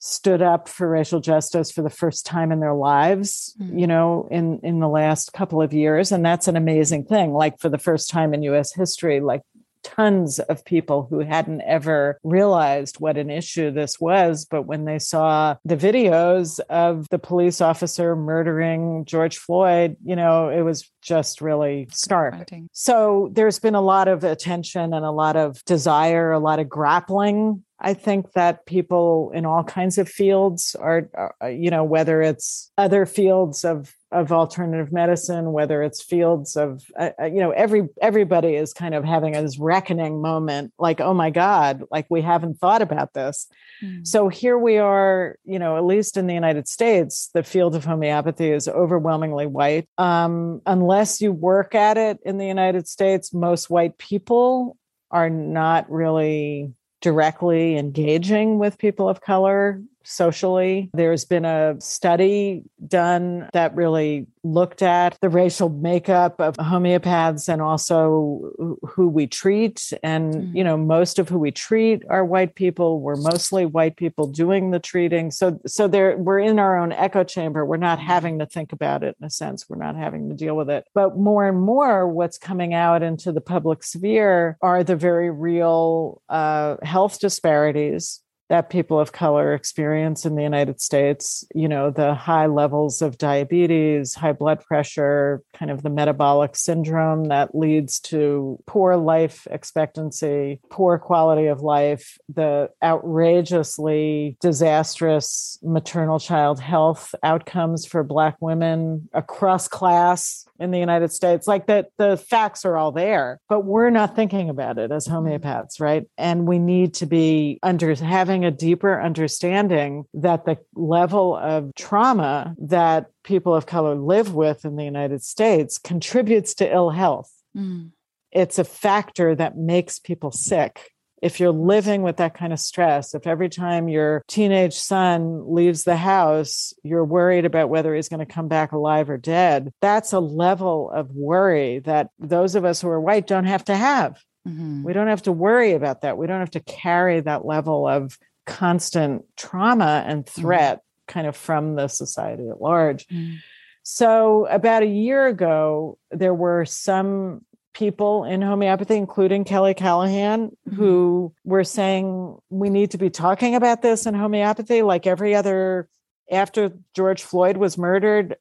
stood 0.00 0.40
up 0.40 0.66
for 0.66 0.88
racial 0.88 1.20
justice 1.20 1.70
for 1.70 1.82
the 1.82 1.90
first 1.90 2.24
time 2.24 2.50
in 2.50 2.60
their 2.60 2.74
lives 2.74 3.54
mm-hmm. 3.60 3.78
you 3.78 3.86
know 3.86 4.26
in 4.30 4.58
in 4.62 4.80
the 4.80 4.88
last 4.88 5.32
couple 5.32 5.60
of 5.62 5.72
years 5.72 6.10
and 6.10 6.24
that's 6.24 6.48
an 6.48 6.56
amazing 6.56 7.04
thing 7.04 7.32
like 7.32 7.58
for 7.60 7.68
the 7.68 7.78
first 7.78 8.10
time 8.10 8.34
in 8.34 8.42
US 8.42 8.72
history 8.72 9.20
like 9.20 9.42
tons 9.82 10.38
of 10.38 10.64
people 10.64 11.06
who 11.08 11.20
hadn't 11.20 11.62
ever 11.62 12.18
realized 12.22 13.00
what 13.00 13.16
an 13.16 13.30
issue 13.30 13.70
this 13.70 14.00
was. 14.00 14.44
But 14.44 14.62
when 14.62 14.84
they 14.84 14.98
saw 14.98 15.56
the 15.64 15.76
videos 15.76 16.60
of 16.68 17.08
the 17.10 17.18
police 17.18 17.60
officer 17.60 18.16
murdering 18.16 19.04
George 19.04 19.38
Floyd, 19.38 19.96
you 20.04 20.16
know, 20.16 20.48
it 20.48 20.62
was 20.62 20.90
just 21.02 21.40
really 21.40 21.88
stark. 21.90 22.34
So 22.72 23.30
there's 23.32 23.58
been 23.58 23.74
a 23.74 23.80
lot 23.80 24.08
of 24.08 24.24
attention 24.24 24.92
and 24.92 25.04
a 25.04 25.10
lot 25.10 25.36
of 25.36 25.64
desire, 25.64 26.32
a 26.32 26.38
lot 26.38 26.58
of 26.58 26.68
grappling 26.68 27.64
I 27.80 27.94
think 27.94 28.32
that 28.32 28.66
people 28.66 29.32
in 29.34 29.46
all 29.46 29.64
kinds 29.64 29.96
of 29.96 30.08
fields 30.08 30.76
are, 30.78 31.08
uh, 31.42 31.46
you 31.46 31.70
know, 31.70 31.84
whether 31.84 32.20
it's 32.20 32.70
other 32.76 33.06
fields 33.06 33.64
of 33.64 33.94
of 34.12 34.32
alternative 34.32 34.92
medicine, 34.92 35.52
whether 35.52 35.84
it's 35.84 36.02
fields 36.02 36.56
of, 36.56 36.82
uh, 36.98 37.10
uh, 37.20 37.26
you 37.26 37.38
know, 37.38 37.52
every 37.52 37.88
everybody 38.02 38.56
is 38.56 38.72
kind 38.72 38.94
of 38.94 39.04
having 39.04 39.32
this 39.32 39.58
reckoning 39.58 40.20
moment, 40.20 40.72
like, 40.78 41.00
oh 41.00 41.14
my 41.14 41.30
God, 41.30 41.84
like 41.90 42.06
we 42.10 42.20
haven't 42.20 42.58
thought 42.58 42.82
about 42.82 43.14
this. 43.14 43.46
Mm. 43.82 44.06
So 44.06 44.28
here 44.28 44.58
we 44.58 44.78
are, 44.78 45.36
you 45.44 45.58
know, 45.58 45.76
at 45.76 45.84
least 45.84 46.16
in 46.16 46.26
the 46.26 46.34
United 46.34 46.66
States, 46.66 47.30
the 47.34 47.44
field 47.44 47.76
of 47.76 47.84
homeopathy 47.84 48.50
is 48.50 48.68
overwhelmingly 48.68 49.46
white. 49.46 49.88
Um, 49.96 50.60
unless 50.66 51.20
you 51.20 51.32
work 51.32 51.74
at 51.74 51.96
it 51.96 52.18
in 52.24 52.36
the 52.36 52.46
United 52.46 52.88
States, 52.88 53.32
most 53.32 53.70
white 53.70 53.96
people 53.96 54.76
are 55.12 55.30
not 55.30 55.90
really 55.90 56.72
directly 57.00 57.76
engaging 57.76 58.58
with 58.58 58.78
people 58.78 59.08
of 59.08 59.20
color 59.20 59.80
socially. 60.10 60.90
There's 60.92 61.24
been 61.24 61.44
a 61.44 61.76
study 61.80 62.62
done 62.86 63.48
that 63.52 63.74
really 63.74 64.26
looked 64.42 64.82
at 64.82 65.18
the 65.20 65.28
racial 65.28 65.68
makeup 65.68 66.40
of 66.40 66.56
homeopaths 66.56 67.48
and 67.48 67.60
also 67.60 68.76
who 68.82 69.08
we 69.08 69.26
treat. 69.26 69.92
And 70.02 70.34
mm. 70.34 70.54
you 70.54 70.64
know 70.64 70.76
most 70.76 71.18
of 71.18 71.28
who 71.28 71.38
we 71.38 71.50
treat 71.50 72.02
are 72.08 72.24
white 72.24 72.54
people. 72.54 73.00
We're 73.00 73.16
mostly 73.16 73.66
white 73.66 73.96
people 73.96 74.26
doing 74.26 74.70
the 74.70 74.80
treating. 74.80 75.30
So 75.30 75.60
so 75.66 75.86
there 75.86 76.16
we're 76.16 76.40
in 76.40 76.58
our 76.58 76.78
own 76.78 76.92
echo 76.92 77.24
chamber. 77.24 77.64
We're 77.64 77.76
not 77.76 77.98
having 77.98 78.38
to 78.38 78.46
think 78.46 78.72
about 78.72 79.04
it 79.04 79.16
in 79.20 79.26
a 79.26 79.30
sense. 79.30 79.68
We're 79.68 79.76
not 79.76 79.96
having 79.96 80.28
to 80.28 80.34
deal 80.34 80.56
with 80.56 80.70
it. 80.70 80.86
But 80.94 81.16
more 81.16 81.46
and 81.46 81.60
more 81.60 82.08
what's 82.08 82.38
coming 82.38 82.74
out 82.74 83.02
into 83.02 83.32
the 83.32 83.40
public 83.40 83.82
sphere 83.82 84.56
are 84.62 84.82
the 84.82 84.96
very 84.96 85.30
real 85.30 86.22
uh, 86.28 86.76
health 86.82 87.20
disparities 87.20 88.20
that 88.50 88.68
people 88.68 88.98
of 88.98 89.12
color 89.12 89.54
experience 89.54 90.26
in 90.26 90.34
the 90.34 90.42
United 90.42 90.80
States, 90.80 91.44
you 91.54 91.68
know, 91.68 91.88
the 91.88 92.14
high 92.14 92.46
levels 92.46 93.00
of 93.00 93.16
diabetes, 93.16 94.12
high 94.12 94.32
blood 94.32 94.60
pressure, 94.60 95.40
kind 95.54 95.70
of 95.70 95.82
the 95.82 95.88
metabolic 95.88 96.56
syndrome 96.56 97.26
that 97.26 97.54
leads 97.54 98.00
to 98.00 98.58
poor 98.66 98.96
life 98.96 99.46
expectancy, 99.52 100.60
poor 100.68 100.98
quality 100.98 101.46
of 101.46 101.60
life, 101.60 102.18
the 102.28 102.68
outrageously 102.82 104.36
disastrous 104.40 105.58
maternal 105.62 106.18
child 106.18 106.58
health 106.58 107.14
outcomes 107.22 107.86
for 107.86 108.02
Black 108.02 108.36
women 108.40 109.08
across 109.12 109.68
class 109.68 110.44
in 110.60 110.70
the 110.70 110.78
United 110.78 111.12
States. 111.12 111.46
Like 111.46 111.66
that, 111.66 111.88
the 111.96 112.16
facts 112.16 112.64
are 112.64 112.76
all 112.76 112.92
there, 112.92 113.40
but 113.48 113.64
we're 113.64 113.90
not 113.90 114.14
thinking 114.14 114.48
about 114.48 114.78
it 114.78 114.92
as 114.92 115.08
homeopaths, 115.08 115.80
right? 115.80 116.06
And 116.16 116.46
we 116.46 116.58
need 116.58 116.94
to 116.94 117.06
be 117.06 117.58
under 117.62 117.94
having 117.94 118.30
having 118.30 118.44
a 118.44 118.50
deeper 118.50 119.00
understanding 119.00 120.04
that 120.14 120.44
the 120.44 120.56
level 120.74 121.34
of 121.36 121.74
trauma 121.74 122.54
that 122.58 123.06
people 123.24 123.54
of 123.54 123.66
color 123.66 123.96
live 123.96 124.34
with 124.34 124.64
in 124.64 124.76
the 124.76 124.84
United 124.84 125.22
States 125.22 125.78
contributes 125.78 126.54
to 126.54 126.70
ill 126.70 126.90
health. 126.90 127.32
Mm. 127.56 127.90
It's 128.30 128.58
a 128.58 128.64
factor 128.64 129.34
that 129.34 129.56
makes 129.56 129.98
people 129.98 130.30
sick. 130.30 130.92
If 131.22 131.38
you're 131.38 131.52
living 131.52 132.02
with 132.02 132.16
that 132.16 132.34
kind 132.34 132.52
of 132.52 132.58
stress, 132.58 133.14
if 133.14 133.26
every 133.26 133.48
time 133.48 133.88
your 133.88 134.22
teenage 134.26 134.74
son 134.74 135.54
leaves 135.54 135.84
the 135.84 135.96
house, 135.96 136.72
you're 136.82 137.04
worried 137.04 137.44
about 137.44 137.68
whether 137.68 137.94
he's 137.94 138.08
going 138.08 138.26
to 138.26 138.32
come 138.32 138.48
back 138.48 138.72
alive 138.72 139.10
or 139.10 139.18
dead, 139.18 139.72
that's 139.80 140.12
a 140.12 140.20
level 140.20 140.90
of 140.90 141.10
worry 141.14 141.80
that 141.80 142.10
those 142.18 142.54
of 142.54 142.64
us 142.64 142.80
who 142.80 142.88
are 142.88 143.00
white 143.00 143.26
don't 143.26 143.44
have 143.44 143.64
to 143.66 143.76
have. 143.76 144.22
Mm-hmm. 144.48 144.82
We 144.82 144.92
don't 144.92 145.08
have 145.08 145.22
to 145.22 145.32
worry 145.32 145.72
about 145.72 146.02
that. 146.02 146.16
We 146.16 146.26
don't 146.26 146.40
have 146.40 146.52
to 146.52 146.60
carry 146.60 147.20
that 147.20 147.44
level 147.44 147.86
of 147.86 148.18
constant 148.46 149.24
trauma 149.36 150.04
and 150.06 150.24
mm-hmm. 150.24 150.40
threat 150.40 150.78
mm. 150.78 151.12
kind 151.12 151.26
of 151.26 151.36
from 151.36 151.76
the 151.76 151.88
society 151.88 152.48
at 152.48 152.60
large. 152.60 153.06
Mm. 153.08 153.38
So, 153.82 154.46
about 154.46 154.82
a 154.82 154.86
year 154.86 155.26
ago, 155.26 155.98
there 156.10 156.34
were 156.34 156.64
some 156.64 157.44
people 157.72 158.24
in 158.24 158.42
homeopathy, 158.42 158.96
including 158.96 159.44
Kelly 159.44 159.74
Callahan, 159.74 160.48
mm-hmm. 160.48 160.74
who 160.74 161.34
were 161.44 161.64
saying 161.64 162.36
we 162.48 162.70
need 162.70 162.92
to 162.92 162.98
be 162.98 163.10
talking 163.10 163.54
about 163.54 163.82
this 163.82 164.06
in 164.06 164.14
homeopathy 164.14 164.82
like 164.82 165.06
every 165.06 165.34
other, 165.34 165.88
after 166.30 166.72
George 166.94 167.22
Floyd 167.22 167.56
was 167.56 167.78
murdered, 167.78 168.36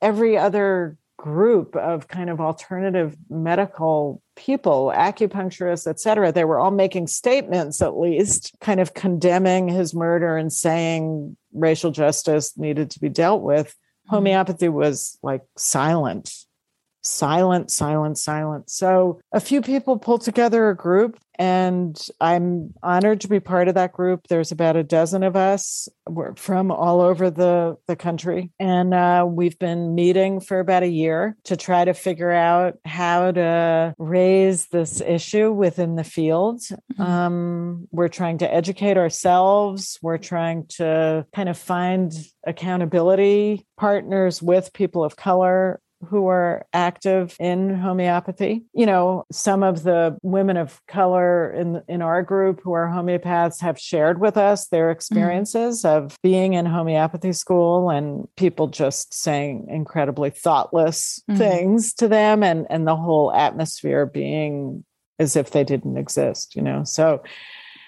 every 0.00 0.36
other 0.36 0.98
group 1.16 1.74
of 1.76 2.08
kind 2.08 2.28
of 2.28 2.40
alternative 2.40 3.16
medical 3.30 4.22
people 4.36 4.92
acupuncturists 4.94 5.86
et 5.86 5.98
cetera 5.98 6.30
they 6.30 6.44
were 6.44 6.58
all 6.58 6.70
making 6.70 7.06
statements 7.06 7.80
at 7.80 7.98
least 7.98 8.54
kind 8.60 8.80
of 8.80 8.92
condemning 8.92 9.66
his 9.66 9.94
murder 9.94 10.36
and 10.36 10.52
saying 10.52 11.34
racial 11.54 11.90
justice 11.90 12.56
needed 12.58 12.90
to 12.90 13.00
be 13.00 13.08
dealt 13.08 13.40
with 13.40 13.68
mm-hmm. 13.68 14.16
homeopathy 14.16 14.68
was 14.68 15.18
like 15.22 15.40
silent 15.56 16.34
silent 17.06 17.70
silent 17.70 18.18
silent 18.18 18.68
so 18.68 19.20
a 19.32 19.40
few 19.40 19.62
people 19.62 19.98
pulled 19.98 20.22
together 20.22 20.68
a 20.68 20.76
group 20.76 21.18
and 21.38 22.08
I'm 22.20 22.72
honored 22.82 23.20
to 23.22 23.28
be 23.28 23.40
part 23.40 23.68
of 23.68 23.74
that 23.74 23.92
group. 23.92 24.26
There's 24.28 24.52
about 24.52 24.76
a 24.76 24.82
dozen 24.82 25.22
of 25.22 25.36
us. 25.36 25.88
We're 26.08 26.34
from 26.36 26.70
all 26.70 27.00
over 27.00 27.30
the, 27.30 27.76
the 27.86 27.96
country. 27.96 28.52
And 28.58 28.94
uh, 28.94 29.26
we've 29.28 29.58
been 29.58 29.94
meeting 29.94 30.40
for 30.40 30.60
about 30.60 30.82
a 30.82 30.88
year 30.88 31.36
to 31.44 31.56
try 31.56 31.84
to 31.84 31.94
figure 31.94 32.32
out 32.32 32.78
how 32.84 33.32
to 33.32 33.94
raise 33.98 34.66
this 34.68 35.00
issue 35.00 35.52
within 35.52 35.96
the 35.96 36.04
field. 36.04 36.60
Mm-hmm. 36.60 37.02
Um, 37.02 37.88
we're 37.90 38.08
trying 38.08 38.38
to 38.38 38.52
educate 38.52 38.96
ourselves. 38.96 39.98
We're 40.02 40.18
trying 40.18 40.66
to 40.76 41.26
kind 41.34 41.48
of 41.48 41.58
find 41.58 42.12
accountability 42.46 43.66
partners 43.76 44.40
with 44.40 44.72
people 44.72 45.04
of 45.04 45.16
color 45.16 45.80
who 46.04 46.26
are 46.26 46.66
active 46.72 47.36
in 47.40 47.74
homeopathy. 47.74 48.64
You 48.72 48.86
know, 48.86 49.24
some 49.32 49.62
of 49.62 49.82
the 49.82 50.16
women 50.22 50.56
of 50.56 50.80
color 50.86 51.50
in 51.52 51.82
in 51.88 52.02
our 52.02 52.22
group 52.22 52.60
who 52.62 52.72
are 52.72 52.86
homeopaths 52.86 53.60
have 53.60 53.78
shared 53.78 54.20
with 54.20 54.36
us 54.36 54.68
their 54.68 54.86
mm-hmm. 54.86 54.96
experiences 54.96 55.82
mm. 55.82 55.88
of 55.88 56.16
being 56.22 56.54
in 56.54 56.66
homeopathy 56.66 57.32
school 57.32 57.90
and 57.90 58.26
people 58.36 58.68
just 58.68 59.14
saying 59.14 59.66
incredibly 59.70 60.30
thoughtless 60.30 61.22
mm. 61.30 61.38
things 61.38 61.94
to 61.94 62.08
them 62.08 62.42
and 62.42 62.66
and 62.70 62.86
the 62.86 62.96
whole 62.96 63.32
atmosphere 63.32 64.06
being 64.06 64.84
as 65.18 65.36
if 65.36 65.50
they 65.50 65.64
didn't 65.64 65.96
exist, 65.96 66.54
you 66.54 66.62
know. 66.62 66.84
So 66.84 67.22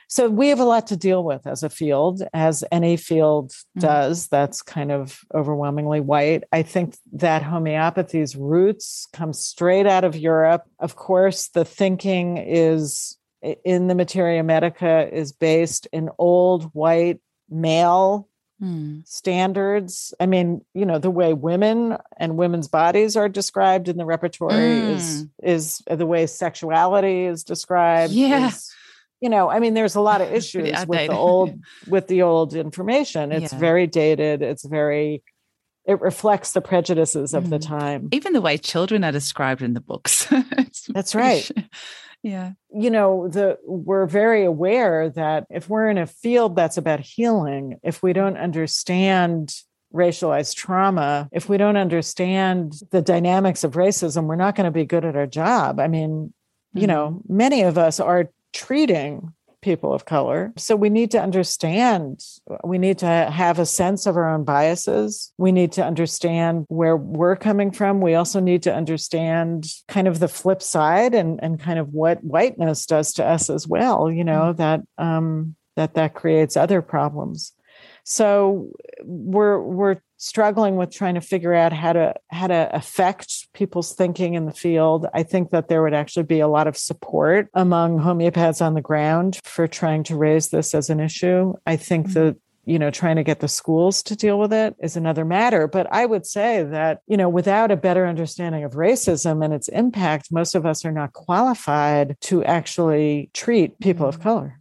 so 0.09 0.31
we 0.31 0.49
have 0.49 0.59
a 0.59 0.65
lot 0.65 0.87
to 0.89 0.97
deal 0.97 1.23
with 1.23 1.47
as 1.47 1.63
a 1.63 1.69
field, 1.69 2.23
as 2.33 2.65
any 2.73 2.97
field 2.97 3.51
mm-hmm. 3.51 3.81
does 3.81 4.29
that's 4.29 4.63
kind 4.63 4.91
of 4.91 5.21
overwhelmingly 5.35 6.01
white. 6.01 6.45
I 6.51 6.63
think 6.63 6.97
that 7.13 7.43
homeopathy's 7.43 8.35
roots 8.35 9.07
come 9.13 9.35
straight 9.35 9.87
out 9.87 10.05
of 10.05 10.17
Europe. 10.17 10.65
Of 10.79 10.97
course, 10.97 11.49
the 11.49 11.65
thinking 11.65 12.39
is 12.39 13.19
in 13.43 13.87
the 13.87 13.95
materia 13.95 14.43
medica 14.43 15.09
is 15.13 15.33
based 15.33 15.87
in 15.93 16.09
old 16.19 16.65
white 16.75 17.21
male 17.49 18.29
Hmm. 18.61 19.03
standards. 19.05 20.13
I 20.19 20.27
mean, 20.27 20.65
you 20.75 20.85
know, 20.85 20.99
the 20.99 21.13
way 21.13 21.33
women 21.33 21.97
and 22.17 22.37
women's 22.37 22.67
bodies 22.67 23.15
are 23.17 23.29
described 23.29 23.89
in 23.89 23.99
the 23.99 24.05
repertory 24.05 24.51
mm. 24.51 24.97
is 24.97 25.27
is 25.41 25.83
the 25.89 26.07
way 26.07 26.27
sexuality 26.27 27.27
is 27.27 27.45
described. 27.45 28.13
Yeah. 28.13 28.51
You 29.21 29.29
know 29.29 29.51
i 29.51 29.59
mean 29.59 29.75
there's 29.75 29.97
a 29.97 30.01
lot 30.01 30.21
of 30.21 30.33
issues 30.33 30.87
with 30.87 31.09
the 31.09 31.17
old 31.17 31.59
with 31.89 32.07
the 32.09 32.23
old 32.23 32.55
information. 32.55 33.33
It's 33.33 33.53
yeah. 33.53 33.59
very 33.59 33.87
dated. 33.87 34.43
It's 34.43 34.65
very 34.65 35.23
it 35.89 36.03
reflects 36.03 36.53
the 36.53 36.61
prejudices 36.61 37.33
of 37.33 37.45
mm. 37.45 37.51
the 37.51 37.59
time. 37.59 38.11
Even 38.13 38.35
the 38.35 38.43
way 38.43 38.59
children 38.59 39.03
are 39.05 39.11
described 39.11 39.63
in 39.63 39.73
the 39.73 39.81
books. 39.81 40.31
That's 40.91 41.15
right. 41.15 41.51
yeah. 42.23 42.53
You 42.71 42.91
know 42.91 43.29
the 43.29 43.59
we're 43.65 44.07
very 44.07 44.45
aware 44.45 45.09
that 45.09 45.47
if 45.49 45.71
we're 45.71 45.89
in 45.89 45.97
a 45.97 46.07
field 46.07 46.57
that's 46.57 46.77
about 46.77 47.01
healing 47.01 47.79
if 47.83 48.03
we 48.03 48.13
don't 48.13 48.37
understand 48.37 49.55
racialized 49.95 50.55
trauma 50.55 51.31
if 51.33 51.49
we 51.49 51.57
don't 51.57 51.79
understand 51.79 52.75
the 52.91 53.01
dynamics 53.01 53.65
of 53.65 53.73
racism 53.73 54.25
we're 54.25 54.37
not 54.37 54.55
going 54.55 54.67
to 54.67 54.71
be 54.71 54.85
good 54.85 55.07
at 55.07 55.17
our 55.17 55.27
job. 55.27 55.81
I 55.81 55.89
mean 55.89 56.35
you 56.75 56.87
know 56.87 57.09
mm-hmm. 57.09 57.37
many 57.37 57.63
of 57.63 57.79
us 57.79 57.99
are 57.99 58.29
treating 58.53 59.33
people 59.61 59.93
of 59.93 60.05
color. 60.05 60.53
So 60.57 60.77
we 60.77 60.89
need 60.89 61.11
to 61.11 61.21
understand, 61.21 62.25
we 62.65 62.79
need 62.79 62.99
to 62.99 63.07
have 63.07 63.59
a 63.59 63.67
sense 63.67 64.07
of 64.07 64.17
our 64.17 64.29
own 64.29 64.45
biases. 64.45 65.33
We 65.37 65.51
need 65.51 65.73
to 65.73 65.85
understand 65.85 66.65
where 66.69 66.97
we're 66.97 67.37
coming 67.37 67.73
from. 67.73 68.01
We 68.01 68.15
also 68.15 68.41
need 68.41 68.63
to 68.65 68.75
understand 68.75 69.67
kind 69.89 70.07
of 70.07 70.21
the 70.21 70.29
flip 70.29 70.63
side 70.63 71.13
and, 71.13 71.41
and 71.43 71.59
kind 71.59 71.79
of 71.79 71.89
what 71.93 72.23
whiteness 72.23 72.87
does 72.87 73.13
to 73.15 73.25
us 73.25 73.51
as 73.51 73.67
well, 73.67 74.11
you 74.11 74.25
know, 74.25 74.55
mm-hmm. 74.55 74.59
that 74.59 74.81
um 74.97 75.57
that 75.75 75.95
that 75.95 76.15
creates 76.15 76.57
other 76.57 76.83
problems. 76.83 77.53
So 78.05 78.71
we're 79.03 79.61
we're 79.61 79.97
struggling 80.19 80.77
with 80.77 80.91
trying 80.91 81.15
to 81.15 81.21
figure 81.21 81.55
out 81.55 81.73
how 81.73 81.93
to 81.93 82.15
how 82.31 82.49
to 82.49 82.69
affect 82.73 83.53
people's 83.55 83.95
thinking 83.95 84.35
in 84.35 84.45
the 84.45 84.53
field. 84.53 85.07
I 85.15 85.23
think 85.23 85.51
that 85.51 85.69
there 85.69 85.83
would 85.83 85.95
actually 85.95 86.25
be 86.25 86.41
a 86.41 86.49
lot 86.49 86.67
of 86.67 86.77
support 86.77 87.49
among 87.55 88.01
homeopaths 88.01 88.61
on 88.61 88.75
the 88.75 88.83
ground 88.83 89.41
for 89.45 89.67
trying 89.67 90.03
to 90.05 90.17
raise 90.17 90.49
this 90.49 90.75
as 90.75 90.91
an 90.91 91.01
issue. 91.01 91.55
I 91.67 91.77
think 91.77 92.09
mm-hmm. 92.09 92.15
that 92.15 92.37
you 92.69 92.79
know 92.79 92.91
trying 92.91 93.17
to 93.17 93.25
get 93.25 93.41
the 93.41 93.49
schools 93.49 94.03
to 94.03 94.15
deal 94.15 94.39
with 94.39 94.53
it 94.53 94.77
is 94.81 94.95
another 94.95 95.25
matter 95.25 95.67
but 95.67 95.87
i 95.91 96.05
would 96.05 96.27
say 96.27 96.63
that 96.63 97.01
you 97.07 97.17
know 97.17 97.29
without 97.29 97.71
a 97.71 97.77
better 97.77 98.07
understanding 98.07 98.63
of 98.63 98.73
racism 98.73 99.43
and 99.43 99.55
its 99.55 99.69
impact 99.69 100.31
most 100.31 100.55
of 100.55 100.67
us 100.67 100.85
are 100.85 100.93
not 100.93 101.15
qualified 101.15 102.15
to 102.21 102.45
actually 102.45 103.31
treat 103.33 103.79
people 103.81 104.07
mm-hmm. 104.07 104.19
of 104.19 104.23
color 104.23 104.61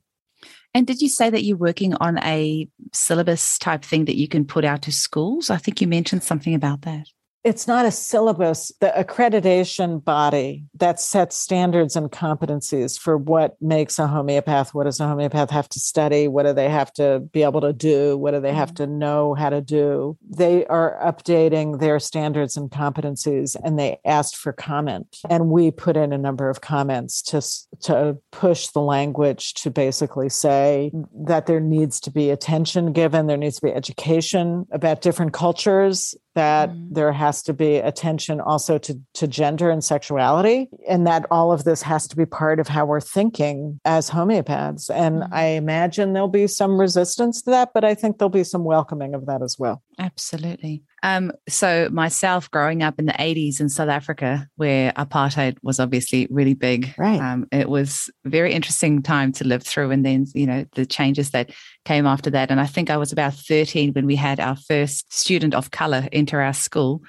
and 0.78 0.86
did 0.86 1.02
you 1.02 1.10
say 1.10 1.32
that 1.32 1.44
you're 1.44 1.58
working 1.58 1.96
on 1.96 2.20
a 2.20 2.68
syllabus 2.94 3.58
type 3.58 3.84
thing 3.84 4.06
that 4.06 4.16
you 4.16 4.28
can 4.28 4.46
put 4.46 4.64
out 4.64 4.84
to 4.84 4.92
schools? 4.92 5.50
I 5.50 5.58
think 5.58 5.82
you 5.82 5.88
mentioned 5.88 6.22
something 6.22 6.54
about 6.54 6.84
that. 6.84 7.08
It's 7.48 7.66
not 7.66 7.86
a 7.86 7.92
syllabus, 7.92 8.74
the 8.82 8.92
accreditation 8.98 10.04
body 10.04 10.66
that 10.74 11.00
sets 11.00 11.38
standards 11.38 11.96
and 11.96 12.12
competencies 12.12 13.00
for 13.00 13.18
what 13.18 13.56
makes 13.62 13.98
a 14.00 14.06
homeopath. 14.06 14.74
What 14.74 14.84
does 14.84 15.00
a 15.00 15.08
homeopath 15.08 15.50
have 15.52 15.70
to 15.70 15.80
study? 15.80 16.28
What 16.28 16.46
do 16.46 16.52
they 16.52 16.68
have 16.68 16.92
to 16.94 17.22
be 17.32 17.44
able 17.44 17.62
to 17.62 17.72
do? 17.72 18.18
What 18.18 18.32
do 18.32 18.42
they 18.42 18.54
have 18.54 18.74
mm-hmm. 18.74 18.84
to 18.84 18.88
know 18.88 19.34
how 19.34 19.50
to 19.50 19.62
do? 19.62 20.18
They 20.30 20.66
are 20.66 21.00
updating 21.02 21.80
their 21.80 22.02
standards 22.02 22.58
and 22.58 22.70
competencies 22.70 23.56
and 23.64 23.80
they 23.80 24.00
asked 24.04 24.36
for 24.36 24.52
comment. 24.52 25.20
And 25.30 25.50
we 25.50 25.72
put 25.72 25.96
in 25.96 26.12
a 26.12 26.18
number 26.18 26.50
of 26.50 26.60
comments 26.60 27.22
to, 27.24 27.42
to 27.84 28.18
push 28.34 28.68
the 28.68 28.82
language 28.82 29.54
to 29.54 29.72
basically 29.72 30.28
say 30.28 30.92
that 31.14 31.46
there 31.46 31.62
needs 31.62 32.02
to 32.02 32.12
be 32.12 32.30
attention 32.30 32.92
given, 32.92 33.28
there 33.28 33.38
needs 33.38 33.56
to 33.56 33.68
be 33.68 33.72
education 33.72 34.68
about 34.74 35.02
different 35.02 35.32
cultures 35.32 36.14
that 36.38 36.70
mm. 36.70 36.88
there 36.92 37.12
has 37.12 37.42
to 37.42 37.52
be 37.52 37.78
attention 37.78 38.40
also 38.40 38.78
to, 38.78 38.96
to 39.16 39.28
gender 39.28 39.72
and 39.72 39.84
sexuality, 39.84 40.70
and 40.88 41.08
that 41.08 41.26
all 41.32 41.52
of 41.52 41.64
this 41.64 41.82
has 41.82 42.08
to 42.10 42.16
be 42.16 42.28
part 42.28 42.60
of 42.60 42.68
how 42.68 42.86
we're 42.86 43.02
thinking 43.02 43.80
as 43.86 44.08
homeopaths. 44.08 44.92
And 44.94 45.24
mm. 45.24 45.30
I 45.32 45.46
imagine 45.64 46.14
there'll 46.14 46.28
be 46.28 46.46
some 46.46 46.80
resistance 46.80 47.42
to 47.42 47.50
that, 47.50 47.72
but 47.74 47.84
I 47.84 47.96
think 47.96 48.20
there'll 48.20 48.30
be 48.30 48.44
some 48.44 48.64
welcoming 48.64 49.16
of 49.16 49.26
that 49.26 49.42
as 49.42 49.58
well. 49.58 49.82
Absolutely. 49.98 50.84
Um, 51.04 51.32
so 51.48 51.90
myself 51.92 52.50
growing 52.50 52.82
up 52.82 52.98
in 52.98 53.06
the 53.06 53.14
80s 53.14 53.60
in 53.60 53.70
South 53.70 53.90
Africa, 53.90 54.48
where 54.56 54.92
apartheid 54.94 55.58
was 55.62 55.80
obviously 55.80 56.28
really 56.32 56.56
big. 56.56 56.94
Right. 56.98 57.20
Um, 57.20 57.48
it 57.52 57.70
was 57.70 58.10
a 58.26 58.30
very 58.30 58.54
interesting 58.54 59.04
time 59.04 59.32
to 59.34 59.46
live 59.46 59.64
through. 59.64 59.92
And 59.92 60.06
then, 60.06 60.26
you 60.34 60.48
know, 60.48 60.66
the 60.74 60.86
changes 60.86 61.32
that 61.32 61.52
came 61.86 62.08
after 62.08 62.30
that. 62.32 62.50
And 62.50 62.60
I 62.60 62.66
think 62.66 62.90
I 62.90 62.98
was 62.98 63.12
about 63.12 63.34
13 63.34 63.94
when 63.94 64.06
we 64.06 64.16
had 64.16 64.40
our 64.40 64.56
first 64.56 65.14
student 65.14 65.54
of 65.54 65.72
color 65.72 66.08
enter 66.12 66.42
our 66.42 66.54
school. 66.54 67.02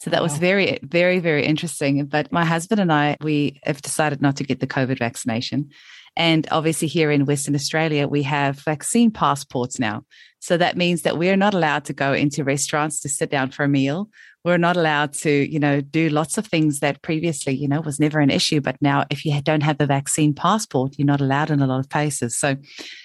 So 0.00 0.10
that 0.10 0.20
wow. 0.20 0.24
was 0.24 0.38
very, 0.38 0.78
very, 0.82 1.20
very 1.20 1.44
interesting. 1.44 2.04
But 2.06 2.32
my 2.32 2.44
husband 2.44 2.80
and 2.80 2.92
I, 2.92 3.16
we 3.20 3.60
have 3.64 3.82
decided 3.82 4.20
not 4.20 4.36
to 4.36 4.44
get 4.44 4.58
the 4.58 4.66
COVID 4.66 4.98
vaccination. 4.98 5.70
And 6.16 6.46
obviously, 6.50 6.88
here 6.88 7.10
in 7.10 7.24
Western 7.24 7.54
Australia, 7.54 8.08
we 8.08 8.22
have 8.24 8.58
vaccine 8.60 9.10
passports 9.10 9.78
now. 9.78 10.04
So 10.40 10.56
that 10.56 10.76
means 10.76 11.02
that 11.02 11.18
we're 11.18 11.36
not 11.36 11.54
allowed 11.54 11.84
to 11.86 11.92
go 11.92 12.12
into 12.12 12.44
restaurants 12.44 13.00
to 13.00 13.08
sit 13.08 13.30
down 13.30 13.50
for 13.50 13.64
a 13.64 13.68
meal. 13.68 14.08
We're 14.42 14.56
not 14.56 14.78
allowed 14.78 15.12
to, 15.14 15.30
you 15.30 15.58
know, 15.58 15.82
do 15.82 16.08
lots 16.08 16.38
of 16.38 16.46
things 16.46 16.80
that 16.80 17.02
previously, 17.02 17.54
you 17.54 17.68
know, 17.68 17.82
was 17.82 18.00
never 18.00 18.20
an 18.20 18.30
issue. 18.30 18.62
But 18.62 18.76
now, 18.80 19.04
if 19.10 19.26
you 19.26 19.38
don't 19.42 19.62
have 19.62 19.76
the 19.76 19.84
vaccine 19.84 20.32
passport, 20.32 20.94
you're 20.96 21.06
not 21.06 21.20
allowed 21.20 21.50
in 21.50 21.60
a 21.60 21.66
lot 21.66 21.78
of 21.80 21.90
places. 21.90 22.38
So 22.38 22.56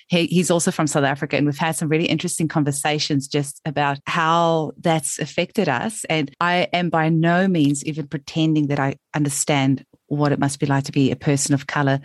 he, 0.08 0.28
he's 0.28 0.50
also 0.50 0.72
from 0.72 0.88
South 0.88 1.04
Africa. 1.04 1.36
And 1.36 1.46
we've 1.46 1.58
had 1.58 1.76
some 1.76 1.90
really 1.90 2.06
interesting 2.06 2.48
conversations 2.48 3.28
just 3.28 3.60
about 3.66 4.00
how 4.08 4.72
that's 4.80 5.20
affected 5.20 5.68
us. 5.68 6.06
And 6.06 6.32
I 6.40 6.70
am 6.72 6.90
by 6.90 7.10
no 7.10 7.50
means 7.50 7.84
even 7.84 8.08
pretending 8.08 8.68
that 8.68 8.80
I 8.80 8.96
understand 9.14 9.86
what 10.08 10.32
it 10.32 10.40
must 10.40 10.60
be 10.60 10.68
like 10.68 10.86
to 10.86 10.94
be 10.94 11.12
a 11.12 11.18
person 11.18 11.54
of 11.54 11.68
color 11.68 12.00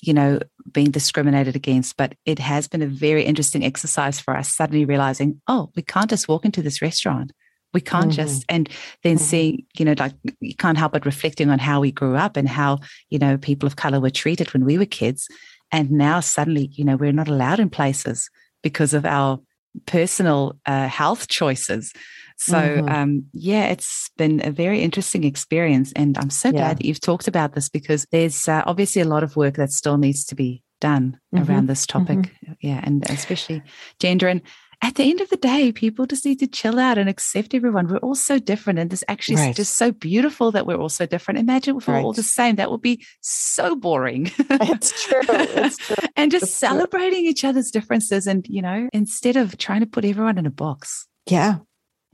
you 0.00 0.12
know, 0.12 0.40
being 0.72 0.90
discriminated 0.90 1.56
against. 1.56 1.96
But 1.96 2.14
it 2.24 2.38
has 2.38 2.68
been 2.68 2.82
a 2.82 2.86
very 2.86 3.24
interesting 3.24 3.64
exercise 3.64 4.20
for 4.20 4.36
us, 4.36 4.54
suddenly 4.54 4.84
realizing, 4.84 5.40
oh, 5.48 5.70
we 5.74 5.82
can't 5.82 6.10
just 6.10 6.28
walk 6.28 6.44
into 6.44 6.62
this 6.62 6.82
restaurant. 6.82 7.32
We 7.74 7.80
can't 7.80 8.06
mm-hmm. 8.06 8.12
just, 8.12 8.44
and 8.48 8.68
then 9.02 9.16
mm-hmm. 9.16 9.24
seeing, 9.24 9.66
you 9.76 9.84
know, 9.84 9.94
like 9.98 10.14
you 10.40 10.54
can't 10.54 10.78
help 10.78 10.92
but 10.92 11.04
reflecting 11.04 11.50
on 11.50 11.58
how 11.58 11.80
we 11.80 11.92
grew 11.92 12.16
up 12.16 12.36
and 12.36 12.48
how, 12.48 12.78
you 13.10 13.18
know, 13.18 13.36
people 13.36 13.66
of 13.66 13.76
color 13.76 14.00
were 14.00 14.10
treated 14.10 14.52
when 14.52 14.64
we 14.64 14.78
were 14.78 14.86
kids. 14.86 15.28
And 15.70 15.90
now 15.90 16.20
suddenly, 16.20 16.70
you 16.72 16.84
know, 16.84 16.96
we're 16.96 17.12
not 17.12 17.28
allowed 17.28 17.60
in 17.60 17.68
places 17.68 18.30
because 18.62 18.94
of 18.94 19.04
our 19.04 19.40
personal 19.86 20.58
uh, 20.64 20.88
health 20.88 21.28
choices. 21.28 21.92
So, 22.38 22.56
mm-hmm. 22.56 22.88
um, 22.88 23.24
yeah, 23.32 23.66
it's 23.66 24.10
been 24.16 24.40
a 24.46 24.52
very 24.52 24.80
interesting 24.80 25.24
experience. 25.24 25.92
And 25.96 26.16
I'm 26.18 26.30
so 26.30 26.48
yeah. 26.48 26.52
glad 26.52 26.78
that 26.78 26.84
you've 26.84 27.00
talked 27.00 27.26
about 27.26 27.54
this 27.54 27.68
because 27.68 28.06
there's 28.12 28.48
uh, 28.48 28.62
obviously 28.64 29.02
a 29.02 29.06
lot 29.06 29.24
of 29.24 29.34
work 29.36 29.56
that 29.56 29.72
still 29.72 29.98
needs 29.98 30.24
to 30.26 30.36
be 30.36 30.62
done 30.80 31.18
mm-hmm. 31.34 31.50
around 31.50 31.66
this 31.66 31.84
topic. 31.84 32.18
Mm-hmm. 32.18 32.52
Yeah. 32.60 32.80
And 32.84 33.08
especially 33.10 33.62
gender. 33.98 34.28
And 34.28 34.42
at 34.80 34.94
the 34.94 35.10
end 35.10 35.20
of 35.20 35.28
the 35.30 35.36
day, 35.36 35.72
people 35.72 36.06
just 36.06 36.24
need 36.24 36.38
to 36.38 36.46
chill 36.46 36.78
out 36.78 36.96
and 36.96 37.08
accept 37.08 37.54
everyone. 37.54 37.88
We're 37.88 37.96
all 37.96 38.14
so 38.14 38.38
different. 38.38 38.78
And 38.78 38.88
this 38.88 39.02
actually 39.08 39.38
right. 39.38 39.56
just 39.56 39.76
so 39.76 39.90
beautiful 39.90 40.52
that 40.52 40.64
we're 40.64 40.76
all 40.76 40.88
so 40.88 41.06
different. 41.06 41.40
Imagine 41.40 41.78
if 41.78 41.88
we're 41.88 42.00
all 42.00 42.12
the 42.12 42.22
same. 42.22 42.54
That 42.54 42.70
would 42.70 42.82
be 42.82 43.04
so 43.20 43.74
boring. 43.74 44.30
it's 44.38 45.04
true. 45.04 45.20
It's 45.28 45.78
true. 45.78 45.96
and 46.16 46.30
just 46.30 46.44
it's 46.44 46.54
celebrating 46.54 47.24
true. 47.24 47.30
each 47.30 47.44
other's 47.44 47.72
differences 47.72 48.28
and, 48.28 48.46
you 48.48 48.62
know, 48.62 48.88
instead 48.92 49.34
of 49.36 49.58
trying 49.58 49.80
to 49.80 49.86
put 49.86 50.04
everyone 50.04 50.38
in 50.38 50.46
a 50.46 50.50
box. 50.50 51.08
Yeah. 51.28 51.56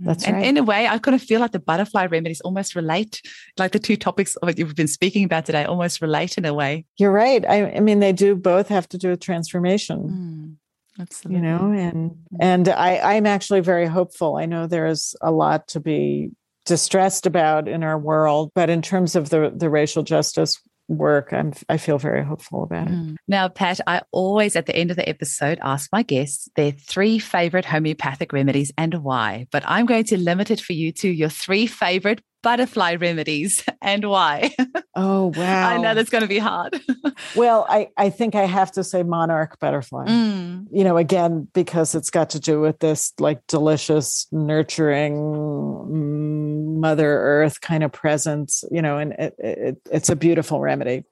That's 0.04 0.24
and 0.24 0.36
right. 0.36 0.46
in 0.46 0.56
a 0.56 0.62
way, 0.62 0.86
I 0.86 0.98
kind 0.98 1.14
of 1.14 1.22
feel 1.22 1.40
like 1.40 1.52
the 1.52 1.58
butterfly 1.58 2.06
remedies 2.06 2.40
almost 2.42 2.74
relate, 2.74 3.22
like 3.58 3.72
the 3.72 3.78
two 3.78 3.96
topics 3.96 4.36
that 4.42 4.58
you've 4.58 4.74
been 4.74 4.88
speaking 4.88 5.24
about 5.24 5.46
today 5.46 5.64
almost 5.64 6.02
relate 6.02 6.36
in 6.38 6.44
a 6.44 6.54
way. 6.54 6.84
You're 6.98 7.12
right. 7.12 7.44
I, 7.46 7.72
I 7.72 7.80
mean, 7.80 8.00
they 8.00 8.12
do 8.12 8.36
both 8.36 8.68
have 8.68 8.88
to 8.90 8.98
do 8.98 9.10
with 9.10 9.20
transformation. 9.20 10.58
Mm, 10.98 11.02
absolutely. 11.02 11.36
You 11.36 11.46
know, 11.46 11.72
and 11.72 12.10
mm. 12.10 12.16
and 12.40 12.68
I, 12.68 13.16
I'm 13.16 13.26
actually 13.26 13.60
very 13.60 13.86
hopeful. 13.86 14.36
I 14.36 14.46
know 14.46 14.66
there's 14.66 15.14
a 15.20 15.30
lot 15.30 15.68
to 15.68 15.80
be 15.80 16.30
distressed 16.66 17.26
about 17.26 17.68
in 17.68 17.82
our 17.82 17.98
world, 17.98 18.52
but 18.54 18.70
in 18.70 18.82
terms 18.82 19.16
of 19.16 19.30
the 19.30 19.52
the 19.54 19.70
racial 19.70 20.02
justice 20.02 20.60
work, 20.88 21.32
I'm, 21.32 21.52
I 21.68 21.76
feel 21.76 21.98
very 21.98 22.24
hopeful 22.24 22.62
about 22.62 22.88
it. 22.88 22.92
Mm. 22.94 23.16
Now, 23.26 23.48
Pat, 23.48 23.80
I 23.86 24.02
always 24.12 24.56
at 24.56 24.66
the 24.66 24.76
end 24.76 24.90
of 24.90 24.96
the 24.96 25.08
episode 25.08 25.58
ask 25.62 25.90
my 25.92 26.02
guests 26.02 26.48
their 26.56 26.72
three 26.72 27.18
favorite 27.18 27.64
homeopathic 27.64 28.32
remedies 28.32 28.72
and 28.76 28.94
why. 29.02 29.46
But 29.50 29.64
I'm 29.66 29.86
going 29.86 30.04
to 30.04 30.18
limit 30.18 30.50
it 30.50 30.60
for 30.60 30.72
you 30.72 30.92
to 30.92 31.08
your 31.08 31.30
three 31.30 31.66
favorite 31.66 32.22
butterfly 32.44 32.94
remedies 32.94 33.64
and 33.82 34.08
why. 34.08 34.54
Oh, 34.94 35.32
wow. 35.34 35.68
I 35.70 35.78
know 35.78 35.94
that's 35.94 36.10
going 36.10 36.22
to 36.22 36.28
be 36.28 36.38
hard. 36.38 36.80
well, 37.36 37.66
I, 37.68 37.88
I 37.96 38.10
think 38.10 38.36
I 38.36 38.44
have 38.44 38.70
to 38.72 38.84
say 38.84 39.02
monarch 39.02 39.58
butterfly. 39.58 40.06
Mm. 40.06 40.66
You 40.70 40.84
know, 40.84 40.96
again, 40.96 41.48
because 41.54 41.96
it's 41.96 42.10
got 42.10 42.30
to 42.30 42.40
do 42.40 42.60
with 42.60 42.78
this 42.78 43.12
like 43.18 43.44
delicious, 43.48 44.28
nurturing 44.30 45.16
mm, 45.16 46.76
Mother 46.76 47.18
Earth 47.18 47.60
kind 47.60 47.82
of 47.82 47.90
presence, 47.90 48.62
you 48.70 48.82
know, 48.82 48.98
and 48.98 49.14
it, 49.14 49.34
it, 49.38 49.76
it's 49.90 50.10
a 50.10 50.16
beautiful 50.16 50.60
remedy. 50.60 51.04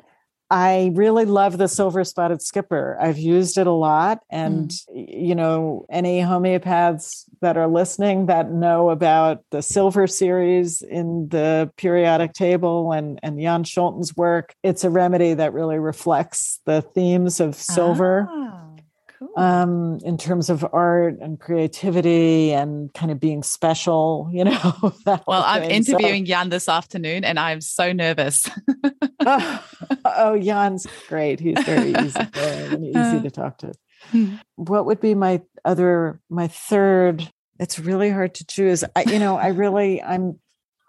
I 0.53 0.91
really 0.93 1.25
love 1.25 1.57
the 1.57 1.67
silver 1.67 2.05
spotted 2.05 2.43
skipper. 2.43 2.99
I've 3.01 3.17
used 3.17 3.57
it 3.57 3.67
a 3.67 3.73
lot. 3.73 4.19
And, 4.29 4.69
mm. 4.69 4.85
you 4.95 5.35
know, 5.35 5.87
any 5.91 6.21
homeopaths 6.21 7.25
that 7.41 7.57
are 7.57 7.67
listening 7.67 8.27
that 8.27 8.51
know 8.51 8.91
about 8.91 9.45
the 9.49 9.63
silver 9.63 10.07
series 10.07 10.83
in 10.83 11.29
the 11.31 11.73
periodic 11.79 12.35
table 12.35 12.93
and, 12.93 13.19
and 13.23 13.41
Jan 13.41 13.65
Scholten's 13.65 14.15
work, 14.15 14.55
it's 14.63 14.85
a 14.85 14.91
remedy 14.91 15.33
that 15.33 15.55
really 15.55 15.79
reflects 15.79 16.61
the 16.67 16.83
themes 16.83 17.41
of 17.41 17.55
silver. 17.55 18.29
Ah. 18.31 18.72
Um, 19.37 19.99
in 20.05 20.19
terms 20.19 20.51
of 20.51 20.67
art 20.73 21.19
and 21.21 21.39
creativity 21.39 22.53
and 22.53 22.93
kind 22.95 23.11
of 23.11 23.21
being 23.21 23.43
special, 23.43 24.29
you 24.33 24.45
know. 24.45 24.95
well, 25.07 25.45
I'm 25.47 25.65
interviewing 25.65 26.25
so. 26.27 26.29
Jan 26.29 26.49
this 26.49 26.69
afternoon 26.69 27.25
and 27.25 27.39
I'm 27.39 27.61
so 27.61 27.93
nervous. 27.93 28.49
oh, 29.21 29.65
oh, 30.05 30.39
Jan's 30.39 30.87
great. 31.09 31.41
He's 31.41 31.63
very 31.65 31.91
easy 31.91 32.21
and 32.35 32.85
easy 32.85 33.21
to 33.23 33.31
talk 33.31 33.59
to. 33.59 33.73
Hmm. 34.11 34.35
What 34.57 34.87
would 34.87 35.01
be 35.01 35.15
my 35.15 35.43
other, 35.65 36.21
my 36.29 36.49
third? 36.49 37.29
It's 37.59 37.79
really 37.79 38.11
hard 38.11 38.35
to 38.35 38.47
choose. 38.47 38.83
I, 38.97 39.05
you 39.05 39.19
know, 39.19 39.37
I 39.37 39.49
really, 39.49 40.03
I'm 40.03 40.41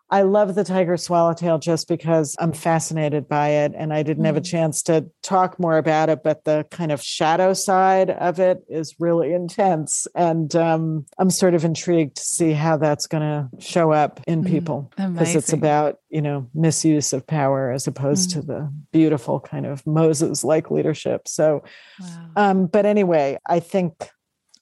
I 0.09 0.21
love 0.21 0.53
the 0.53 0.63
tiger 0.63 0.95
swallowtail 0.95 1.57
just 1.57 1.87
because 1.87 2.35
I'm 2.39 2.53
fascinated 2.53 3.27
by 3.27 3.49
it. 3.49 3.73
And 3.75 3.91
I 3.91 4.03
didn't 4.03 4.25
have 4.25 4.37
a 4.37 4.41
mm. 4.41 4.45
chance 4.45 4.83
to 4.83 5.09
talk 5.23 5.59
more 5.59 5.77
about 5.77 6.09
it, 6.09 6.21
but 6.23 6.43
the 6.43 6.67
kind 6.69 6.91
of 6.91 7.01
shadow 7.01 7.53
side 7.53 8.11
of 8.11 8.39
it 8.39 8.63
is 8.67 8.95
really 8.99 9.33
intense. 9.33 10.05
And 10.15 10.55
um, 10.55 11.05
I'm 11.17 11.31
sort 11.31 11.55
of 11.55 11.65
intrigued 11.65 12.17
to 12.17 12.23
see 12.23 12.51
how 12.51 12.77
that's 12.77 13.07
going 13.07 13.21
to 13.21 13.49
show 13.59 13.91
up 13.91 14.19
in 14.27 14.43
mm, 14.43 14.47
people 14.47 14.91
because 14.95 15.35
it's 15.35 15.53
about, 15.53 15.97
you 16.09 16.21
know, 16.21 16.47
misuse 16.53 17.11
of 17.13 17.25
power 17.25 17.71
as 17.71 17.87
opposed 17.87 18.29
mm 18.29 18.33
to 18.33 18.41
the 18.41 18.73
beautiful 18.91 19.39
kind 19.39 19.65
of 19.65 19.85
Moses 19.85 20.43
like 20.43 20.71
leadership. 20.71 21.27
So, 21.27 21.63
wow. 21.99 22.29
um, 22.35 22.65
but 22.67 22.85
anyway, 22.85 23.37
I 23.47 23.59
think 23.59 24.09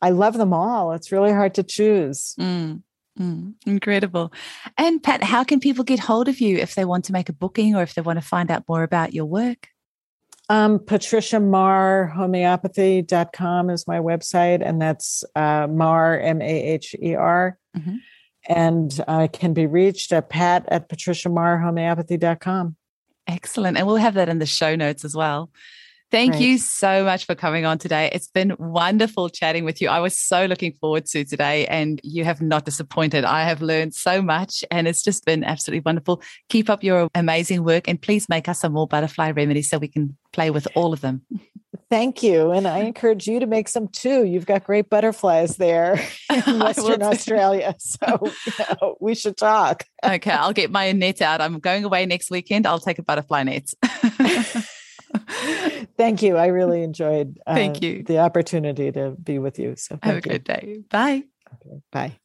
I 0.01 0.09
love 0.09 0.37
them 0.37 0.53
all. 0.53 0.93
It's 0.93 1.11
really 1.11 1.31
hard 1.31 1.53
to 1.55 1.63
choose. 1.63 2.33
Mm. 2.39 2.81
Mm, 3.21 3.53
incredible. 3.67 4.33
And 4.77 5.03
Pat, 5.03 5.23
how 5.23 5.43
can 5.43 5.59
people 5.59 5.83
get 5.83 5.99
hold 5.99 6.27
of 6.27 6.41
you 6.41 6.57
if 6.57 6.73
they 6.73 6.85
want 6.85 7.05
to 7.05 7.13
make 7.13 7.29
a 7.29 7.33
booking 7.33 7.75
or 7.75 7.83
if 7.83 7.93
they 7.93 8.01
want 8.01 8.17
to 8.17 8.25
find 8.25 8.49
out 8.49 8.63
more 8.67 8.81
about 8.81 9.13
your 9.13 9.25
work? 9.25 9.67
Um, 10.49 10.79
homeopathy.com 10.79 13.69
is 13.69 13.87
my 13.87 13.99
website, 13.99 14.67
and 14.67 14.81
that's 14.81 15.23
uh, 15.35 15.67
Maher, 15.67 16.19
M 16.19 16.41
A 16.41 16.63
H 16.63 16.95
E 17.01 17.15
R. 17.15 17.57
Mm-hmm. 17.77 17.95
And 18.49 19.05
uh, 19.07 19.27
can 19.31 19.53
be 19.53 19.67
reached 19.67 20.11
at 20.11 20.29
pat 20.29 20.65
at 20.69 20.89
patriciamaherhomeopathy.com. 20.89 22.75
Excellent. 23.27 23.77
And 23.77 23.85
we'll 23.85 23.97
have 23.97 24.15
that 24.15 24.29
in 24.29 24.39
the 24.39 24.47
show 24.47 24.75
notes 24.75 25.05
as 25.05 25.15
well. 25.15 25.51
Thank 26.11 26.33
Great. 26.33 26.41
you 26.41 26.57
so 26.57 27.05
much 27.05 27.25
for 27.25 27.35
coming 27.35 27.65
on 27.65 27.77
today. 27.77 28.09
It's 28.11 28.27
been 28.27 28.53
wonderful 28.59 29.29
chatting 29.29 29.63
with 29.63 29.81
you. 29.81 29.87
I 29.87 29.99
was 29.99 30.17
so 30.17 30.45
looking 30.45 30.73
forward 30.73 31.05
to 31.07 31.23
today, 31.23 31.65
and 31.67 32.01
you 32.03 32.25
have 32.25 32.41
not 32.41 32.65
disappointed. 32.65 33.23
I 33.23 33.43
have 33.43 33.61
learned 33.61 33.93
so 33.93 34.21
much, 34.21 34.65
and 34.69 34.89
it's 34.89 35.03
just 35.03 35.23
been 35.23 35.45
absolutely 35.45 35.83
wonderful. 35.85 36.21
Keep 36.49 36.69
up 36.69 36.83
your 36.83 37.07
amazing 37.15 37.63
work, 37.63 37.87
and 37.87 38.01
please 38.01 38.27
make 38.27 38.49
us 38.49 38.59
some 38.59 38.73
more 38.73 38.87
butterfly 38.87 39.31
remedies 39.31 39.69
so 39.69 39.77
we 39.77 39.87
can 39.87 40.17
play 40.33 40.49
with 40.49 40.67
all 40.75 40.91
of 40.91 40.99
them. 40.99 41.21
Thank 41.89 42.23
you. 42.23 42.51
And 42.51 42.67
I 42.67 42.79
encourage 42.79 43.27
you 43.27 43.39
to 43.39 43.45
make 43.45 43.69
some 43.69 43.87
too. 43.87 44.25
You've 44.25 44.45
got 44.45 44.65
great 44.65 44.89
butterflies 44.89 45.55
there 45.55 45.97
in 46.47 46.59
Western 46.59 47.03
Australia. 47.03 47.75
So 47.79 48.19
you 48.45 48.65
know, 48.81 48.97
we 48.99 49.15
should 49.15 49.37
talk. 49.37 49.85
okay. 50.03 50.31
I'll 50.31 50.53
get 50.53 50.71
my 50.71 50.91
net 50.91 51.21
out. 51.21 51.39
I'm 51.39 51.59
going 51.59 51.85
away 51.85 52.05
next 52.05 52.31
weekend. 52.31 52.67
I'll 52.67 52.79
take 52.79 52.99
a 52.99 53.03
butterfly 53.03 53.43
net. 53.43 53.73
thank 55.97 56.21
you. 56.21 56.37
I 56.37 56.47
really 56.47 56.83
enjoyed 56.83 57.39
uh, 57.45 57.55
thank 57.55 57.81
you. 57.81 58.03
the 58.03 58.19
opportunity 58.19 58.91
to 58.91 59.11
be 59.11 59.39
with 59.39 59.59
you. 59.59 59.75
So 59.75 59.99
have 60.03 60.17
a 60.17 60.21
good 60.21 60.43
day. 60.43 60.83
Bye. 60.89 61.23
Okay, 61.53 61.81
bye. 61.91 62.17